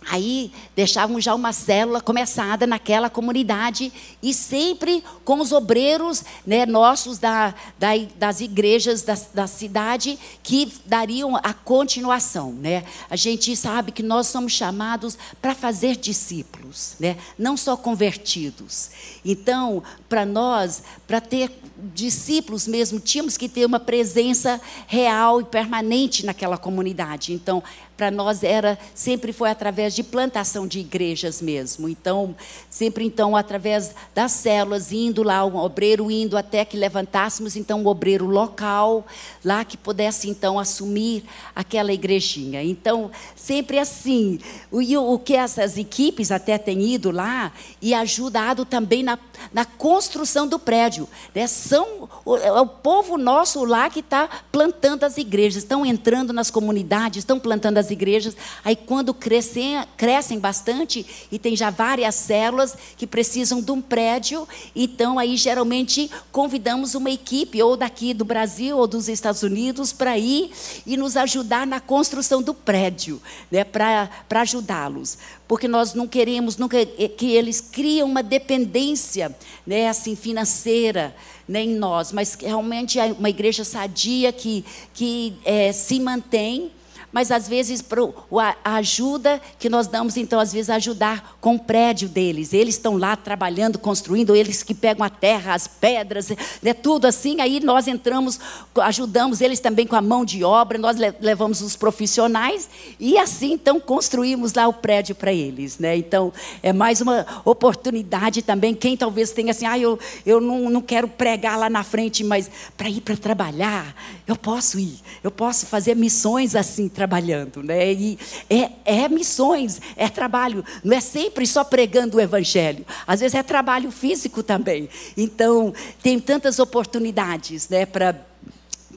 Aí 0.09 0.51
deixavam 0.75 1.21
já 1.21 1.35
uma 1.35 1.53
célula 1.53 2.01
começada 2.01 2.67
naquela 2.67 3.11
comunidade 3.11 3.93
e 4.23 4.33
sempre 4.33 5.05
com 5.25 5.41
os 5.41 5.53
obreiros 5.53 6.25
né, 6.47 6.65
nossos 6.65 7.19
da, 7.19 7.55
da, 7.79 7.91
das 8.17 8.41
igrejas 8.41 9.03
da, 9.03 9.15
da, 9.35 9.47
cidade 9.47 10.19
que 10.43 10.73
dariam 10.87 11.37
a 11.37 11.53
continuação. 11.53 12.53
Né? 12.53 12.85
A 13.11 13.17
gente 13.17 13.55
sabe 13.55 13.93
que 13.93 14.03
nós 14.03 14.27
somos 14.27 14.53
chamados 14.53 15.19
para 15.41 15.55
fazer 15.55 15.97
discípulos, 15.97 16.95
né? 16.99 17.19
não 17.39 17.57
só 17.57 17.77
convertidos. 17.77 18.91
Então, 19.23 19.83
para 20.09 20.25
nós, 20.25 20.83
para 21.07 21.21
ter 21.21 21.53
discípulos 21.95 22.66
mesmo, 22.66 23.01
tínhamos 23.01 23.37
que 23.37 23.49
ter 23.49 23.64
uma 23.64 23.81
presença 23.81 24.61
real 24.87 25.40
e 25.40 25.45
permanente 25.45 26.25
naquela 26.25 26.59
comunidade. 26.59 27.33
Então, 27.33 27.62
para 28.01 28.11
nós 28.11 28.43
era 28.43 28.79
sempre 28.95 29.31
foi 29.31 29.51
através 29.51 29.95
de 29.95 30.03
plantação 30.03 30.66
de 30.66 30.81
igrejas 30.81 31.43
mesmo. 31.43 31.87
Então, 31.87 32.35
sempre 32.70 33.05
então 33.05 33.37
através 33.37 33.95
das 34.14 34.33
células 34.33 34.91
indo 34.91 35.22
lá 35.22 35.45
um 35.45 35.57
obreiro 35.57 36.11
indo 36.11 36.35
até 36.35 36.64
que 36.64 36.78
levantássemos 36.78 37.57
então 37.57 37.83
um 37.83 37.87
obreiro 37.87 38.24
local 38.24 39.07
lá 39.45 39.66
que 39.66 39.76
pudesse 39.76 40.31
então 40.31 40.59
assumir 40.59 41.24
aquela 41.55 41.93
igrejinha. 41.93 42.62
Então, 42.62 43.11
sempre 43.37 43.78
assim. 43.78 44.39
O, 44.70 44.81
o 45.12 45.18
que 45.18 45.35
essas 45.35 45.76
equipes 45.76 46.31
até 46.33 46.57
têm 46.57 46.95
ido 46.95 47.11
lá 47.11 47.53
e 47.83 47.93
ajudado 47.93 48.64
também 48.64 49.03
na, 49.03 49.18
na 49.53 49.64
construção 49.64 50.47
do 50.47 50.59
prédio. 50.59 51.09
Né? 51.34 51.47
São 51.47 52.09
é 52.43 52.53
o 52.53 52.66
povo 52.66 53.16
nosso 53.16 53.64
lá 53.64 53.88
que 53.88 54.01
está 54.01 54.28
plantando 54.53 55.05
as 55.05 55.16
igrejas, 55.16 55.62
estão 55.62 55.84
entrando 55.84 56.32
nas 56.32 56.51
comunidades, 56.51 57.18
estão 57.18 57.38
plantando 57.38 57.78
as 57.78 57.91
igrejas. 57.91 58.36
Aí, 58.64 58.76
quando 58.76 59.12
crescem, 59.14 59.82
crescem 59.97 60.38
bastante 60.38 61.07
e 61.30 61.38
tem 61.38 61.57
já 61.57 61.70
várias 61.70 62.14
células 62.14 62.76
que 62.97 63.07
precisam 63.07 63.61
de 63.61 63.70
um 63.72 63.80
prédio, 63.80 64.47
então 64.74 65.18
aí 65.18 65.36
geralmente 65.36 66.11
convidamos 66.30 66.95
uma 66.95 67.11
equipe, 67.11 67.62
ou 67.62 67.76
daqui 67.76 68.14
do 68.14 68.24
Brasil 68.24 68.76
ou 68.78 68.86
dos 68.86 69.09
Estados 69.09 69.43
Unidos, 69.43 69.93
para 69.93 70.16
ir 70.18 70.51
e 70.86 70.97
nos 70.97 71.16
ajudar 71.16 71.66
na 71.66 71.80
construção 71.80 72.43
do 72.43 72.55
prédio, 72.55 73.20
né, 73.51 73.64
para 73.64 74.09
ajudá-los 74.30 75.18
porque 75.51 75.66
nós 75.66 75.94
não 75.94 76.07
queremos 76.07 76.57
nunca 76.57 76.86
que 76.86 77.32
eles 77.32 77.61
criam 77.61 78.09
uma 78.09 78.22
dependência, 78.22 79.36
né, 79.66 79.88
assim 79.88 80.14
financeira, 80.14 81.12
né, 81.48 81.64
em 81.64 81.74
nós, 81.74 82.12
mas 82.12 82.36
realmente 82.36 83.01
é 83.01 83.07
uma 83.07 83.28
igreja 83.28 83.64
sadia 83.64 84.30
que 84.30 84.64
que 84.94 85.34
é, 85.44 85.72
se 85.72 85.98
mantém 85.98 86.70
mas 87.13 87.31
às 87.31 87.49
vezes 87.49 87.83
pro, 87.83 88.15
a 88.39 88.77
ajuda 88.77 89.41
que 89.59 89.69
nós 89.69 89.87
damos, 89.87 90.17
então, 90.17 90.39
às 90.39 90.53
vezes, 90.53 90.71
ajudar 90.71 91.37
com 91.41 91.55
o 91.55 91.59
prédio 91.59 92.09
deles. 92.09 92.53
Eles 92.53 92.75
estão 92.75 92.97
lá 92.97 93.17
trabalhando, 93.17 93.79
construindo, 93.79 94.35
eles 94.37 94.63
que 94.63 94.75
pegam 94.75 95.05
a 95.05 95.11
terra, 95.11 95.55
as 95.55 95.67
pedras, 95.67 96.29
né, 96.63 96.73
tudo 96.73 97.07
assim. 97.07 97.41
Aí 97.41 97.61
nós 97.61 97.89
entramos, 97.89 98.39
ajudamos 98.83 99.41
eles 99.41 99.61
também 99.61 99.87
com 99.87 99.97
a 99.97 100.03
mão 100.03 100.25
de 100.25 100.45
obra, 100.45 100.79
nós 100.79 100.97
levamos 101.21 101.61
os 101.61 101.77
profissionais 101.77 102.69
e 102.99 103.19
assim, 103.19 103.53
então, 103.53 103.81
construímos 103.81 104.55
lá 104.55 104.69
o 104.69 104.73
prédio 104.73 105.15
para 105.15 105.33
eles. 105.33 105.79
Né? 105.79 105.97
Então, 105.97 106.33
é 106.63 106.73
mais 106.73 107.01
uma 107.01 107.27
oportunidade 107.45 108.43
também. 108.43 108.75
Quem 108.75 108.97
talvez 108.97 109.33
tenha 109.33 109.51
assim, 109.51 109.67
ah, 109.67 109.79
eu, 109.79 109.99
eu 110.25 110.41
não, 110.41 110.71
não 110.71 110.81
quero 110.81 111.09
pregar 111.09 111.59
lá 111.59 111.69
na 111.69 111.83
frente, 111.83 112.23
mas 112.23 112.51
para 112.77 112.89
ir 112.89 113.01
para 113.01 113.17
trabalhar, 113.17 113.95
eu 114.27 114.37
posso 114.37 114.79
ir, 114.79 115.01
eu 115.25 115.31
posso 115.31 115.67
fazer 115.67 115.97
missões 115.97 116.55
assim 116.55 116.89
trabalhando, 117.01 117.62
né? 117.62 117.94
E 117.94 118.18
é, 118.51 118.72
é 118.84 119.09
missões, 119.09 119.80
é 119.96 120.07
trabalho, 120.07 120.62
não 120.84 120.94
é 120.94 121.01
sempre 121.01 121.46
só 121.46 121.64
pregando 121.64 122.18
o 122.18 122.20
evangelho. 122.20 122.84
Às 123.07 123.20
vezes 123.20 123.34
é 123.34 123.42
trabalho 123.42 123.90
físico 123.90 124.42
também. 124.42 124.86
Então, 125.16 125.72
tem 126.03 126.20
tantas 126.20 126.59
oportunidades, 126.59 127.70
né, 127.70 127.86
para 127.86 128.26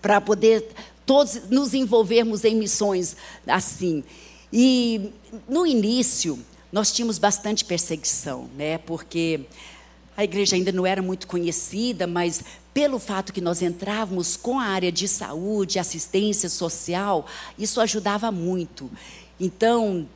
para 0.01 0.19
poder 0.19 0.67
todos 1.05 1.47
nos 1.49 1.73
envolvermos 1.73 2.43
em 2.43 2.55
missões 2.55 3.15
assim. 3.47 4.03
E 4.51 5.13
no 5.47 5.65
início, 5.65 6.37
nós 6.73 6.91
tínhamos 6.91 7.17
bastante 7.17 7.63
perseguição, 7.63 8.49
né? 8.57 8.79
Porque 8.79 9.45
a 10.17 10.25
igreja 10.25 10.57
ainda 10.57 10.73
não 10.73 10.85
era 10.85 11.01
muito 11.01 11.25
conhecida, 11.25 12.05
mas 12.05 12.43
pelo 12.73 12.99
fato 12.99 13.31
que 13.31 13.41
nós 13.41 13.61
entrávamos 13.61 14.35
com 14.35 14.59
a 14.59 14.65
área 14.65 14.91
de 14.91 15.07
saúde, 15.07 15.77
assistência 15.79 16.49
social, 16.49 17.25
isso 17.57 17.79
ajudava 17.79 18.31
muito. 18.31 18.89
Então, 19.39 20.07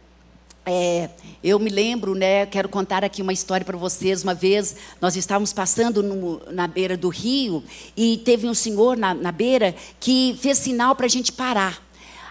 é, 0.66 1.10
eu 1.44 1.60
me 1.60 1.70
lembro, 1.70 2.14
né, 2.14 2.46
quero 2.46 2.68
contar 2.68 3.04
aqui 3.04 3.22
uma 3.22 3.32
história 3.32 3.66
para 3.66 3.78
vocês. 3.78 4.24
Uma 4.24 4.34
vez 4.34 4.76
nós 5.00 5.16
estávamos 5.16 5.54
passando 5.54 6.04
no, 6.04 6.42
na 6.52 6.68
beira 6.68 6.98
do 6.98 7.10
rio 7.10 7.64
e 7.96 8.18
teve 8.18 8.50
um 8.50 8.54
senhor 8.54 8.98
na, 8.98 9.14
na 9.14 9.32
beira 9.32 9.74
que 10.00 10.38
fez 10.42 10.58
sinal 10.58 10.96
para 10.96 11.06
a 11.06 11.10
gente 11.10 11.32
parar. 11.32 11.82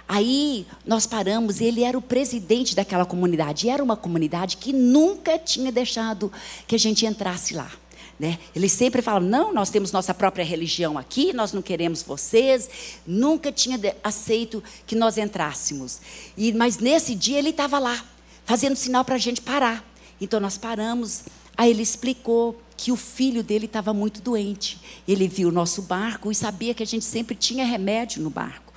Aí 0.09 0.67
nós 0.87 1.07
paramos, 1.07 1.61
ele 1.61 1.83
era 1.83 1.97
o 1.97 2.03
presidente 2.03 2.77
daquela 2.77 3.05
comunidade. 3.05 3.67
E 3.67 3.71
era 3.71 3.83
uma 3.83 3.97
comunidade 3.97 4.57
que 4.59 4.73
nunca 4.73 5.39
tinha 5.39 5.73
deixado 5.73 6.31
que 6.67 6.75
a 6.75 6.79
gente 6.79 7.07
entrasse 7.07 7.55
lá. 7.55 7.71
Né? 8.19 8.39
Eles 8.55 8.73
sempre 8.73 9.03
falam: 9.03 9.29
não, 9.29 9.53
nós 9.53 9.71
temos 9.71 9.93
nossa 9.93 10.15
própria 10.15 10.45
religião 10.45 10.97
aqui, 10.97 11.33
nós 11.33 11.53
não 11.53 11.61
queremos 11.61 12.03
vocês. 12.03 12.69
Nunca 13.07 13.53
tinha 13.53 13.79
aceito 14.03 14.63
que 14.87 14.97
nós 14.97 15.19
entrássemos. 15.19 16.01
E, 16.37 16.53
mas 16.53 16.79
nesse 16.79 17.15
dia 17.15 17.39
ele 17.39 17.51
estava 17.51 17.79
lá, 17.79 18.03
fazendo 18.45 18.77
sinal 18.77 19.05
para 19.05 19.17
a 19.17 19.19
gente 19.19 19.41
parar. 19.41 19.85
Então 20.21 20.41
nós 20.41 20.57
paramos. 20.57 21.25
Aí 21.57 21.71
ele 21.71 21.83
explicou 21.83 22.59
que 22.77 22.93
o 22.93 22.97
filho 22.97 23.43
dele 23.43 23.67
estava 23.67 23.93
muito 23.95 24.21
doente. 24.21 24.79
Ele 25.09 25.27
viu 25.27 25.49
o 25.49 25.53
nosso 25.53 25.83
barco 25.83 26.31
e 26.31 26.35
sabia 26.35 26.75
que 26.75 26.83
a 26.83 26.87
gente 26.87 27.05
sempre 27.05 27.35
tinha 27.35 27.65
remédio 27.65 28.23
no 28.23 28.29
barco. 28.29 28.73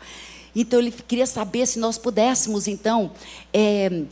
Então 0.56 0.80
ele 0.80 0.92
queria 0.92 1.28
saber 1.28 1.66
se 1.66 1.78
nós 1.80 1.98
pudéssemos, 1.98 2.68
então, 2.68 3.12
é, 3.54 4.04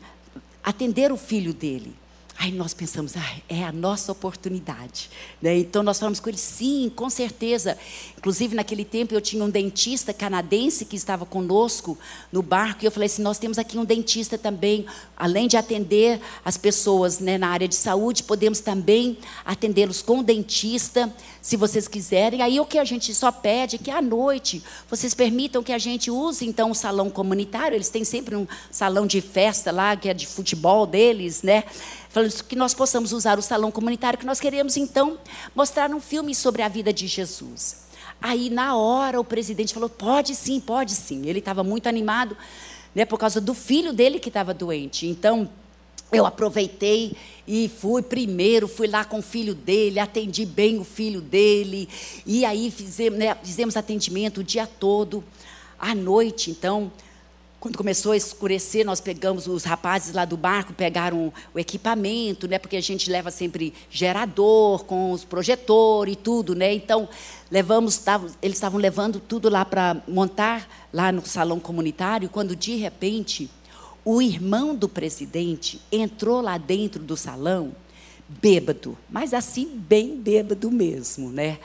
atender 0.63 1.11
o 1.11 1.17
filho 1.17 1.53
dele. 1.53 1.95
Aí 2.39 2.51
nós 2.51 2.71
pensamos, 2.71 3.17
ah, 3.17 3.35
é 3.49 3.63
a 3.63 3.71
nossa 3.71 4.11
oportunidade. 4.11 5.09
Né? 5.41 5.57
Então 5.57 5.81
nós 5.81 5.97
falamos 5.97 6.19
com 6.19 6.29
ele, 6.29 6.37
sim, 6.37 6.91
com 6.95 7.09
certeza. 7.09 7.75
Inclusive 8.15 8.55
naquele 8.55 8.85
tempo 8.85 9.15
eu 9.15 9.19
tinha 9.19 9.43
um 9.43 9.49
dentista 9.49 10.13
canadense 10.13 10.85
que 10.85 10.95
estava 10.95 11.25
conosco 11.25 11.97
no 12.31 12.43
barco 12.43 12.83
e 12.83 12.85
eu 12.85 12.91
falei 12.91 13.07
assim, 13.07 13.23
nós 13.23 13.39
temos 13.39 13.57
aqui 13.57 13.75
um 13.79 13.83
dentista 13.83 14.37
também, 14.37 14.85
além 15.15 15.47
de 15.47 15.57
atender 15.57 16.21
as 16.45 16.57
pessoas 16.57 17.19
né, 17.19 17.39
na 17.39 17.47
área 17.47 17.67
de 17.67 17.73
saúde, 17.73 18.21
podemos 18.21 18.59
também 18.59 19.17
atendê-los 19.43 20.03
com 20.03 20.19
o 20.19 20.23
dentista, 20.23 21.11
se 21.41 21.57
vocês 21.57 21.87
quiserem. 21.87 22.43
Aí 22.43 22.59
o 22.59 22.65
que 22.65 22.77
a 22.77 22.83
gente 22.83 23.15
só 23.15 23.31
pede 23.31 23.77
é 23.77 23.79
que 23.79 23.89
à 23.89 24.01
noite 24.01 24.61
vocês 24.87 25.15
permitam 25.15 25.63
que 25.63 25.73
a 25.73 25.79
gente 25.79 26.11
use 26.11 26.45
então 26.45 26.69
o 26.69 26.75
salão 26.75 27.09
comunitário. 27.09 27.75
Eles 27.75 27.89
têm 27.89 28.03
sempre 28.03 28.35
um 28.35 28.45
salão 28.69 29.07
de 29.07 29.21
festa 29.21 29.71
lá 29.71 29.95
que 29.95 30.07
é 30.07 30.13
de 30.13 30.27
futebol 30.27 30.85
deles, 30.85 31.41
né? 31.41 31.63
Falando 32.09 32.43
que 32.43 32.55
nós 32.55 32.73
possamos 32.73 33.11
usar 33.11 33.37
o 33.37 33.41
salão 33.41 33.71
comunitário, 33.71 34.19
que 34.19 34.25
nós 34.25 34.39
queremos 34.39 34.77
então 34.77 35.17
mostrar 35.55 35.89
um 35.91 35.99
filme 35.99 36.33
sobre 36.33 36.61
a 36.61 36.67
vida 36.67 36.91
de 36.91 37.07
Jesus. 37.07 37.87
Aí, 38.21 38.49
na 38.49 38.75
hora, 38.75 39.19
o 39.19 39.23
presidente 39.23 39.73
falou: 39.73 39.89
pode 39.89 40.35
sim, 40.35 40.59
pode 40.59 40.93
sim. 40.93 41.27
Ele 41.27 41.39
estava 41.39 41.63
muito 41.63 41.87
animado, 41.87 42.35
né, 42.95 43.05
por 43.05 43.19
causa 43.19 43.39
do 43.39 43.53
filho 43.53 43.93
dele 43.93 44.19
que 44.19 44.29
estava 44.29 44.53
doente. 44.53 45.07
Então, 45.07 45.49
eu 46.11 46.25
aproveitei 46.25 47.15
e 47.45 47.69
fui 47.69 48.01
primeiro, 48.01 48.67
fui 48.67 48.87
lá 48.87 49.03
com 49.03 49.19
o 49.19 49.21
filho 49.21 49.53
dele, 49.53 49.99
atendi 49.99 50.45
bem 50.45 50.79
o 50.79 50.83
filho 50.83 51.21
dele. 51.21 51.87
E 52.25 52.45
aí 52.45 52.71
fizemos, 52.71 53.19
né, 53.19 53.35
fizemos 53.43 53.75
atendimento 53.75 54.39
o 54.39 54.43
dia 54.43 54.65
todo. 54.65 55.23
À 55.77 55.93
noite, 55.93 56.49
então, 56.49 56.91
quando 57.59 57.75
começou 57.75 58.11
a 58.11 58.17
escurecer, 58.17 58.85
nós 58.85 59.01
pegamos 59.01 59.47
os 59.47 59.63
rapazes 59.63 60.13
lá 60.13 60.25
do 60.25 60.37
barco, 60.37 60.73
pegaram 60.73 61.33
o 61.53 61.59
equipamento, 61.59 62.47
né? 62.47 62.59
Porque 62.59 62.77
a 62.77 62.81
gente 62.81 63.09
leva 63.09 63.31
sempre 63.31 63.73
gerador 63.89 64.83
com 64.85 65.11
os 65.11 65.23
projetores 65.23 66.13
e 66.13 66.17
tudo, 66.17 66.53
né? 66.53 66.71
Então, 66.73 67.09
levamos, 67.49 67.97
tavam, 67.97 68.29
eles 68.43 68.57
estavam 68.57 68.79
levando 68.79 69.19
tudo 69.19 69.49
lá 69.49 69.65
para 69.65 69.97
montar 70.07 70.69
lá 70.93 71.11
no 71.11 71.25
salão 71.25 71.59
comunitário, 71.59 72.29
quando 72.29 72.55
de 72.55 72.75
repente 72.75 73.49
o 74.05 74.21
irmão 74.21 74.75
do 74.75 74.87
presidente 74.87 75.81
entrou 75.91 76.41
lá 76.41 76.57
dentro 76.57 77.01
do 77.01 77.17
salão, 77.17 77.73
bêbado, 78.29 78.97
mas 79.09 79.33
assim 79.33 79.65
bem 79.65 80.15
bêbado 80.15 80.69
mesmo, 80.69 81.29
né? 81.31 81.57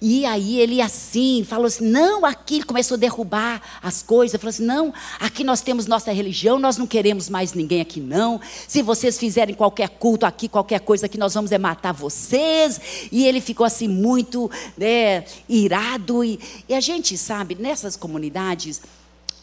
E 0.00 0.24
aí 0.24 0.60
ele 0.60 0.80
assim, 0.80 1.44
falou 1.44 1.66
assim: 1.66 1.84
não, 1.84 2.24
aqui 2.24 2.56
ele 2.56 2.64
começou 2.64 2.94
a 2.94 2.98
derrubar 2.98 3.60
as 3.82 4.00
coisas. 4.00 4.40
Falou 4.40 4.50
assim: 4.50 4.64
não, 4.64 4.94
aqui 5.18 5.42
nós 5.42 5.60
temos 5.60 5.86
nossa 5.86 6.12
religião, 6.12 6.58
nós 6.58 6.76
não 6.76 6.86
queremos 6.86 7.28
mais 7.28 7.52
ninguém 7.52 7.80
aqui, 7.80 8.00
não. 8.00 8.40
Se 8.68 8.80
vocês 8.80 9.18
fizerem 9.18 9.54
qualquer 9.54 9.88
culto 9.88 10.24
aqui, 10.24 10.48
qualquer 10.48 10.80
coisa 10.80 11.06
aqui, 11.06 11.18
nós 11.18 11.34
vamos 11.34 11.50
é 11.50 11.58
matar 11.58 11.92
vocês. 11.92 12.80
E 13.10 13.26
ele 13.26 13.40
ficou 13.40 13.66
assim, 13.66 13.88
muito 13.88 14.48
né, 14.76 15.24
irado. 15.48 16.22
E, 16.22 16.38
e 16.68 16.74
a 16.74 16.80
gente 16.80 17.18
sabe, 17.18 17.56
nessas 17.56 17.96
comunidades, 17.96 18.80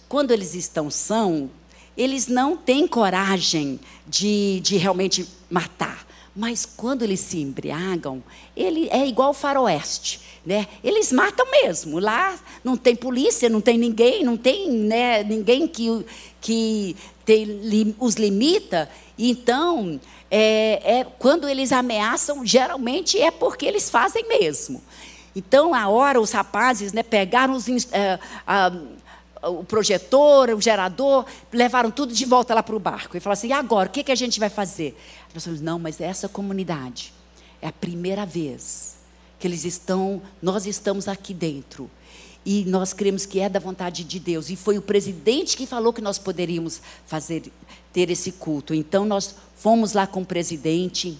quando 0.07 0.31
eles 0.31 0.55
estão 0.55 0.89
são, 0.89 1.49
eles 1.97 2.27
não 2.27 2.55
têm 2.55 2.87
coragem 2.87 3.77
de, 4.07 4.61
de 4.61 4.77
realmente 4.77 5.27
matar. 5.49 6.05
Mas 6.35 6.65
quando 6.65 7.03
eles 7.03 7.21
se 7.21 7.39
embriagam, 7.39 8.21
ele 8.55 8.89
é 8.91 9.07
igual 9.07 9.29
o 9.29 9.33
faroeste, 9.33 10.19
né? 10.45 10.67
Eles 10.83 11.11
matam 11.11 11.49
mesmo. 11.49 11.97
Lá 11.97 12.37
não 12.61 12.75
tem 12.75 12.93
polícia, 12.95 13.47
não 13.47 13.61
tem 13.61 13.77
ninguém, 13.77 14.23
não 14.23 14.35
tem 14.35 14.69
né, 14.69 15.23
ninguém 15.23 15.65
que, 15.65 16.05
que 16.41 16.95
tem, 17.23 17.95
os 17.99 18.15
limita. 18.15 18.89
Então, 19.17 19.99
é, 20.29 20.99
é, 20.99 21.07
quando 21.17 21.47
eles 21.47 21.71
ameaçam, 21.71 22.45
geralmente 22.45 23.17
é 23.19 23.31
porque 23.31 23.65
eles 23.65 23.89
fazem 23.89 24.27
mesmo. 24.27 24.83
Então, 25.33 25.73
a 25.73 25.87
hora, 25.87 26.19
os 26.19 26.31
rapazes 26.31 26.91
né, 26.91 27.03
pegaram 27.03 27.53
os, 27.53 27.67
é, 27.91 28.19
a, 28.45 28.71
o 29.45 29.63
projetor, 29.63 30.49
o 30.49 30.61
gerador, 30.61 31.25
levaram 31.51 31.91
tudo 31.91 32.13
de 32.13 32.25
volta 32.25 32.53
lá 32.53 32.63
para 32.63 32.75
o 32.75 32.79
barco. 32.79 33.15
E 33.15 33.19
falaram 33.19 33.39
assim: 33.39 33.47
e 33.49 33.53
agora, 33.53 33.87
o 33.89 33.91
que, 33.91 34.03
que 34.03 34.11
a 34.11 34.15
gente 34.15 34.39
vai 34.39 34.49
fazer? 34.49 34.97
Nós 35.33 35.43
falamos: 35.43 35.61
não, 35.61 35.79
mas 35.79 36.01
essa 36.01 36.27
comunidade 36.27 37.13
é 37.61 37.67
a 37.67 37.71
primeira 37.71 38.25
vez 38.25 38.95
que 39.39 39.47
eles 39.47 39.65
estão, 39.65 40.21
nós 40.41 40.65
estamos 40.65 41.07
aqui 41.07 41.33
dentro. 41.33 41.89
E 42.45 42.63
nós 42.65 42.93
cremos 42.93 43.25
que 43.25 43.39
é 43.39 43.49
da 43.49 43.59
vontade 43.59 44.03
de 44.03 44.19
Deus. 44.19 44.49
E 44.49 44.55
foi 44.55 44.77
o 44.77 44.81
presidente 44.81 45.57
que 45.57 45.65
falou 45.65 45.91
que 45.91 46.01
nós 46.01 46.19
poderíamos 46.19 46.79
fazer, 47.07 47.51
ter 47.91 48.11
esse 48.11 48.33
culto. 48.33 48.73
Então 48.73 49.03
nós 49.03 49.35
fomos 49.55 49.93
lá 49.93 50.05
com 50.05 50.21
o 50.21 50.25
presidente. 50.25 51.17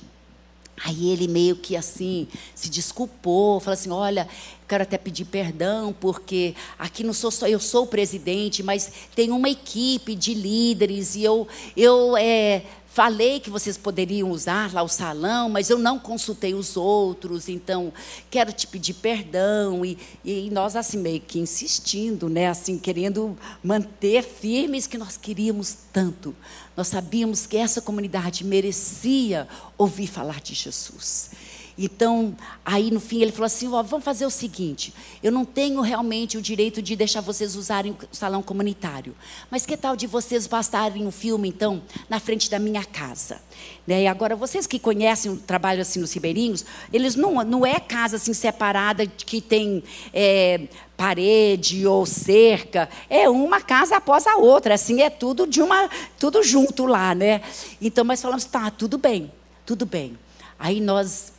Aí 0.84 1.10
ele 1.10 1.28
meio 1.28 1.56
que 1.56 1.76
assim 1.76 2.28
se 2.54 2.70
desculpou, 2.70 3.60
falou 3.60 3.74
assim: 3.74 3.92
olha, 3.92 4.28
quero 4.68 4.84
até 4.84 4.98
pedir 4.98 5.26
perdão, 5.26 5.96
porque 6.00 6.54
aqui 6.78 7.04
não 7.04 7.14
sou 7.14 7.32
só 7.32 7.48
eu 7.48 7.60
sou 7.60 7.84
o 7.84 7.88
presidente, 7.88 8.62
mas 8.62 8.92
tem 9.16 9.32
uma 9.32 9.50
equipe 9.50 10.16
de 10.16 10.34
líderes 10.34 11.16
e 11.16 11.24
eu, 11.24 11.48
eu 11.78 12.18
é, 12.18 12.64
Falei 12.96 13.42
que 13.42 13.50
vocês 13.50 13.78
poderiam 13.78 14.32
usar 14.32 14.74
lá 14.74 14.82
o 14.82 14.88
salão, 14.88 15.50
mas 15.50 15.70
eu 15.70 15.78
não 15.78 16.00
consultei 16.00 16.54
os 16.54 16.78
outros, 16.78 17.50
então 17.50 17.92
quero 18.32 18.54
te 18.54 18.66
pedir 18.66 18.94
perdão. 18.94 19.84
E, 19.84 19.98
e 20.24 20.50
nós, 20.50 20.78
assim, 20.78 21.00
meio 21.00 21.20
que 21.20 21.38
insistindo, 21.38 22.30
né? 22.30 22.48
Assim, 22.48 22.80
querendo 22.80 23.38
manter 23.62 24.24
firmes 24.24 24.88
que 24.88 24.98
nós 24.98 25.18
queríamos 25.18 25.76
tanto. 25.92 26.34
Nós 26.76 26.88
sabíamos 26.88 27.46
que 27.46 27.58
essa 27.58 27.82
comunidade 27.82 28.44
merecia 28.44 29.48
ouvir 29.78 30.08
falar 30.08 30.42
de 30.42 30.54
Jesus. 30.54 31.30
Então, 31.78 32.36
aí 32.64 32.90
no 32.90 33.02
fim 33.02 33.22
ele 33.22 33.34
falou 33.34 33.48
assim: 33.48 33.68
ó, 33.68 33.84
vamos 33.84 34.06
fazer 34.06 34.26
o 34.26 34.30
seguinte: 34.30 34.94
eu 35.22 35.32
não 35.32 35.44
tenho 35.44 35.82
realmente 35.82 36.38
o 36.38 36.42
direito 36.42 36.82
de 36.82 36.96
deixar 36.96 37.20
vocês 37.20 37.56
usarem 37.56 37.92
o 37.92 38.16
salão 38.16 38.42
comunitário, 38.42 39.14
mas 39.52 39.66
que 39.66 39.76
tal 39.76 39.96
de 39.96 40.08
vocês 40.08 40.48
bastarem 40.48 41.06
um 41.06 41.12
filme, 41.12 41.50
então, 41.50 41.82
na 42.10 42.20
frente 42.20 42.50
da 42.50 42.60
minha 42.60 42.84
casa? 42.86 43.42
Né? 43.86 44.04
E 44.04 44.08
agora, 44.08 44.38
vocês 44.38 44.66
que 44.66 44.80
conhecem 44.80 45.32
o 45.32 45.38
trabalho 45.38 45.82
assim 45.82 46.00
nos 46.00 46.14
ribeirinhos, 46.14 46.66
eles 46.94 47.16
não, 47.16 47.44
não 47.44 47.66
é 47.66 47.78
casa 47.80 48.16
assim 48.16 48.34
separada 48.34 49.06
que 49.06 49.42
tem. 49.42 49.84
É, 50.14 50.62
parede 50.96 51.86
ou 51.86 52.06
cerca, 52.06 52.88
é 53.10 53.28
uma 53.30 53.60
casa 53.60 53.98
após 53.98 54.26
a 54.26 54.38
outra, 54.38 54.76
assim 54.76 55.02
é 55.02 55.10
tudo 55.10 55.46
de 55.46 55.62
uma, 55.62 55.90
tudo 56.18 56.42
junto 56.42 56.86
lá, 56.86 57.14
né? 57.14 57.42
Então, 57.82 58.06
mas 58.06 58.22
falamos, 58.22 58.46
tá, 58.46 58.72
tudo 58.72 58.98
bem, 58.98 59.30
tudo 59.66 59.86
bem. 59.86 60.18
Aí 60.58 60.80
nós 60.80 61.35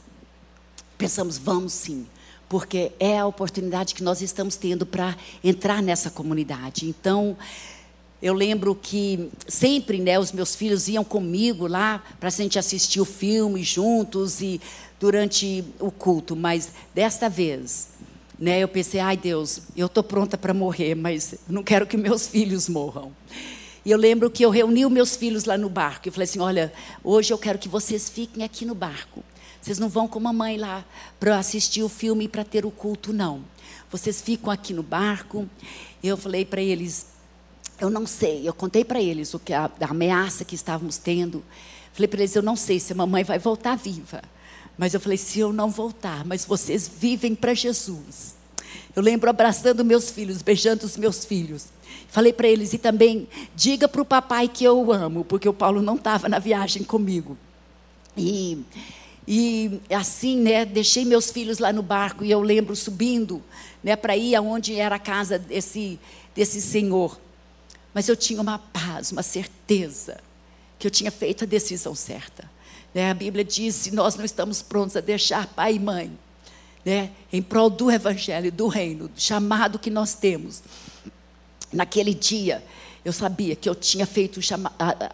pensamos, 0.96 1.38
vamos 1.38 1.72
sim, 1.72 2.06
porque 2.48 2.92
é 2.98 3.18
a 3.18 3.26
oportunidade 3.26 3.94
que 3.94 4.02
nós 4.02 4.20
estamos 4.20 4.56
tendo 4.56 4.86
para 4.86 5.16
entrar 5.42 5.82
nessa 5.82 6.10
comunidade. 6.10 6.86
Então, 6.86 7.36
eu 8.22 8.32
lembro 8.32 8.74
que 8.74 9.30
sempre, 9.46 9.98
né, 9.98 10.18
os 10.18 10.32
meus 10.32 10.54
filhos 10.54 10.88
iam 10.88 11.04
comigo 11.04 11.66
lá 11.66 12.02
para 12.18 12.28
a 12.28 12.32
gente 12.32 12.58
assistir 12.58 13.00
o 13.00 13.04
filme 13.04 13.62
juntos 13.62 14.40
e 14.40 14.60
durante 14.98 15.64
o 15.78 15.90
culto, 15.90 16.34
mas 16.34 16.70
desta 16.94 17.28
vez, 17.28 17.88
né, 18.38 18.60
eu 18.60 18.68
pensei, 18.68 19.00
ai 19.00 19.16
Deus, 19.16 19.60
eu 19.76 19.86
estou 19.86 20.02
pronta 20.02 20.38
para 20.38 20.54
morrer, 20.54 20.94
mas 20.94 21.34
não 21.48 21.62
quero 21.62 21.86
que 21.86 21.96
meus 21.96 22.26
filhos 22.26 22.68
morram. 22.68 23.12
E 23.84 23.90
eu 23.92 23.98
lembro 23.98 24.28
que 24.28 24.44
eu 24.44 24.50
reuni 24.50 24.84
os 24.84 24.90
meus 24.90 25.14
filhos 25.14 25.44
lá 25.44 25.56
no 25.56 25.68
barco 25.68 26.08
e 26.08 26.10
falei 26.10 26.24
assim: 26.24 26.40
olha, 26.40 26.72
hoje 27.04 27.32
eu 27.32 27.38
quero 27.38 27.56
que 27.56 27.68
vocês 27.68 28.08
fiquem 28.08 28.42
aqui 28.42 28.64
no 28.64 28.74
barco. 28.74 29.22
Vocês 29.66 29.80
não 29.80 29.88
vão 29.88 30.06
com 30.06 30.20
a 30.20 30.22
mamãe 30.22 30.56
lá 30.56 30.84
para 31.18 31.36
assistir 31.40 31.82
o 31.82 31.88
filme 31.88 32.26
e 32.26 32.28
para 32.28 32.44
ter 32.44 32.64
o 32.64 32.70
culto, 32.70 33.12
não. 33.12 33.42
Vocês 33.90 34.22
ficam 34.22 34.48
aqui 34.48 34.72
no 34.72 34.80
barco. 34.80 35.50
Eu 36.00 36.16
falei 36.16 36.44
para 36.44 36.62
eles, 36.62 37.06
eu 37.80 37.90
não 37.90 38.06
sei. 38.06 38.48
Eu 38.48 38.54
contei 38.54 38.84
para 38.84 39.02
eles 39.02 39.34
o 39.34 39.40
que 39.40 39.52
a, 39.52 39.68
a 39.80 39.90
ameaça 39.90 40.44
que 40.44 40.54
estávamos 40.54 40.98
tendo. 40.98 41.42
Falei 41.92 42.06
para 42.06 42.20
eles, 42.20 42.36
eu 42.36 42.42
não 42.42 42.54
sei 42.54 42.78
se 42.78 42.92
a 42.92 42.94
mamãe 42.94 43.24
vai 43.24 43.40
voltar 43.40 43.74
viva. 43.76 44.22
Mas 44.78 44.94
eu 44.94 45.00
falei, 45.00 45.18
se 45.18 45.40
eu 45.40 45.52
não 45.52 45.68
voltar, 45.68 46.24
mas 46.24 46.44
vocês 46.44 46.86
vivem 46.86 47.34
para 47.34 47.52
Jesus. 47.52 48.36
Eu 48.94 49.02
lembro 49.02 49.28
abraçando 49.28 49.84
meus 49.84 50.10
filhos, 50.10 50.42
beijando 50.42 50.86
os 50.86 50.96
meus 50.96 51.24
filhos. 51.24 51.66
Falei 52.06 52.32
para 52.32 52.46
eles, 52.46 52.72
e 52.72 52.78
também 52.78 53.26
diga 53.56 53.88
para 53.88 54.00
o 54.00 54.04
papai 54.04 54.46
que 54.46 54.62
eu 54.62 54.80
o 54.80 54.92
amo, 54.92 55.24
porque 55.24 55.48
o 55.48 55.52
Paulo 55.52 55.82
não 55.82 55.96
estava 55.96 56.28
na 56.28 56.38
viagem 56.38 56.84
comigo. 56.84 57.36
E 58.16 58.64
e 59.26 59.80
assim, 59.90 60.40
né, 60.40 60.64
deixei 60.64 61.04
meus 61.04 61.30
filhos 61.30 61.58
lá 61.58 61.72
no 61.72 61.82
barco 61.82 62.24
e 62.24 62.30
eu 62.30 62.40
lembro 62.40 62.76
subindo, 62.76 63.42
né, 63.82 63.96
para 63.96 64.16
ir 64.16 64.36
aonde 64.36 64.78
era 64.78 64.96
a 64.96 65.00
casa 65.00 65.38
desse 65.38 65.98
desse 66.36 66.60
senhor. 66.60 67.18
Mas 67.94 68.08
eu 68.08 68.14
tinha 68.14 68.40
uma 68.42 68.58
paz, 68.58 69.10
uma 69.10 69.22
certeza 69.22 70.18
que 70.78 70.86
eu 70.86 70.90
tinha 70.90 71.10
feito 71.10 71.44
a 71.44 71.46
decisão 71.46 71.94
certa. 71.94 72.48
Né? 72.94 73.10
A 73.10 73.14
Bíblia 73.14 73.42
diz: 73.42 73.90
nós 73.90 74.14
não 74.14 74.24
estamos 74.24 74.60
prontos 74.60 74.96
a 74.96 75.00
deixar 75.00 75.46
pai 75.46 75.76
e 75.76 75.80
mãe, 75.80 76.16
né, 76.84 77.10
em 77.32 77.42
prol 77.42 77.70
do 77.70 77.90
evangelho, 77.90 78.52
do 78.52 78.68
reino, 78.68 79.08
do 79.08 79.20
chamado 79.20 79.78
que 79.78 79.90
nós 79.90 80.14
temos, 80.14 80.62
naquele 81.72 82.14
dia 82.14 82.62
eu 83.06 83.12
sabia 83.12 83.54
que 83.54 83.68
eu 83.68 83.74
tinha 83.76 84.04
feito 84.04 84.40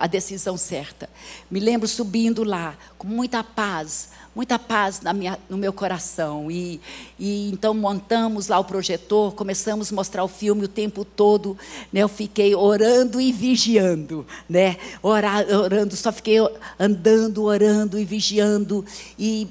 a, 0.01 0.07
decisão 0.07 0.57
certa. 0.57 1.11
Me 1.51 1.61
lembro 1.61 1.87
subindo 1.87 2.43
lá, 2.43 2.75
com 2.97 3.07
muita 3.07 3.45
paz, 3.45 4.09
muita 4.35 4.59
paz 4.59 5.03
minha, 5.15 5.39
no 5.47 5.59
meu 5.59 5.75
coração. 5.75 6.51
E, 6.51 6.81
e, 7.19 7.51
então 7.51 7.75
montamos 7.75 8.49
lá 8.49 8.59
o 8.59 8.65
projetor, 8.65 9.35
começamos 9.35 9.93
a 9.93 9.95
mostrar 9.95 10.25
o 10.25 10.29
filme 10.29 10.65
o 10.65 10.69
tempo 10.69 11.05
todo. 11.05 11.55
Né? 11.93 12.01
Eu 12.01 12.09
fiquei 12.09 12.55
orando 12.55 13.21
e 13.21 13.31
vigiando, 13.31 14.27
né? 14.49 14.79
Orar, 15.03 15.47
orando, 15.55 15.95
só 15.95 16.11
fiquei 16.11 16.39
andando, 16.81 17.45
orando 17.45 17.99
e 17.99 18.07
vigiando 18.07 18.87
e 19.19 19.47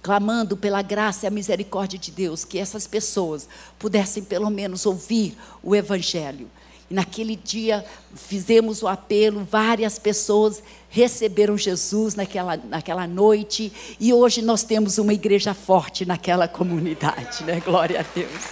clamando 0.00 0.56
pela 0.56 0.80
graça 0.80 1.26
e 1.26 1.28
a 1.28 1.30
misericórdia 1.30 1.98
de 1.98 2.12
Deus, 2.12 2.44
que 2.44 2.56
essas 2.56 2.86
pessoas 2.86 3.48
pudessem 3.80 4.22
pelo 4.22 4.48
menos 4.48 4.86
ouvir 4.86 5.36
o 5.60 5.74
Evangelho. 5.74 6.48
E 6.90 6.94
naquele 6.94 7.36
dia 7.36 7.84
fizemos 8.14 8.82
o 8.82 8.88
apelo, 8.88 9.44
várias 9.44 9.98
pessoas 9.98 10.62
receberam 10.88 11.56
Jesus 11.56 12.14
naquela, 12.14 12.56
naquela 12.56 13.06
noite, 13.06 13.72
e 14.00 14.12
hoje 14.12 14.40
nós 14.40 14.62
temos 14.62 14.96
uma 14.96 15.12
igreja 15.12 15.52
forte 15.52 16.06
naquela 16.06 16.48
comunidade, 16.48 17.44
né? 17.44 17.60
Glória 17.60 18.00
a 18.00 18.04
Deus. 18.14 18.42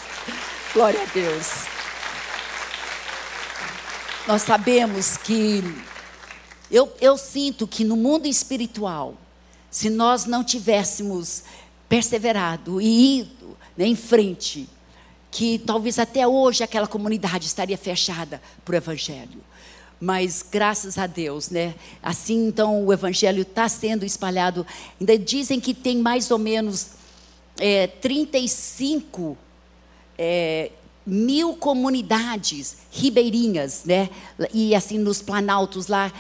Glória 0.75 1.01
a 1.03 1.07
Deus. 1.07 1.65
Nós 4.27 4.43
sabemos 4.43 5.17
que, 5.17 5.63
eu, 6.71 6.93
eu 7.01 7.17
sinto 7.17 7.67
que 7.67 7.85
no 7.85 7.97
mundo 7.97 8.27
espiritual, 8.27 9.15
se 9.71 9.89
nós 9.89 10.27
não 10.27 10.45
tivéssemos 10.45 11.45
perseverado 11.89 12.81
e 12.81 13.21
ido 13.21 13.57
né, 13.77 13.87
em 13.87 13.97
frente, 13.97 14.69
que 15.37 15.59
talvez 15.59 15.99
até 15.99 16.27
hoje 16.27 16.65
aquela 16.65 16.87
comunidade 16.87 17.45
estaria 17.45 17.77
fechada 17.77 18.41
para 18.65 18.73
o 18.73 18.77
Evangelho. 18.77 19.45
Mas 20.01 20.43
graças 20.51 20.97
a 20.97 21.07
Deus, 21.07 21.51
né? 21.51 21.75
Assim 22.03 22.47
então 22.49 22.87
o 22.87 22.91
Evangelho 22.91 23.43
está 23.43 23.69
sendo 23.69 24.03
espalhado. 24.03 24.67
Ainda 24.99 25.19
dizem 25.19 25.61
que 25.61 25.75
tem 25.75 25.99
mais 25.99 26.31
ou 26.31 26.39
menos 26.39 26.93
é, 27.59 27.87
35 27.87 29.37
é, 30.17 30.71
mil 31.05 31.55
comunidades 31.57 32.79
ribeirinhas, 32.91 33.85
né? 33.85 34.09
E 34.55 34.75
assim 34.75 34.97
nos 34.97 35.21
planaltos 35.21 35.87
lá. 35.87 36.11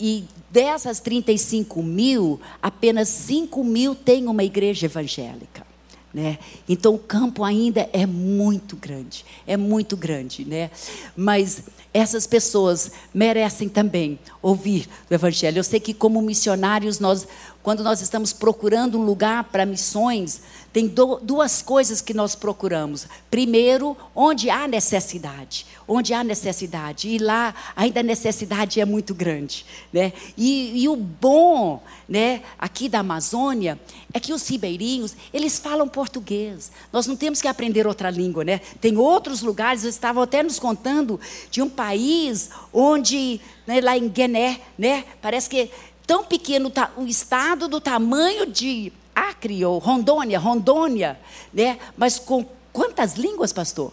E 0.00 0.24
dessas 0.50 1.00
35 1.00 1.82
mil, 1.82 2.40
apenas 2.62 3.10
5 3.10 3.62
mil 3.62 3.94
têm 3.94 4.26
uma 4.26 4.42
igreja 4.42 4.86
evangélica. 4.86 5.67
Né? 6.12 6.38
Então 6.66 6.94
o 6.94 6.98
campo 6.98 7.44
ainda 7.44 7.88
é 7.92 8.06
muito 8.06 8.76
grande, 8.76 9.26
é 9.46 9.58
muito 9.58 9.94
grande, 9.94 10.42
né? 10.42 10.70
Mas 11.14 11.64
essas 11.92 12.26
pessoas 12.26 12.90
merecem 13.12 13.68
também 13.68 14.18
ouvir 14.40 14.88
o 15.10 15.14
evangelho. 15.14 15.58
Eu 15.58 15.64
sei 15.64 15.78
que 15.80 15.92
como 15.92 16.22
missionários 16.22 16.98
nós 16.98 17.26
quando 17.68 17.84
nós 17.84 18.00
estamos 18.00 18.32
procurando 18.32 18.98
um 18.98 19.04
lugar 19.04 19.44
para 19.44 19.66
missões, 19.66 20.40
tem 20.72 20.90
duas 21.22 21.60
coisas 21.60 22.00
que 22.00 22.14
nós 22.14 22.34
procuramos. 22.34 23.06
Primeiro, 23.30 23.94
onde 24.14 24.48
há 24.48 24.66
necessidade. 24.66 25.66
Onde 25.86 26.14
há 26.14 26.24
necessidade. 26.24 27.08
E 27.08 27.18
lá 27.18 27.54
ainda 27.76 28.00
a 28.00 28.02
necessidade 28.02 28.80
é 28.80 28.86
muito 28.86 29.14
grande. 29.14 29.66
Né? 29.92 30.14
E, 30.34 30.82
e 30.82 30.88
o 30.88 30.96
bom 30.96 31.82
né, 32.08 32.42
aqui 32.58 32.88
da 32.88 33.00
Amazônia 33.00 33.78
é 34.14 34.18
que 34.18 34.32
os 34.32 34.48
ribeirinhos, 34.48 35.14
eles 35.30 35.58
falam 35.58 35.86
português. 35.86 36.72
Nós 36.90 37.06
não 37.06 37.16
temos 37.16 37.42
que 37.42 37.48
aprender 37.48 37.86
outra 37.86 38.08
língua. 38.08 38.44
Né? 38.44 38.62
Tem 38.80 38.96
outros 38.96 39.42
lugares, 39.42 39.82
eles 39.82 39.94
estavam 39.94 40.22
até 40.22 40.42
nos 40.42 40.58
contando 40.58 41.20
de 41.50 41.60
um 41.60 41.68
país 41.68 42.48
onde, 42.72 43.40
né, 43.66 43.80
lá 43.82 43.98
em 43.98 44.08
Guiné, 44.08 44.60
né, 44.78 45.04
parece 45.20 45.50
que 45.50 45.70
tão 46.08 46.24
pequeno 46.24 46.72
o 46.96 47.04
estado 47.04 47.68
do 47.68 47.82
tamanho 47.82 48.46
de 48.46 48.90
Acre 49.14 49.62
ou 49.62 49.76
Rondônia, 49.78 50.38
Rondônia, 50.38 51.20
né? 51.52 51.78
Mas 51.98 52.18
com 52.18 52.46
quantas 52.72 53.14
línguas, 53.14 53.52
pastor? 53.52 53.92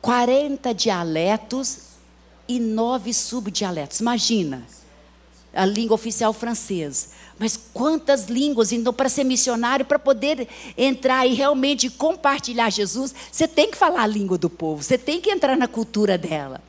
40 0.00 0.72
dialetos 0.72 1.78
e 2.46 2.60
nove 2.60 3.12
subdialetos. 3.12 3.98
Imagina. 3.98 4.64
A 5.52 5.66
língua 5.66 5.96
oficial 5.96 6.32
francesa. 6.32 7.08
Mas 7.38 7.58
quantas 7.74 8.26
línguas? 8.26 8.70
Então, 8.70 8.92
para 8.92 9.08
ser 9.08 9.24
missionário, 9.24 9.84
para 9.84 9.98
poder 9.98 10.48
entrar 10.78 11.26
e 11.26 11.34
realmente 11.34 11.90
compartilhar 11.90 12.70
Jesus, 12.70 13.12
você 13.30 13.48
tem 13.48 13.70
que 13.70 13.76
falar 13.76 14.02
a 14.02 14.06
língua 14.06 14.38
do 14.38 14.48
povo, 14.48 14.82
você 14.82 14.96
tem 14.96 15.20
que 15.20 15.28
entrar 15.28 15.56
na 15.56 15.66
cultura 15.66 16.16
dela. 16.16 16.62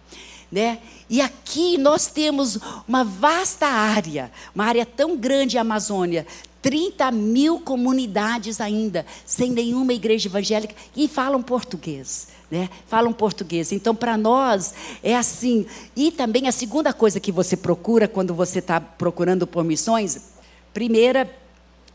Né? 0.52 0.80
E 1.10 1.22
aqui 1.22 1.78
nós 1.78 2.08
temos 2.08 2.58
uma 2.88 3.04
vasta 3.04 3.68
área, 3.68 4.32
uma 4.54 4.66
área 4.66 4.86
tão 4.86 5.18
grande, 5.18 5.58
a 5.58 5.62
Amazônia, 5.62 6.26
30 6.62 7.12
mil 7.12 7.60
comunidades 7.60 8.62
ainda, 8.62 9.06
sem 9.26 9.52
nenhuma 9.52 9.94
igreja 9.94 10.30
evangélica, 10.30 10.74
e 10.96 11.08
falam 11.10 11.44
português. 11.44 12.30
Né? 12.50 12.70
Falam 12.88 13.12
português. 13.12 13.72
Então, 13.72 13.94
para 13.94 14.18
nós, 14.18 14.74
é 15.04 15.16
assim. 15.16 15.66
E 15.96 16.10
também 16.10 16.48
a 16.48 16.52
segunda 16.52 16.94
coisa 16.94 17.20
que 17.20 17.32
você 17.32 17.58
procura 17.58 18.08
quando 18.08 18.34
você 18.34 18.60
está 18.60 18.80
procurando 18.80 19.46
por 19.46 19.64
missões, 19.64 20.34
primeira 20.74 21.30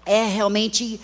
é 0.05 0.25
realmente 0.25 1.01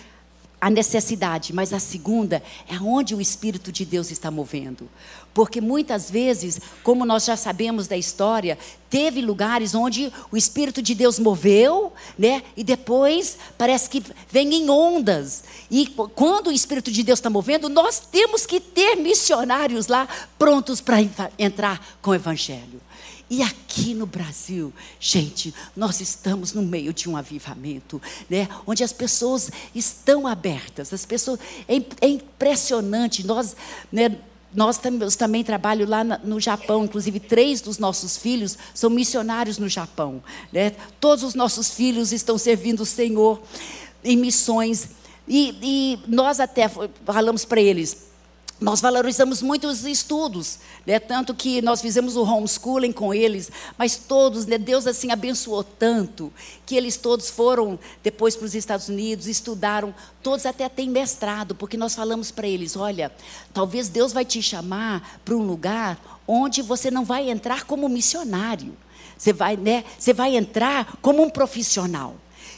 a 0.65 0.69
necessidade, 0.71 1.53
mas 1.53 1.71
a 1.71 1.79
segunda 1.79 2.41
é 2.67 2.75
onde 2.79 3.13
o 3.13 3.21
Espírito 3.21 3.71
de 3.71 3.85
Deus 3.85 4.09
está 4.09 4.31
movendo. 4.31 4.89
Porque 5.31 5.61
muitas 5.61 6.09
vezes, 6.09 6.59
como 6.81 7.05
nós 7.05 7.23
já 7.25 7.37
sabemos 7.37 7.87
da 7.87 7.95
história, 7.95 8.57
teve 8.89 9.21
lugares 9.21 9.75
onde 9.75 10.11
o 10.31 10.35
Espírito 10.35 10.81
de 10.81 10.95
Deus 10.95 11.19
moveu, 11.19 11.93
né? 12.17 12.41
E 12.57 12.63
depois 12.63 13.37
parece 13.59 13.87
que 13.87 14.01
vem 14.31 14.55
em 14.55 14.67
ondas. 14.67 15.43
E 15.69 15.85
quando 16.15 16.47
o 16.47 16.51
Espírito 16.51 16.91
de 16.91 17.03
Deus 17.03 17.19
está 17.19 17.29
movendo, 17.29 17.69
nós 17.69 17.99
temos 17.99 18.47
que 18.47 18.59
ter 18.59 18.95
missionários 18.95 19.85
lá 19.85 20.07
prontos 20.35 20.81
para 20.81 20.97
entrar 21.37 21.99
com 22.01 22.09
o 22.09 22.15
Evangelho. 22.15 22.81
E 23.29 23.41
aqui 23.41 23.95
no 23.95 24.05
Brasil, 24.05 24.71
gente, 24.99 25.53
nós 25.75 25.99
estamos 25.99 26.53
no 26.53 26.61
meio 26.61 26.93
de 26.93 27.09
um 27.09 27.17
avivamento, 27.17 27.99
né? 28.29 28.47
Onde 28.67 28.83
as 28.83 28.93
pessoas 28.93 29.49
estão 29.73 30.27
abertas, 30.27 30.93
as 30.93 31.05
pessoas 31.05 31.39
é, 31.67 31.75
é 32.01 32.07
impressionante. 32.07 33.25
Nós, 33.25 33.55
né, 33.91 34.15
nós 34.53 34.79
também 35.17 35.43
trabalho 35.43 35.87
lá 35.87 36.03
no 36.03 36.39
Japão, 36.39 36.85
inclusive 36.85 37.19
três 37.19 37.61
dos 37.61 37.79
nossos 37.79 38.15
filhos 38.15 38.57
são 38.75 38.91
missionários 38.91 39.57
no 39.57 39.67
Japão. 39.67 40.23
Né? 40.53 40.71
Todos 40.99 41.23
os 41.23 41.33
nossos 41.33 41.71
filhos 41.71 42.11
estão 42.11 42.37
servindo 42.37 42.81
o 42.81 42.85
Senhor 42.85 43.41
em 44.03 44.15
missões. 44.15 44.89
E, 45.27 45.57
e 45.61 45.99
nós 46.07 46.39
até 46.39 46.69
falamos 46.69 47.43
para 47.43 47.59
eles, 47.59 48.05
nós 48.59 48.79
valorizamos 48.79 49.41
muito 49.41 49.67
os 49.67 49.83
estudos, 49.83 50.59
né? 50.85 50.97
tanto 50.97 51.33
que 51.33 51.61
nós 51.61 51.81
fizemos 51.81 52.15
o 52.15 52.23
homeschooling 52.23 52.93
com 52.93 53.13
eles, 53.13 53.51
mas 53.77 53.97
todos, 53.97 54.45
né? 54.45 54.57
Deus 54.57 54.87
assim 54.87 55.11
abençoou 55.11 55.61
tanto, 55.61 56.31
que 56.65 56.75
eles 56.75 56.95
todos 56.95 57.29
foram 57.29 57.77
depois 58.01 58.35
para 58.35 58.45
os 58.45 58.55
Estados 58.55 58.87
Unidos, 58.87 59.27
estudaram, 59.27 59.93
todos 60.23 60.45
até 60.45 60.69
têm 60.69 60.89
mestrado, 60.89 61.53
porque 61.53 61.75
nós 61.75 61.93
falamos 61.93 62.31
para 62.31 62.47
eles: 62.47 62.77
olha, 62.77 63.11
talvez 63.53 63.89
Deus 63.89 64.13
vai 64.13 64.23
te 64.23 64.41
chamar 64.41 65.19
para 65.25 65.35
um 65.35 65.45
lugar 65.45 66.21
onde 66.25 66.61
você 66.61 66.89
não 66.89 67.03
vai 67.03 67.29
entrar 67.29 67.65
como 67.65 67.89
missionário, 67.89 68.75
você 69.17 69.33
vai, 69.33 69.57
né? 69.57 69.83
você 69.99 70.13
vai 70.13 70.37
entrar 70.37 70.97
como 71.01 71.21
um 71.21 71.29
profissional. 71.29 72.15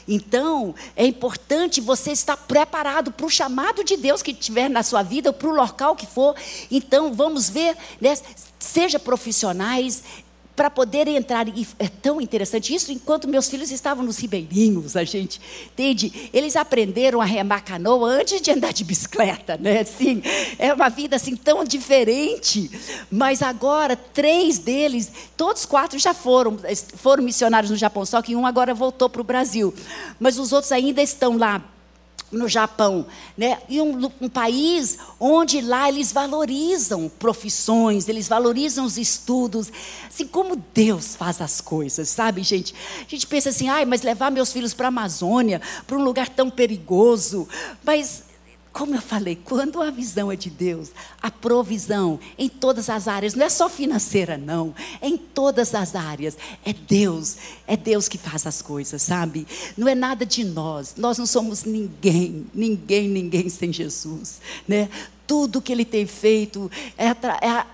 Então, 0.08 0.74
é 0.96 1.06
importante 1.06 1.82
você 1.82 2.12
estar 2.12 2.36
preparado 2.36 3.12
para 3.12 3.26
o 3.26 3.30
chamado 3.30 3.84
de 3.84 3.96
Deus 3.96 4.22
que 4.22 4.32
tiver 4.32 4.70
na 4.70 4.82
sua 4.82 5.02
vida, 5.02 5.32
para 5.32 5.48
o 5.48 5.54
local 5.54 5.94
que 5.94 6.06
for. 6.06 6.34
Então, 6.70 7.12
vamos 7.12 7.50
ver, 7.50 7.76
né? 8.00 8.16
seja 8.58 8.98
profissionais, 8.98 10.02
para 10.58 10.68
poder 10.68 11.06
entrar. 11.06 11.46
E 11.46 11.64
é 11.78 11.86
tão 11.86 12.20
interessante 12.20 12.74
isso, 12.74 12.90
enquanto 12.90 13.28
meus 13.28 13.48
filhos 13.48 13.70
estavam 13.70 14.04
nos 14.04 14.18
ribeirinhos, 14.18 14.96
a 14.96 15.04
gente 15.04 15.40
entende? 15.66 16.28
Eles 16.34 16.56
aprenderam 16.56 17.20
a 17.20 17.24
remar 17.24 17.60
canoa 17.60 18.08
antes 18.08 18.42
de 18.42 18.50
andar 18.50 18.72
de 18.72 18.82
bicicleta, 18.82 19.56
né? 19.56 19.82
Assim, 19.82 20.20
é 20.58 20.74
uma 20.74 20.88
vida 20.88 21.14
assim 21.14 21.36
tão 21.36 21.62
diferente. 21.62 22.68
Mas 23.08 23.40
agora, 23.40 23.94
três 23.94 24.58
deles, 24.58 25.12
todos 25.36 25.64
quatro 25.64 25.96
já 25.96 26.12
foram, 26.12 26.56
foram 26.96 27.22
missionários 27.22 27.70
no 27.70 27.76
Japão, 27.76 28.04
só 28.04 28.20
que 28.20 28.34
um 28.34 28.44
agora 28.44 28.74
voltou 28.74 29.08
para 29.08 29.20
o 29.20 29.24
Brasil. 29.24 29.72
Mas 30.18 30.40
os 30.40 30.52
outros 30.52 30.72
ainda 30.72 31.00
estão 31.00 31.38
lá 31.38 31.62
no 32.30 32.48
Japão, 32.48 33.06
né? 33.36 33.58
E 33.68 33.80
um, 33.80 34.10
um, 34.20 34.28
país 34.28 34.98
onde 35.18 35.60
lá 35.60 35.88
eles 35.88 36.12
valorizam 36.12 37.10
profissões, 37.18 38.08
eles 38.08 38.28
valorizam 38.28 38.84
os 38.84 38.98
estudos, 38.98 39.72
assim 40.06 40.26
como 40.26 40.62
Deus 40.74 41.16
faz 41.16 41.40
as 41.40 41.60
coisas, 41.60 42.08
sabe, 42.08 42.42
gente? 42.42 42.74
A 43.00 43.08
gente 43.08 43.26
pensa 43.26 43.48
assim, 43.48 43.68
ai, 43.68 43.84
mas 43.84 44.02
levar 44.02 44.30
meus 44.30 44.52
filhos 44.52 44.74
para 44.74 44.86
a 44.86 44.88
Amazônia, 44.88 45.60
para 45.86 45.96
um 45.96 46.04
lugar 46.04 46.28
tão 46.28 46.50
perigoso, 46.50 47.48
mas 47.84 48.24
como 48.78 48.94
eu 48.94 49.02
falei, 49.02 49.36
quando 49.44 49.82
a 49.82 49.90
visão 49.90 50.30
é 50.30 50.36
de 50.36 50.48
Deus, 50.48 50.90
a 51.20 51.32
provisão 51.32 52.20
em 52.38 52.48
todas 52.48 52.88
as 52.88 53.08
áreas, 53.08 53.34
não 53.34 53.44
é 53.44 53.48
só 53.48 53.68
financeira, 53.68 54.38
não, 54.38 54.72
é 55.02 55.08
em 55.08 55.16
todas 55.16 55.74
as 55.74 55.96
áreas. 55.96 56.38
É 56.64 56.72
Deus, 56.72 57.36
é 57.66 57.76
Deus 57.76 58.06
que 58.06 58.16
faz 58.16 58.46
as 58.46 58.62
coisas, 58.62 59.02
sabe? 59.02 59.48
Não 59.76 59.88
é 59.88 59.96
nada 59.96 60.24
de 60.24 60.44
nós, 60.44 60.94
nós 60.96 61.18
não 61.18 61.26
somos 61.26 61.64
ninguém, 61.64 62.46
ninguém, 62.54 63.08
ninguém 63.08 63.48
sem 63.48 63.72
Jesus, 63.72 64.40
né? 64.68 64.88
Tudo 65.28 65.60
que 65.60 65.70
Ele 65.70 65.84
tem 65.84 66.06
feito 66.06 66.70
é, 66.96 67.08
é, 67.08 67.14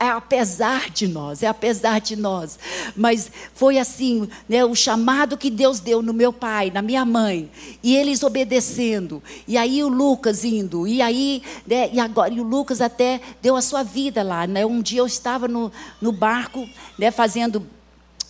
é, 0.01 0.09
apesar 0.09 0.91
de 0.91 1.07
nós, 1.07 1.45
é 1.45 1.47
apesar 1.47 2.01
de 2.01 2.17
nós. 2.17 2.59
Mas 2.97 3.31
foi 3.55 3.79
assim, 3.79 4.29
né, 4.49 4.65
o 4.65 4.75
chamado 4.75 5.39
que 5.39 5.49
Deus 5.49 5.79
deu 5.79 6.03
no 6.03 6.13
meu 6.13 6.33
pai, 6.33 6.73
na 6.75 6.83
minha 6.83 7.05
mãe, 7.05 7.49
e 7.81 7.97
eles 7.97 8.25
obedecendo, 8.25 9.23
e 9.47 9.57
aí 9.57 9.85
o 9.85 9.89
Lucas 9.89 10.45
indo, 10.45 10.87
e 10.87 11.01
aí, 11.01 11.43
né, 11.65 11.89
e 11.93 12.01
agora, 12.01 12.35
e 12.35 12.41
o 12.41 12.45
Lucas 12.45 12.81
até 12.81 13.21
deu 13.41 13.55
a 13.55 13.63
sua 13.63 13.85
vida 13.85 14.25
lá. 14.25 14.49
Né? 14.49 14.67
Um 14.67 14.83
dia 14.83 14.99
eu 14.99 15.07
estava 15.07 15.47
no, 15.47 15.71
no 16.03 16.11
barco, 16.11 16.69
né, 16.99 17.13
fazendo 17.13 17.65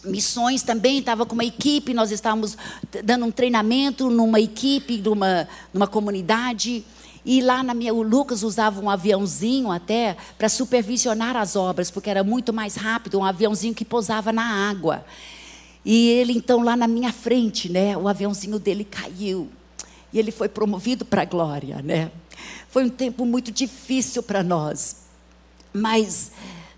missões 0.05 0.63
também, 0.63 0.99
estava 0.99 1.25
com 1.25 1.33
uma 1.33 1.47
equipe, 1.47 1.95
nós 1.95 2.11
estávamos 2.11 2.59
dando 3.03 3.25
um 3.25 3.31
treinamento 3.31 4.11
numa 4.11 4.39
equipe, 4.39 4.99
numa, 4.99 5.49
numa 5.73 5.87
comunidade. 5.87 6.85
E 7.25 7.41
lá 7.41 7.63
na 7.63 7.73
minha, 7.73 7.95
o 7.95 8.03
Lucas 8.03 8.43
usava 8.43 8.81
um 8.81 8.91
aviãozinho 8.91 9.71
até 9.71 10.17
para 10.37 10.49
supervisionar 10.49 11.37
as 11.37 11.57
obras, 11.57 11.91
porque 11.91 12.11
era 12.11 12.23
muito 12.23 12.53
mais 12.53 12.77
rápido, 12.77 13.19
um 13.19 13.25
aviãozinho 13.25 13.75
que 13.75 13.85
pousava 13.85 14.31
na 14.31 14.69
água. 14.69 15.05
E 15.85 16.09
ele 16.11 16.35
então 16.35 16.63
lá 16.63 16.77
na 16.77 16.87
minha 16.87 17.13
frente, 17.13 17.71
né, 17.71 17.97
o 17.97 18.09
aviãozinho 18.09 18.59
dele 18.59 18.85
caiu. 18.85 19.49
E 20.13 20.19
ele 20.19 20.31
foi 20.31 20.49
promovido 20.49 21.05
para 21.05 21.23
a 21.23 21.25
glória, 21.25 21.81
né? 21.83 22.11
Foi 22.69 22.85
um 22.85 22.89
tempo 22.89 23.25
muito 23.25 23.51
difícil 23.51 24.23
para 24.23 24.43
nós. 24.43 24.97
Mas 25.73 26.31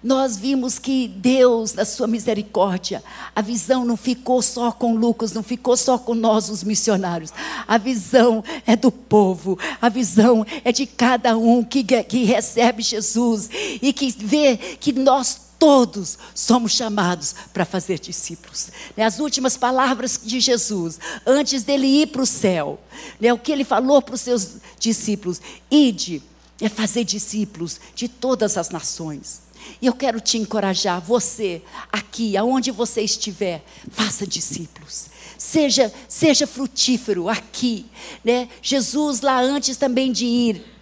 nós 0.07 0.37
vimos 0.37 0.79
que 0.79 1.09
Deus, 1.09 1.75
na 1.75 1.85
sua 1.85 2.07
misericórdia, 2.07 3.03
a 3.35 3.43
visão 3.43 3.85
não 3.85 3.97
ficou 3.97 4.41
só 4.41 4.71
com 4.71 4.95
Lucas, 4.95 5.33
não 5.33 5.43
ficou 5.43 5.77
só 5.77 5.99
com 5.99 6.15
nós, 6.15 6.49
os 6.49 6.63
missionários. 6.63 7.33
A 7.67 7.77
visão 7.77 8.45
é 8.65 8.77
do 8.77 8.93
povo, 8.93 9.59
a 9.83 9.89
visão 9.89 10.47
é 10.65 10.71
de 10.71 10.87
cada 10.87 11.37
um 11.37 11.65
que, 11.65 11.83
que 11.83 12.23
recebe 12.23 12.85
Jesus 12.85 13.51
e 13.83 13.93
que 13.93 14.15
vê 14.17 14.57
que 14.57 14.93
nós 14.93 15.41
todos 15.59 16.17
somos 16.33 16.71
chamados 16.71 17.35
para 17.53 17.65
fazer 17.65 17.99
discípulos. 17.99 18.71
Né, 18.97 19.03
as 19.03 19.19
últimas 19.19 19.57
palavras 19.57 20.21
de 20.23 20.39
Jesus, 20.39 21.01
antes 21.27 21.65
dele 21.65 22.03
ir 22.03 22.07
para 22.07 22.23
o 22.23 22.27
céu, 22.27 22.79
né, 23.21 23.33
o 23.33 23.39
que 23.39 23.51
ele 23.51 23.65
falou 23.65 24.01
para 24.01 24.15
os 24.15 24.21
seus 24.21 24.59
discípulos: 24.79 25.41
ide, 25.69 26.23
é 26.61 26.69
fazer 26.69 27.03
discípulos 27.03 27.81
de 27.93 28.07
todas 28.07 28.57
as 28.57 28.71
nações. 28.71 29.46
E 29.81 29.87
eu 29.87 29.93
quero 29.93 30.21
te 30.21 30.39
encorajar, 30.39 31.01
você, 31.01 31.63
aqui, 31.93 32.37
aonde 32.37 32.71
você 32.71 33.03
estiver, 33.03 33.65
faça 33.91 34.27
discípulos. 34.27 35.07
Seja, 35.39 35.93
seja 36.09 36.47
frutífero 36.47 37.29
aqui. 37.29 37.87
Né? 38.25 38.49
Jesus, 38.63 39.21
lá 39.21 39.41
antes 39.41 39.77
também 39.77 40.11
de 40.11 40.25
ir 40.27 40.76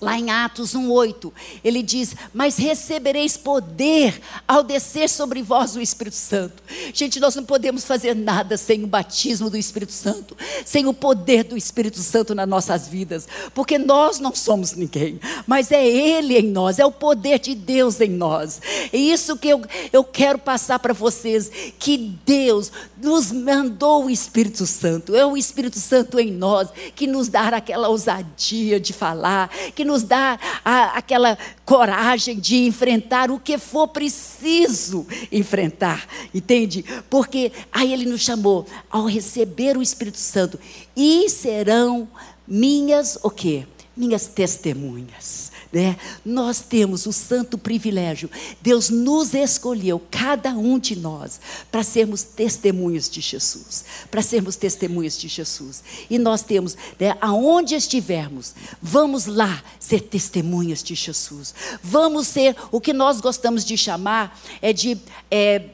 Lá 0.00 0.18
em 0.18 0.30
Atos 0.30 0.74
1,8, 0.74 1.32
ele 1.62 1.82
diz: 1.82 2.14
Mas 2.32 2.56
recebereis 2.56 3.36
poder 3.36 4.20
ao 4.46 4.62
descer 4.62 5.08
sobre 5.08 5.42
vós 5.42 5.76
o 5.76 5.80
Espírito 5.80 6.16
Santo. 6.16 6.62
Gente, 6.92 7.20
nós 7.20 7.34
não 7.36 7.44
podemos 7.44 7.84
fazer 7.84 8.14
nada 8.14 8.56
sem 8.56 8.82
o 8.82 8.86
batismo 8.86 9.50
do 9.50 9.56
Espírito 9.56 9.92
Santo, 9.92 10.36
sem 10.64 10.86
o 10.86 10.94
poder 10.94 11.44
do 11.44 11.56
Espírito 11.56 11.98
Santo 11.98 12.34
nas 12.34 12.48
nossas 12.48 12.88
vidas, 12.88 13.28
porque 13.54 13.78
nós 13.78 14.18
não 14.18 14.34
somos 14.34 14.72
ninguém, 14.72 15.20
mas 15.46 15.70
é 15.70 15.86
Ele 15.86 16.38
em 16.38 16.48
nós, 16.48 16.78
é 16.78 16.86
o 16.86 16.92
poder 16.92 17.38
de 17.38 17.54
Deus 17.54 18.00
em 18.00 18.10
nós. 18.10 18.60
É 18.92 18.96
isso 18.96 19.36
que 19.36 19.48
eu, 19.48 19.62
eu 19.92 20.04
quero 20.04 20.38
passar 20.38 20.78
para 20.78 20.92
vocês: 20.92 21.50
que 21.78 21.96
Deus 22.24 22.72
nos 23.02 23.30
mandou 23.32 24.06
o 24.06 24.10
Espírito 24.10 24.66
Santo, 24.66 25.14
é 25.14 25.24
o 25.26 25.36
Espírito 25.36 25.78
Santo 25.78 26.18
em 26.18 26.30
nós 26.30 26.68
que 26.94 27.06
nos 27.06 27.28
dá 27.28 27.48
aquela 27.48 27.88
ousadia 27.88 28.78
de 28.78 28.92
falar 28.92 29.50
que 29.80 29.84
nos 29.84 30.02
dá 30.02 30.38
a, 30.62 30.98
aquela 30.98 31.38
coragem 31.64 32.38
de 32.38 32.66
enfrentar 32.66 33.30
o 33.30 33.40
que 33.40 33.56
for 33.56 33.88
preciso 33.88 35.06
enfrentar, 35.32 36.06
entende? 36.34 36.84
Porque 37.08 37.50
aí 37.72 37.90
ele 37.90 38.04
nos 38.04 38.20
chamou 38.20 38.66
ao 38.90 39.06
receber 39.06 39.78
o 39.78 39.82
Espírito 39.82 40.18
Santo 40.18 40.60
e 40.94 41.30
serão 41.30 42.06
minhas 42.46 43.18
o 43.22 43.30
quê? 43.30 43.66
Minhas 43.96 44.26
testemunhas. 44.26 45.50
Né? 45.72 45.96
Nós 46.24 46.60
temos 46.60 47.06
o 47.06 47.12
santo 47.12 47.56
privilégio, 47.56 48.28
Deus 48.60 48.90
nos 48.90 49.34
escolheu, 49.34 50.02
cada 50.10 50.50
um 50.50 50.80
de 50.80 50.96
nós, 50.96 51.40
para 51.70 51.84
sermos 51.84 52.24
testemunhas 52.24 53.08
de 53.08 53.20
Jesus, 53.20 53.84
para 54.10 54.20
sermos 54.20 54.56
testemunhas 54.56 55.16
de 55.16 55.28
Jesus. 55.28 55.84
E 56.10 56.18
nós 56.18 56.42
temos, 56.42 56.76
né, 56.98 57.16
aonde 57.20 57.76
estivermos, 57.76 58.52
vamos 58.82 59.26
lá 59.26 59.62
ser 59.78 60.00
testemunhas 60.00 60.82
de 60.82 60.96
Jesus. 60.96 61.54
Vamos 61.82 62.26
ser 62.26 62.56
o 62.72 62.80
que 62.80 62.92
nós 62.92 63.20
gostamos 63.20 63.64
de 63.64 63.76
chamar 63.76 64.40
é 64.60 64.72
de 64.72 64.98
é, 65.30 65.70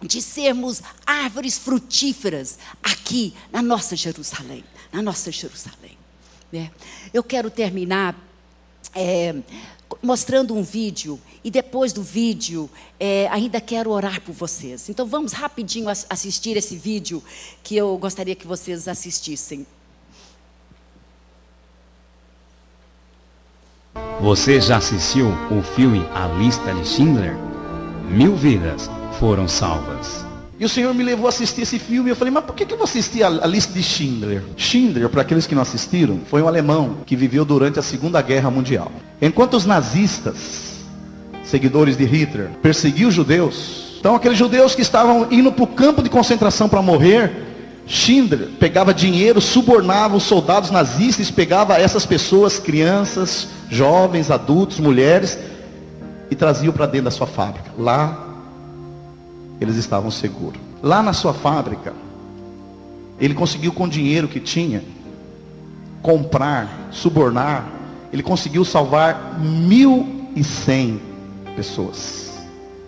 de 0.00 0.20
sermos 0.20 0.82
árvores 1.06 1.58
frutíferas 1.58 2.58
aqui 2.82 3.34
na 3.52 3.62
nossa 3.62 3.94
Jerusalém, 3.94 4.64
na 4.92 5.00
nossa 5.00 5.30
Jerusalém. 5.30 5.96
Né? 6.52 6.70
Eu 7.14 7.22
quero 7.22 7.50
terminar 7.50 8.16
é, 8.94 9.34
mostrando 10.02 10.54
um 10.54 10.62
vídeo 10.62 11.20
e 11.44 11.50
depois 11.50 11.92
do 11.92 12.02
vídeo 12.02 12.70
é, 12.98 13.28
ainda 13.28 13.60
quero 13.60 13.90
orar 13.90 14.20
por 14.20 14.32
vocês. 14.32 14.88
Então 14.88 15.06
vamos 15.06 15.32
rapidinho 15.32 15.88
assistir 15.88 16.56
esse 16.56 16.76
vídeo 16.76 17.22
que 17.62 17.76
eu 17.76 17.96
gostaria 17.98 18.34
que 18.34 18.46
vocês 18.46 18.88
assistissem. 18.88 19.66
Você 24.20 24.60
já 24.60 24.76
assistiu 24.76 25.28
o 25.50 25.62
filme 25.62 26.06
A 26.14 26.28
Lista 26.28 26.72
de 26.72 26.86
Schindler? 26.86 27.36
Mil 28.08 28.36
vidas 28.36 28.88
foram 29.18 29.48
salvas. 29.48 30.31
E 30.62 30.64
o 30.64 30.68
Senhor 30.68 30.94
me 30.94 31.02
levou 31.02 31.26
a 31.26 31.30
assistir 31.30 31.62
esse 31.62 31.76
filme. 31.76 32.10
Eu 32.10 32.14
falei, 32.14 32.32
mas 32.32 32.44
por 32.44 32.54
que, 32.54 32.62
eu 32.72 32.76
vou 32.76 32.84
assistir 32.84 33.24
a, 33.24 33.26
a 33.26 33.46
lista 33.48 33.72
de 33.72 33.82
Schindler? 33.82 34.44
Schindler, 34.56 35.08
para 35.08 35.22
aqueles 35.22 35.44
que 35.44 35.56
não 35.56 35.62
assistiram, 35.62 36.20
foi 36.30 36.40
um 36.40 36.46
alemão 36.46 36.98
que 37.04 37.16
viveu 37.16 37.44
durante 37.44 37.80
a 37.80 37.82
Segunda 37.82 38.22
Guerra 38.22 38.48
Mundial. 38.48 38.92
Enquanto 39.20 39.54
os 39.54 39.66
nazistas, 39.66 40.84
seguidores 41.42 41.96
de 41.96 42.04
Hitler, 42.04 42.48
perseguiam 42.62 43.08
os 43.08 43.14
judeus, 43.16 43.96
então 43.98 44.14
aqueles 44.14 44.38
judeus 44.38 44.72
que 44.76 44.82
estavam 44.82 45.26
indo 45.32 45.50
para 45.50 45.64
o 45.64 45.66
campo 45.66 46.00
de 46.00 46.08
concentração 46.08 46.68
para 46.68 46.80
morrer, 46.80 47.32
Schindler 47.84 48.50
pegava 48.60 48.94
dinheiro, 48.94 49.40
subornava 49.40 50.14
os 50.14 50.22
soldados 50.22 50.70
nazistas, 50.70 51.28
pegava 51.28 51.76
essas 51.76 52.06
pessoas, 52.06 52.60
crianças, 52.60 53.48
jovens, 53.68 54.30
adultos, 54.30 54.78
mulheres, 54.78 55.36
e 56.30 56.36
trazia 56.36 56.70
para 56.70 56.86
dentro 56.86 57.06
da 57.06 57.10
sua 57.10 57.26
fábrica. 57.26 57.68
Lá 57.76 58.28
eles 59.62 59.76
estavam 59.76 60.10
seguros. 60.10 60.60
Lá 60.82 61.02
na 61.02 61.12
sua 61.12 61.32
fábrica, 61.32 61.92
ele 63.20 63.34
conseguiu 63.34 63.72
com 63.72 63.84
o 63.84 63.88
dinheiro 63.88 64.28
que 64.28 64.40
tinha 64.40 64.82
comprar, 66.02 66.88
subornar, 66.90 67.68
ele 68.12 68.22
conseguiu 68.22 68.64
salvar 68.64 69.38
mil 69.40 70.30
e 70.34 70.42
cem 70.42 71.00
pessoas, 71.54 72.38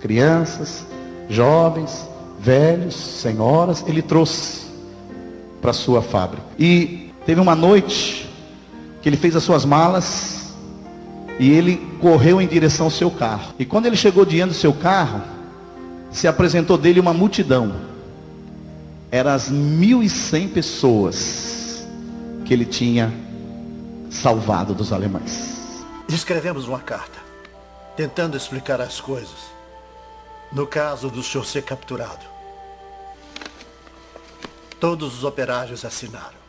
crianças, 0.00 0.84
jovens, 1.28 2.08
velhos, 2.40 2.94
senhoras, 2.94 3.84
ele 3.86 4.02
trouxe 4.02 4.64
para 5.62 5.72
sua 5.72 6.02
fábrica. 6.02 6.44
E 6.58 7.12
teve 7.24 7.40
uma 7.40 7.54
noite 7.54 8.28
que 9.00 9.08
ele 9.08 9.16
fez 9.16 9.36
as 9.36 9.42
suas 9.42 9.64
malas 9.64 10.52
e 11.38 11.50
ele 11.50 11.76
correu 12.00 12.40
em 12.40 12.46
direção 12.46 12.86
ao 12.86 12.90
seu 12.90 13.10
carro. 13.10 13.54
E 13.58 13.64
quando 13.64 13.86
ele 13.86 13.96
chegou 13.96 14.24
diante 14.24 14.50
do 14.50 14.54
seu 14.54 14.72
carro, 14.72 15.22
se 16.14 16.28
apresentou 16.28 16.78
dele 16.78 17.00
uma 17.00 17.12
multidão. 17.12 17.74
Eram 19.10 19.32
as 19.32 19.50
mil 19.50 20.00
e 20.00 20.08
cem 20.08 20.48
pessoas 20.48 21.84
que 22.44 22.54
ele 22.54 22.64
tinha 22.64 23.12
salvado 24.10 24.74
dos 24.74 24.92
alemães. 24.92 25.84
Escrevemos 26.08 26.68
uma 26.68 26.78
carta, 26.78 27.18
tentando 27.96 28.36
explicar 28.36 28.80
as 28.80 29.00
coisas. 29.00 29.52
No 30.52 30.68
caso 30.68 31.10
do 31.10 31.20
senhor 31.20 31.44
ser 31.44 31.62
capturado. 31.62 32.24
Todos 34.78 35.18
os 35.18 35.24
operários 35.24 35.84
assinaram. 35.84 36.44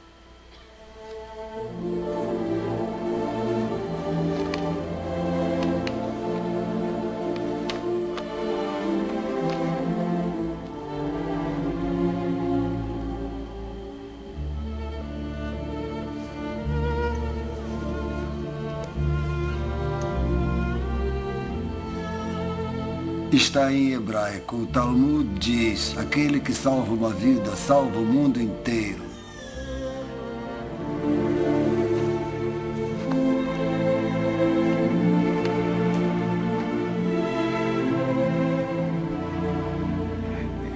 Está 23.36 23.70
em 23.70 23.92
hebraico. 23.92 24.56
O 24.56 24.66
Talmud 24.66 25.28
diz: 25.38 25.94
aquele 25.98 26.40
que 26.40 26.54
salva 26.54 26.94
uma 26.94 27.10
vida 27.10 27.54
salva 27.54 28.00
o 28.00 28.06
mundo 28.06 28.42
inteiro. 28.42 29.04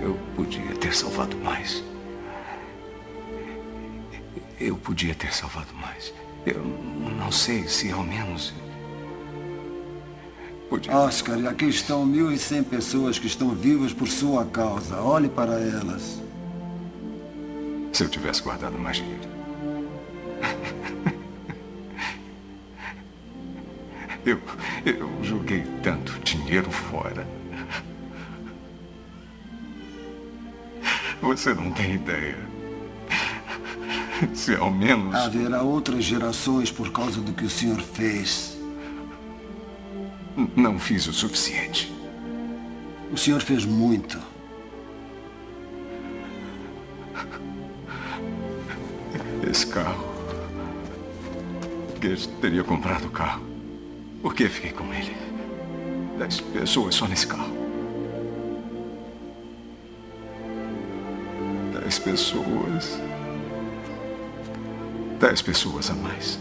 Eu 0.02 0.20
podia 0.36 0.76
ter 0.76 0.94
salvado 0.94 1.38
mais. 1.38 1.82
Eu 4.60 4.76
podia 4.76 5.16
ter 5.16 5.34
salvado 5.34 5.74
mais. 5.76 6.14
Eu 6.46 6.62
não 7.18 7.32
sei 7.32 7.66
se 7.70 7.90
ao 7.90 8.04
menos 8.04 8.54
Podia. 10.70 10.96
Oscar, 10.96 11.48
aqui 11.48 11.66
estão 11.66 12.06
mil 12.06 12.32
e 12.32 12.38
cem 12.38 12.64
pessoas 12.64 13.18
que 13.18 13.26
estão 13.26 13.50
vivas 13.56 13.92
por 13.92 14.08
sua 14.08 14.46
causa. 14.46 15.02
Olhe 15.02 15.28
para 15.28 15.54
elas. 15.54 16.22
Se 17.92 18.04
eu 18.04 18.10
tivesse 18.10 18.44
guardado 18.44 18.78
mais 18.78 18.98
dinheiro. 18.98 19.30
Eu, 24.26 24.38
eu 24.86 25.10
joguei 25.24 25.64
tanto 25.82 26.12
dinheiro 26.20 26.70
fora. 26.70 27.26
Você 31.22 31.54
não 31.54 31.72
tem 31.72 31.96
ideia. 31.96 32.38
Se 34.36 34.54
ao 34.56 34.70
menos. 34.70 35.16
Haverá 35.16 35.64
outras 35.64 36.04
gerações 36.04 36.70
por 36.70 36.92
causa 36.92 37.22
do 37.22 37.32
que 37.32 37.46
o 37.46 37.50
senhor 37.50 37.80
fez. 37.82 38.59
Não 40.56 40.80
fiz 40.80 41.06
o 41.08 41.12
suficiente. 41.12 41.92
O 43.12 43.18
senhor 43.18 43.42
fez 43.42 43.66
muito. 43.66 44.18
Esse 49.50 49.68
carro. 49.68 50.08
Que 52.00 52.16
teria 52.40 52.64
comprado 52.64 53.08
o 53.08 53.12
carro. 53.12 53.44
Por 54.22 54.34
que 54.34 54.48
fiquei 54.48 54.72
com 54.72 54.94
ele? 54.94 55.14
Dez 56.18 56.40
pessoas 56.40 56.96
só 56.96 57.06
nesse 57.06 57.28
carro. 57.28 57.52
Dez 61.74 62.00
pessoas. 62.00 62.98
Dez 65.20 65.42
pessoas 65.42 65.90
a 65.90 65.94
mais. 65.96 66.40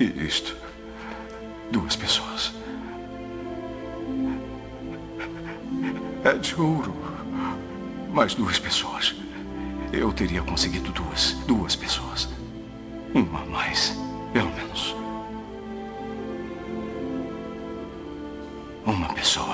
E 0.00 0.04
isto 0.26 0.61
duas 1.72 1.96
pessoas. 1.96 2.52
É 6.22 6.34
de 6.34 6.54
ouro. 6.60 6.94
Mais 8.12 8.34
duas 8.34 8.58
pessoas. 8.58 9.16
Eu 9.92 10.12
teria 10.12 10.42
conseguido 10.42 10.92
duas. 10.92 11.32
Duas 11.46 11.74
pessoas. 11.74 12.28
Uma 13.14 13.42
a 13.42 13.46
mais, 13.46 13.98
pelo 14.32 14.52
menos. 14.54 14.94
Uma 18.84 19.08
pessoa. 19.14 19.51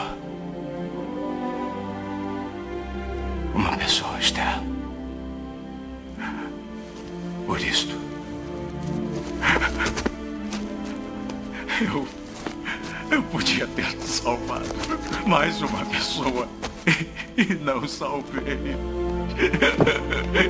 Mais 15.59 15.63
uma 15.63 15.85
pessoa. 15.87 16.49
E 17.37 17.55
não 17.55 17.87
salvei. 17.87 18.77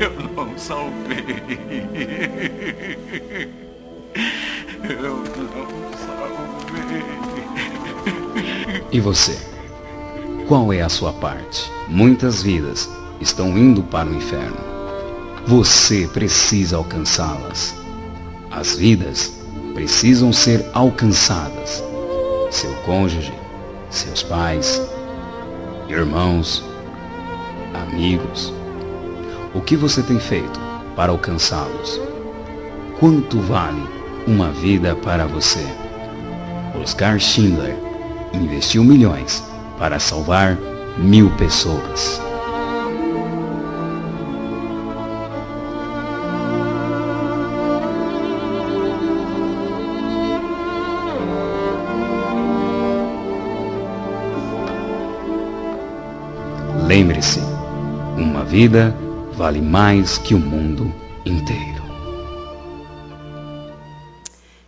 Eu 0.01 0.11
não 0.35 0.57
salvei. 0.57 1.23
Eu 4.89 5.17
não 5.19 5.93
salvei. 5.99 7.05
E 8.91 9.01
você? 9.01 9.39
Qual 10.47 10.73
é 10.73 10.81
a 10.81 10.89
sua 10.89 11.13
parte? 11.13 11.71
Muitas 11.89 12.43
vidas 12.43 12.89
estão 13.21 13.59
indo 13.59 13.83
para 13.83 14.09
o 14.09 14.15
inferno. 14.15 14.57
Você 15.47 16.09
precisa 16.09 16.79
alcançá-las. 16.79 17.75
As 18.51 18.77
vidas 18.77 19.39
precisam 19.75 20.33
ser 20.33 20.65
alcançadas. 20.73 21.85
Seu 22.51 22.75
cônjuge, 22.87 23.35
seus 23.91 24.23
pais, 24.23 24.81
irmãos, 25.89 26.63
amigos. 27.75 28.53
O 29.55 29.61
que 29.61 29.75
você 29.75 30.03
tem 30.03 30.19
feito 30.21 30.61
para 30.95 31.11
alcançá-los? 31.11 32.01
Quanto 33.01 33.41
vale 33.41 33.83
uma 34.27 34.51
vida 34.51 34.95
para 34.95 35.27
você? 35.27 35.65
Oscar 36.81 37.19
Schindler 37.19 37.77
investiu 38.35 38.85
milhões 38.85 39.43
para 39.79 39.99
salvar 39.99 40.59
mil 40.99 41.31
pessoas. 41.37 42.28
Lembre-se, 56.99 57.39
uma 58.17 58.45
vida 58.45 58.91
vale 59.37 59.61
mais 59.63 60.19
que 60.19 60.35
o 60.35 60.39
mundo 60.41 60.93
inteiro. 61.25 61.81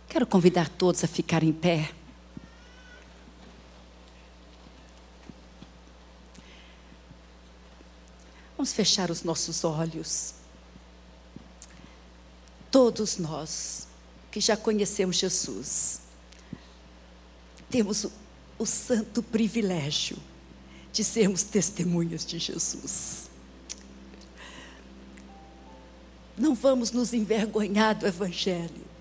Quero 0.07 0.25
convidar 0.25 0.69
todos 0.69 1.03
a 1.03 1.09
ficar 1.09 1.43
em 1.43 1.51
pé. 1.51 1.91
Vamos 8.55 8.71
fechar 8.71 9.11
os 9.11 9.23
nossos 9.23 9.65
olhos. 9.65 10.33
Todos 12.71 13.17
nós 13.17 13.89
que 14.31 14.39
já 14.39 14.55
conhecemos 14.55 15.17
Jesus, 15.17 15.99
temos 17.69 18.05
o, 18.05 18.11
o 18.57 18.65
santo 18.65 19.21
privilégio 19.21 20.30
de 20.91 21.03
sermos 21.03 21.43
testemunhas 21.43 22.25
de 22.25 22.37
Jesus. 22.37 23.29
Não 26.37 26.55
vamos 26.55 26.91
nos 26.91 27.13
envergonhar 27.13 27.95
do 27.95 28.07
Evangelho, 28.07 28.91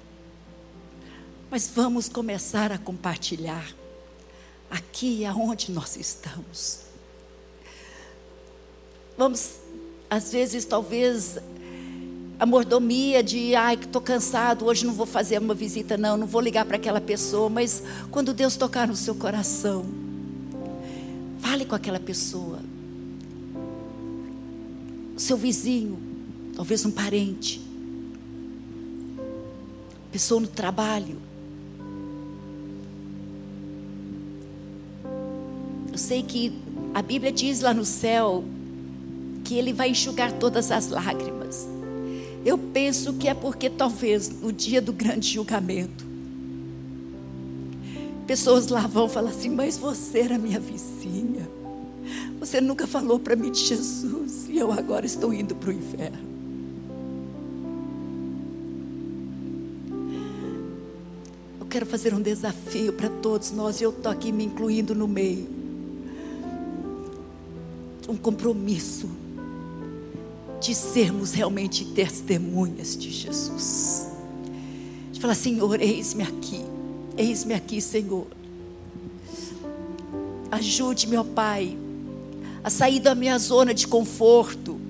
mas 1.50 1.68
vamos 1.68 2.08
começar 2.08 2.70
a 2.70 2.78
compartilhar 2.78 3.74
aqui 4.70 5.24
aonde 5.24 5.72
nós 5.72 5.96
estamos. 5.96 6.82
Vamos, 9.16 9.56
às 10.08 10.32
vezes, 10.32 10.64
talvez, 10.64 11.38
a 12.38 12.46
mordomia 12.46 13.22
de, 13.22 13.54
ai, 13.54 13.76
que 13.76 13.86
estou 13.86 14.00
cansado, 14.00 14.64
hoje 14.64 14.86
não 14.86 14.94
vou 14.94 15.06
fazer 15.06 15.38
uma 15.38 15.54
visita, 15.54 15.98
não, 15.98 16.16
não 16.16 16.26
vou 16.26 16.40
ligar 16.40 16.64
para 16.64 16.76
aquela 16.76 17.00
pessoa, 17.00 17.48
mas 17.48 17.82
quando 18.10 18.32
Deus 18.32 18.56
tocar 18.56 18.86
no 18.86 18.96
seu 18.96 19.14
coração, 19.14 20.09
fale 21.40 21.64
com 21.64 21.74
aquela 21.74 21.98
pessoa, 21.98 22.60
seu 25.16 25.36
vizinho, 25.36 25.98
talvez 26.54 26.84
um 26.84 26.90
parente, 26.90 27.60
pessoa 30.12 30.40
no 30.40 30.46
trabalho. 30.46 31.18
Eu 35.90 35.98
sei 35.98 36.22
que 36.22 36.52
a 36.94 37.02
Bíblia 37.02 37.32
diz 37.32 37.60
lá 37.60 37.74
no 37.74 37.84
céu 37.84 38.44
que 39.44 39.54
Ele 39.54 39.72
vai 39.72 39.90
enxugar 39.90 40.32
todas 40.32 40.70
as 40.70 40.88
lágrimas. 40.88 41.68
Eu 42.44 42.56
penso 42.56 43.14
que 43.14 43.28
é 43.28 43.34
porque 43.34 43.68
talvez 43.68 44.28
no 44.28 44.52
dia 44.52 44.80
do 44.80 44.92
grande 44.92 45.28
julgamento, 45.28 46.09
pessoas 48.30 48.68
lá 48.68 48.86
vão 48.86 49.08
falar 49.08 49.30
assim: 49.30 49.48
Mas 49.48 49.76
você 49.76 50.20
era 50.20 50.38
minha 50.38 50.60
vizinha, 50.60 51.50
você 52.38 52.60
nunca 52.60 52.86
falou 52.86 53.18
para 53.18 53.34
mim 53.34 53.50
de 53.50 53.58
Jesus, 53.58 54.46
e 54.48 54.56
eu 54.56 54.70
agora 54.70 55.04
estou 55.04 55.34
indo 55.34 55.56
para 55.56 55.70
o 55.70 55.72
inferno. 55.72 56.30
Eu 61.58 61.66
quero 61.66 61.84
fazer 61.86 62.14
um 62.14 62.22
desafio 62.22 62.92
para 62.92 63.08
todos 63.08 63.50
nós, 63.50 63.80
e 63.80 63.84
eu 63.84 63.90
estou 63.90 64.12
aqui 64.12 64.30
me 64.30 64.44
incluindo 64.44 64.94
no 64.94 65.08
meio. 65.08 65.48
Um 68.08 68.16
compromisso 68.16 69.10
de 70.60 70.72
sermos 70.72 71.32
realmente 71.32 71.84
testemunhas 71.84 72.96
de 72.96 73.10
Jesus. 73.10 74.06
De 75.10 75.18
falar, 75.18 75.34
Senhor, 75.34 75.80
eis-me 75.80 76.22
aqui, 76.22 76.69
eis-me 77.20 77.52
aqui, 77.52 77.80
Senhor. 77.80 78.26
Ajude-me, 80.50 81.16
ó 81.16 81.22
Pai, 81.22 81.76
a 82.64 82.70
sair 82.70 82.98
da 82.98 83.14
minha 83.14 83.38
zona 83.38 83.74
de 83.74 83.86
conforto 83.86 84.80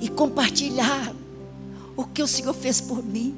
e 0.00 0.08
compartilhar 0.08 1.14
o 1.96 2.04
que 2.04 2.22
o 2.22 2.26
Senhor 2.28 2.54
fez 2.54 2.80
por 2.80 3.02
mim. 3.02 3.34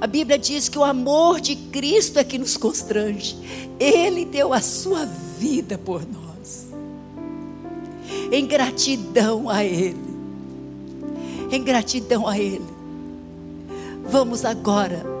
A 0.00 0.06
Bíblia 0.06 0.38
diz 0.38 0.68
que 0.68 0.78
o 0.78 0.84
amor 0.84 1.40
de 1.40 1.54
Cristo 1.54 2.18
é 2.18 2.24
que 2.24 2.38
nos 2.38 2.56
constrange. 2.56 3.36
Ele 3.78 4.24
deu 4.24 4.52
a 4.52 4.60
sua 4.60 5.04
vida 5.38 5.78
por 5.78 6.02
nós. 6.06 6.66
Em 8.32 8.46
gratidão 8.46 9.48
a 9.48 9.62
Ele. 9.64 9.96
Em 11.50 11.62
gratidão 11.62 12.26
a 12.26 12.38
Ele. 12.38 12.64
Vamos 14.04 14.44
agora 14.44 15.15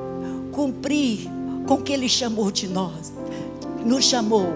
cumprir 0.56 1.28
com 1.66 1.74
o 1.74 1.82
que 1.82 1.92
Ele 1.92 2.08
chamou 2.08 2.50
de 2.50 2.66
nós. 2.66 3.12
Nos 3.84 4.06
chamou 4.06 4.54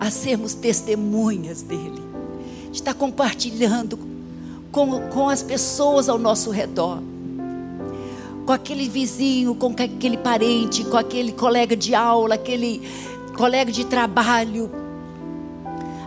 a 0.00 0.10
sermos 0.10 0.52
testemunhas 0.52 1.62
dEle. 1.62 2.02
De 2.72 2.78
estar 2.78 2.92
compartilhando 2.92 3.96
com, 4.72 5.08
com 5.08 5.28
as 5.28 5.40
pessoas 5.40 6.08
ao 6.08 6.18
nosso 6.18 6.50
redor 6.50 7.00
com 8.44 8.52
aquele 8.54 8.88
vizinho, 8.88 9.54
com 9.54 9.74
aquele 9.78 10.16
parente, 10.16 10.82
com 10.82 10.96
aquele 10.96 11.32
colega 11.32 11.76
de 11.76 11.94
aula, 11.94 12.36
aquele 12.36 12.80
colega 13.36 13.70
de 13.70 13.84
trabalho, 13.84 14.70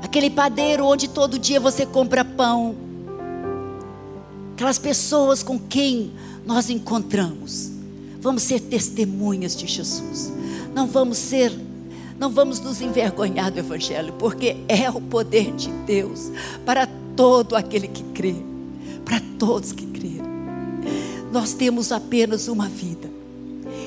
aquele 0.02 0.28
padeiro 0.28 0.84
onde 0.88 1.08
todo 1.08 1.38
dia 1.38 1.60
você 1.60 1.86
compra 1.86 2.26
pão, 2.26 2.76
aquelas 4.56 4.80
pessoas 4.80 5.44
com 5.44 5.60
quem 5.60 6.14
nós 6.44 6.72
encontramos. 6.72 7.81
Vamos 8.22 8.44
ser 8.44 8.60
testemunhas 8.60 9.56
de 9.56 9.68
Jesus. 9.68 10.32
Não 10.74 10.88
vamos 10.88 11.18
ser, 11.18 11.52
não 12.18 12.30
vamos 12.30 12.60
nos 12.60 12.80
envergonhar 12.80 13.52
do 13.52 13.60
Evangelho, 13.60 14.14
porque 14.14 14.58
é 14.68 14.90
o 14.90 15.02
poder 15.02 15.52
de 15.56 15.70
Deus 15.86 16.32
para 16.66 16.88
todo 17.16 17.56
aquele 17.56 17.88
que 17.88 18.04
crê, 18.14 18.36
para 19.04 19.22
todos 19.38 19.74
que 19.74 19.86
creram 19.88 20.32
nós 21.32 21.54
temos 21.54 21.92
apenas 21.92 22.48
uma 22.48 22.68
vida 22.68 23.10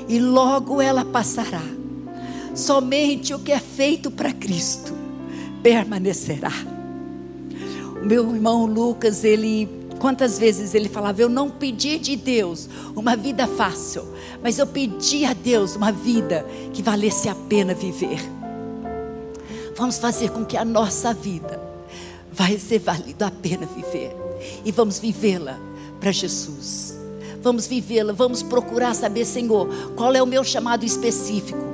e 0.09 0.19
logo 0.19 0.81
ela 0.81 1.05
passará. 1.05 1.63
Somente 2.55 3.35
o 3.35 3.39
que 3.39 3.53
é 3.53 3.59
feito 3.59 4.11
para 4.11 4.33
Cristo 4.33 4.95
permanecerá. 5.63 6.53
O 8.01 8.07
meu 8.07 8.35
irmão 8.35 8.65
Lucas, 8.65 9.25
ele 9.25 9.69
Quantas 10.05 10.39
vezes 10.39 10.75
ele 10.75 10.91
falava: 10.91 11.23
Eu 11.23 11.31
não 11.31 11.49
pedi 11.49 11.99
de 11.99 12.15
Deus 12.15 12.69
uma 12.95 13.17
vida 13.17 13.47
fácil, 13.47 14.07
mas 14.43 14.59
eu 14.59 14.67
pedi 14.67 15.25
a 15.25 15.33
Deus 15.33 15.77
uma 15.77 15.91
vida 15.91 16.45
que 16.75 16.83
valesse 16.83 17.27
a 17.27 17.35
pena 17.35 17.73
viver. 17.73 18.21
Vamos 19.75 19.97
fazer 19.97 20.31
com 20.31 20.45
que 20.45 20.59
a 20.59 20.65
nossa 20.65 21.15
vida 21.15 21.59
vai 22.31 22.59
ser 22.59 22.81
valido 22.81 23.25
a 23.25 23.31
pena 23.31 23.65
viver 23.65 24.15
e 24.63 24.71
vamos 24.71 24.99
vivê-la 24.99 25.59
para 25.99 26.13
Jesus. 26.13 26.95
Vamos 27.41 27.67
vivê-la, 27.67 28.13
vamos 28.13 28.43
procurar 28.43 28.95
saber, 28.95 29.25
Senhor, 29.25 29.67
qual 29.97 30.15
é 30.15 30.23
o 30.23 30.27
meu 30.27 30.45
chamado 30.45 30.85
específico 30.85 31.65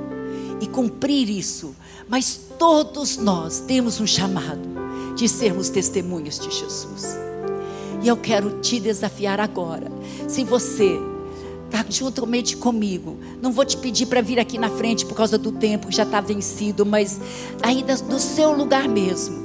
e 0.61 0.67
cumprir 0.67 1.29
isso. 1.29 1.75
Mas 2.07 2.39
todos 2.57 3.17
nós 3.17 3.59
temos 3.59 3.99
um 3.99 4.07
chamado 4.07 4.69
de 5.17 5.27
sermos 5.27 5.67
testemunhas 5.67 6.39
de 6.39 6.49
Jesus. 6.49 7.30
E 8.01 8.07
eu 8.07 8.17
quero 8.17 8.59
te 8.59 8.79
desafiar 8.79 9.39
agora. 9.39 9.91
Se 10.27 10.43
você 10.43 10.99
está 11.65 11.85
juntamente 11.89 12.57
comigo, 12.57 13.17
não 13.41 13.51
vou 13.51 13.63
te 13.63 13.77
pedir 13.77 14.05
para 14.07 14.21
vir 14.21 14.39
aqui 14.39 14.57
na 14.57 14.69
frente 14.69 15.05
por 15.05 15.15
causa 15.15 15.37
do 15.37 15.51
tempo 15.51 15.87
que 15.87 15.95
já 15.95 16.03
está 16.03 16.19
vencido, 16.19 16.85
mas 16.85 17.19
ainda 17.61 17.95
do 17.95 18.19
seu 18.19 18.51
lugar 18.51 18.87
mesmo. 18.87 19.41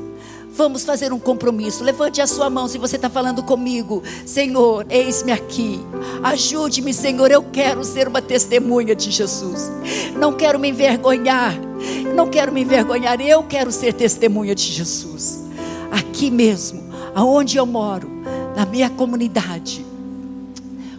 Vamos 0.57 0.85
fazer 0.85 1.13
um 1.13 1.19
compromisso. 1.19 1.85
Levante 1.85 2.23
a 2.23 2.27
sua 2.27 2.49
mão 2.49 2.67
se 2.67 2.79
você 2.79 2.97
está 2.97 3.11
falando 3.11 3.43
comigo. 3.43 4.03
Senhor, 4.25 4.87
eis-me 4.89 5.31
aqui. 5.31 5.79
Ajude-me, 6.23 6.95
Senhor. 6.95 7.31
Eu 7.31 7.43
quero 7.43 7.85
ser 7.85 8.09
uma 8.09 8.23
testemunha 8.23 8.97
de 8.97 9.11
Jesus. 9.11 9.71
Não 10.19 10.33
quero 10.33 10.59
me 10.59 10.71
envergonhar. 10.71 11.55
Não 12.15 12.31
quero 12.31 12.53
me 12.53 12.63
envergonhar. 12.63 13.21
Eu 13.21 13.43
quero 13.43 13.71
ser 13.71 13.93
testemunha 13.93 14.55
de 14.55 14.63
Jesus. 14.63 15.45
Aqui 15.91 16.31
mesmo, 16.31 16.83
aonde 17.15 17.59
eu 17.59 17.67
moro, 17.67 18.11
na 18.57 18.65
minha 18.65 18.89
comunidade, 18.89 19.85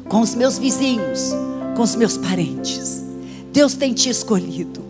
com 0.07 0.21
os 0.21 0.35
meus 0.35 0.59
vizinhos, 0.59 1.31
com 1.75 1.81
os 1.81 1.95
meus 1.95 2.15
parentes. 2.15 3.03
Deus 3.51 3.73
tem 3.73 3.95
te 3.95 4.09
escolhido. 4.09 4.85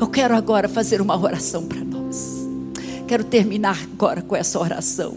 Eu 0.00 0.06
quero 0.06 0.36
agora 0.36 0.68
fazer 0.68 1.00
uma 1.00 1.20
oração 1.20 1.66
para 1.66 1.80
nós. 1.80 2.46
Quero 3.08 3.24
terminar 3.24 3.82
agora 3.82 4.22
com 4.22 4.36
essa 4.36 4.60
oração. 4.60 5.16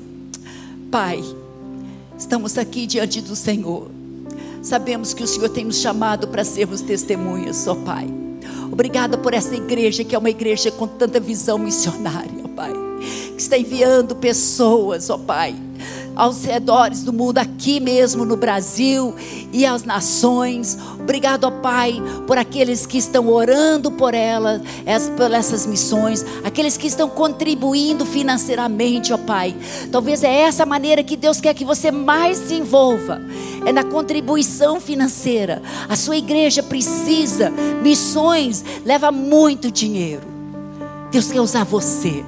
Pai, 0.90 1.24
estamos 2.18 2.58
aqui 2.58 2.88
diante 2.88 3.22
do 3.22 3.36
Senhor. 3.36 3.92
Sabemos 4.64 5.14
que 5.14 5.24
o 5.24 5.28
Senhor 5.28 5.50
tem 5.50 5.66
nos 5.66 5.78
chamado 5.78 6.30
para 6.30 6.44
sermos 6.44 6.82
testemunhas, 6.82 7.68
ó 7.68 7.76
Pai. 7.76 8.08
Obrigada 8.72 9.20
por 9.20 9.36
essa 9.36 9.54
igreja 9.56 10.04
que 10.04 10.16
é 10.16 10.18
uma 10.18 10.32
igreja 10.32 10.72
com 10.72 10.88
tanta 10.88 11.20
visão 11.20 11.60
missionária, 11.60 12.42
ó 12.44 12.48
Pai. 12.48 12.74
Que 13.36 13.42
está 13.42 13.56
enviando 13.56 14.16
pessoas, 14.16 15.12
ó 15.12 15.18
Pai 15.20 15.56
aos 16.16 16.44
redores 16.44 17.04
do 17.04 17.14
mundo, 17.14 17.38
aqui 17.38 17.80
mesmo 17.80 18.26
no 18.26 18.36
Brasil 18.36 19.16
e 19.52 19.66
às 19.66 19.84
nações. 19.84 20.78
Obrigado, 21.00 21.46
ó 21.46 21.52
Pai, 21.52 22.02
por 22.28 22.38
aqueles 22.38 22.86
que 22.86 22.98
estão 22.98 23.28
orando 23.30 23.92
por 23.92 24.14
elas, 24.14 24.62
por 25.18 25.32
essas 25.32 25.66
missões, 25.66 26.26
aqueles 26.44 26.78
que 26.78 26.88
estão 26.88 27.10
contribuindo 27.10 28.06
financeiramente, 28.06 29.14
ó 29.14 29.18
Pai. 29.18 29.56
Talvez 29.92 30.24
é 30.24 30.42
essa 30.42 30.66
maneira 30.66 31.04
que 31.04 31.18
Deus 31.18 31.42
quer 31.42 31.54
que 31.54 31.66
você 31.66 31.92
mais 31.92 32.38
se 32.38 32.56
envolva, 32.56 33.22
é 33.66 33.72
na 33.72 33.84
contribuição 33.84 34.80
financeira. 34.80 35.62
A 35.88 35.96
sua 35.96 36.18
igreja 36.18 36.64
precisa, 36.64 37.50
missões 37.82 38.64
leva 38.86 39.12
muito 39.12 39.72
dinheiro. 39.72 40.24
Deus 41.12 41.32
quer 41.32 41.42
usar 41.42 41.66
você 41.66 42.24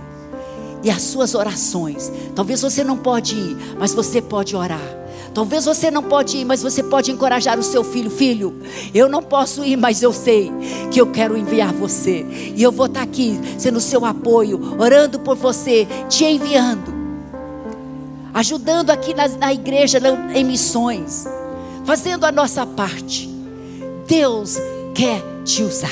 e 0.84 0.92
as 0.92 1.02
suas 1.02 1.34
orações. 1.34 2.12
Talvez 2.36 2.62
você 2.62 2.84
não 2.84 2.98
pode 2.98 3.36
ir, 3.36 3.76
mas 3.80 3.94
você 3.94 4.22
pode 4.22 4.56
orar. 4.56 5.04
Talvez 5.34 5.66
você 5.66 5.90
não 5.90 6.04
pode 6.04 6.38
ir, 6.38 6.46
mas 6.46 6.62
você 6.62 6.84
pode 6.84 7.12
encorajar 7.12 7.58
o 7.58 7.64
seu 7.64 7.84
filho. 7.84 8.12
Filho, 8.12 8.62
eu 8.94 9.10
não 9.10 9.24
posso 9.24 9.64
ir, 9.64 9.76
mas 9.76 10.04
eu 10.04 10.14
sei 10.14 10.52
que 10.92 11.02
eu 11.02 11.08
quero 11.08 11.38
enviar 11.38 11.74
você. 11.74 12.24
E 12.56 12.62
eu 12.62 12.72
vou 12.72 12.86
estar 12.86 13.02
aqui 13.02 13.40
sendo 13.58 13.80
seu 13.80 14.06
apoio, 14.06 14.80
orando 14.80 15.20
por 15.20 15.36
você, 15.36 15.88
te 16.08 16.26
enviando. 16.26 16.94
Ajudando 18.34 18.92
aqui 18.92 19.14
na, 19.14 19.28
na 19.28 19.54
igreja 19.54 20.00
em 20.36 20.44
missões. 20.44 21.26
Fazendo 21.86 22.26
a 22.26 22.32
nossa 22.32 22.66
parte. 22.66 23.28
Deus 24.08 24.58
quer 24.94 25.24
te 25.44 25.64
usar. 25.64 25.90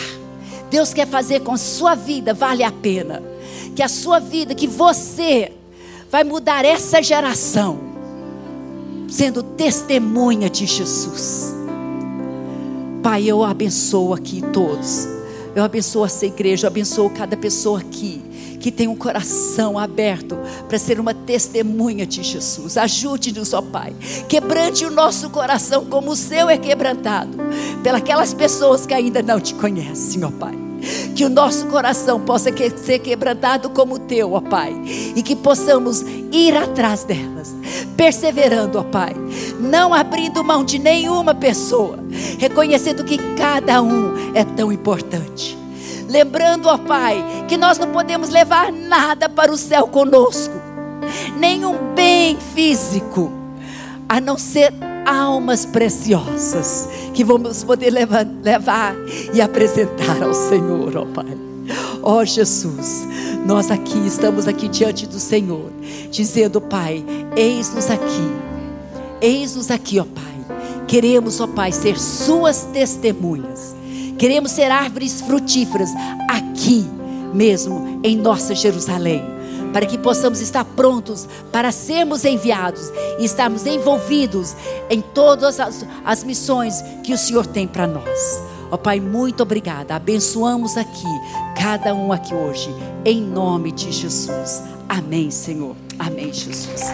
Deus 0.70 0.94
quer 0.94 1.08
fazer 1.08 1.42
com 1.42 1.58
sua 1.58 1.96
vida, 1.96 2.34
vale 2.34 2.64
a 2.64 2.72
pena 2.72 3.31
que 3.76 3.84
a 3.84 3.88
sua 3.88 4.20
vida, 4.20 4.54
que 4.54 4.68
você 4.68 5.52
vai 6.10 6.24
mudar 6.24 6.66
essa 6.66 7.02
geração, 7.02 7.80
sendo 9.08 9.42
testemunha 9.42 10.50
de 10.50 10.66
Jesus. 10.66 11.54
Pai, 13.02 13.26
eu 13.26 13.44
abençoo 13.44 14.14
aqui 14.14 14.42
todos. 14.54 15.08
Eu 15.56 15.64
abençoo 15.64 16.06
essa 16.06 16.26
igreja, 16.26 16.68
eu 16.68 16.70
abençoo 16.70 17.10
cada 17.10 17.36
pessoa 17.36 17.80
aqui 17.80 18.22
que 18.62 18.72
tem 18.72 18.88
um 18.88 18.96
coração 18.96 19.78
aberto 19.78 20.38
para 20.70 20.78
ser 20.78 21.00
uma 21.00 21.14
testemunha 21.14 22.06
de 22.06 22.22
Jesus. 22.22 22.78
Ajude-nos, 22.78 23.54
ó 23.54 23.62
Pai. 23.62 23.94
Quebrante 24.30 24.86
o 24.86 24.92
nosso 24.92 25.30
coração 25.32 25.86
como 25.86 26.12
o 26.12 26.16
seu 26.16 26.48
é 26.48 26.58
quebrantado 26.58 27.38
pelas 28.06 28.34
pessoas 28.34 28.86
que 28.86 28.94
ainda 28.94 29.24
não 29.24 29.40
te 29.40 29.56
conhecem, 29.56 30.24
ó 30.24 30.30
Pai. 30.30 30.71
Que 31.16 31.26
o 31.26 31.30
nosso 31.30 31.68
coração 31.68 32.20
possa 32.20 32.50
ser 32.78 33.00
quebrantado 33.00 33.70
como 33.70 33.96
o 33.96 34.00
teu, 34.00 34.34
ó 34.34 34.42
Pai. 34.42 34.76
E 35.16 35.22
que 35.22 35.36
possamos 35.36 36.02
ir 36.32 36.56
atrás 36.56 37.04
delas, 37.04 37.56
perseverando, 37.96 38.80
ó 38.80 38.84
Pai. 38.84 39.14
Não 39.60 39.94
abrindo 39.94 40.44
mão 40.44 40.64
de 40.64 40.80
nenhuma 40.80 41.36
pessoa, 41.36 42.00
reconhecendo 42.40 43.04
que 43.04 43.18
cada 43.36 43.82
um 43.82 44.34
é 44.34 44.44
tão 44.44 44.72
importante. 44.72 45.58
Lembrando, 46.10 46.68
ó 46.68 46.78
Pai, 46.78 47.24
que 47.48 47.56
nós 47.56 47.78
não 47.78 47.92
podemos 47.92 48.30
levar 48.30 48.72
nada 48.72 49.30
para 49.30 49.52
o 49.52 49.58
céu 49.58 49.88
conosco, 49.88 50.54
nenhum 51.38 51.94
bem 51.94 52.38
físico, 52.54 53.32
a 54.10 54.20
não 54.20 54.38
ser 54.38 54.74
almas 55.06 55.66
preciosas 55.66 56.88
que 57.14 57.24
vamos 57.24 57.64
poder 57.64 57.92
levar, 57.92 58.26
levar 58.44 58.96
e 59.34 59.42
apresentar 59.42 60.22
ao 60.22 60.34
Senhor, 60.34 60.96
ó 60.98 61.06
Pai. 61.06 61.38
Ó 62.02 62.26
Jesus, 62.26 63.08
nós 63.46 63.70
aqui 63.72 64.06
estamos 64.06 64.48
aqui 64.48 64.68
diante 64.68 65.06
do 65.06 65.20
Senhor, 65.20 65.72
dizendo, 66.10 66.60
Pai, 66.60 67.04
eis-nos 67.36 67.90
aqui, 67.90 68.32
eis-nos 69.22 69.70
aqui, 69.72 70.00
ó 70.00 70.06
Pai. 70.06 70.58
Queremos, 70.88 71.40
ó 71.40 71.48
Pai, 71.48 71.72
ser 71.72 71.98
Suas 71.98 72.64
testemunhas, 72.74 73.76
queremos 74.18 74.52
ser 74.52 74.72
árvores 74.72 75.22
frutíferas 75.22 75.90
aqui 76.28 76.86
mesmo 77.34 78.00
em 78.04 78.18
nossa 78.18 78.54
Jerusalém 78.54 79.41
para 79.72 79.86
que 79.86 79.98
possamos 79.98 80.42
estar 80.42 80.64
prontos 80.64 81.28
para 81.52 81.72
sermos 81.72 82.26
enviados 82.26 82.92
e 83.20 83.26
estarmos 83.26 83.66
envolvidos 83.66 84.56
em 84.90 85.02
todas 85.02 85.60
as, 85.60 85.86
as 86.06 86.24
missões 86.24 86.84
que 87.04 87.14
o 87.14 87.18
Senhor 87.18 87.46
tem 87.46 87.68
para 87.68 87.88
nós. 87.88 88.42
Ó 88.70 88.76
oh, 88.76 88.78
Pai, 88.78 89.00
muito 89.00 89.44
obrigada. 89.44 89.96
Abençoamos 89.96 90.78
aqui, 90.78 91.20
cada 91.58 91.94
um 91.94 92.14
aqui 92.14 92.34
hoje, 92.34 92.74
em 93.04 93.22
nome 93.22 93.72
de 93.72 93.92
Jesus. 93.92 94.64
Amém, 94.88 95.30
Senhor. 95.30 95.76
Amém, 96.00 96.32
Jesus. 96.32 96.92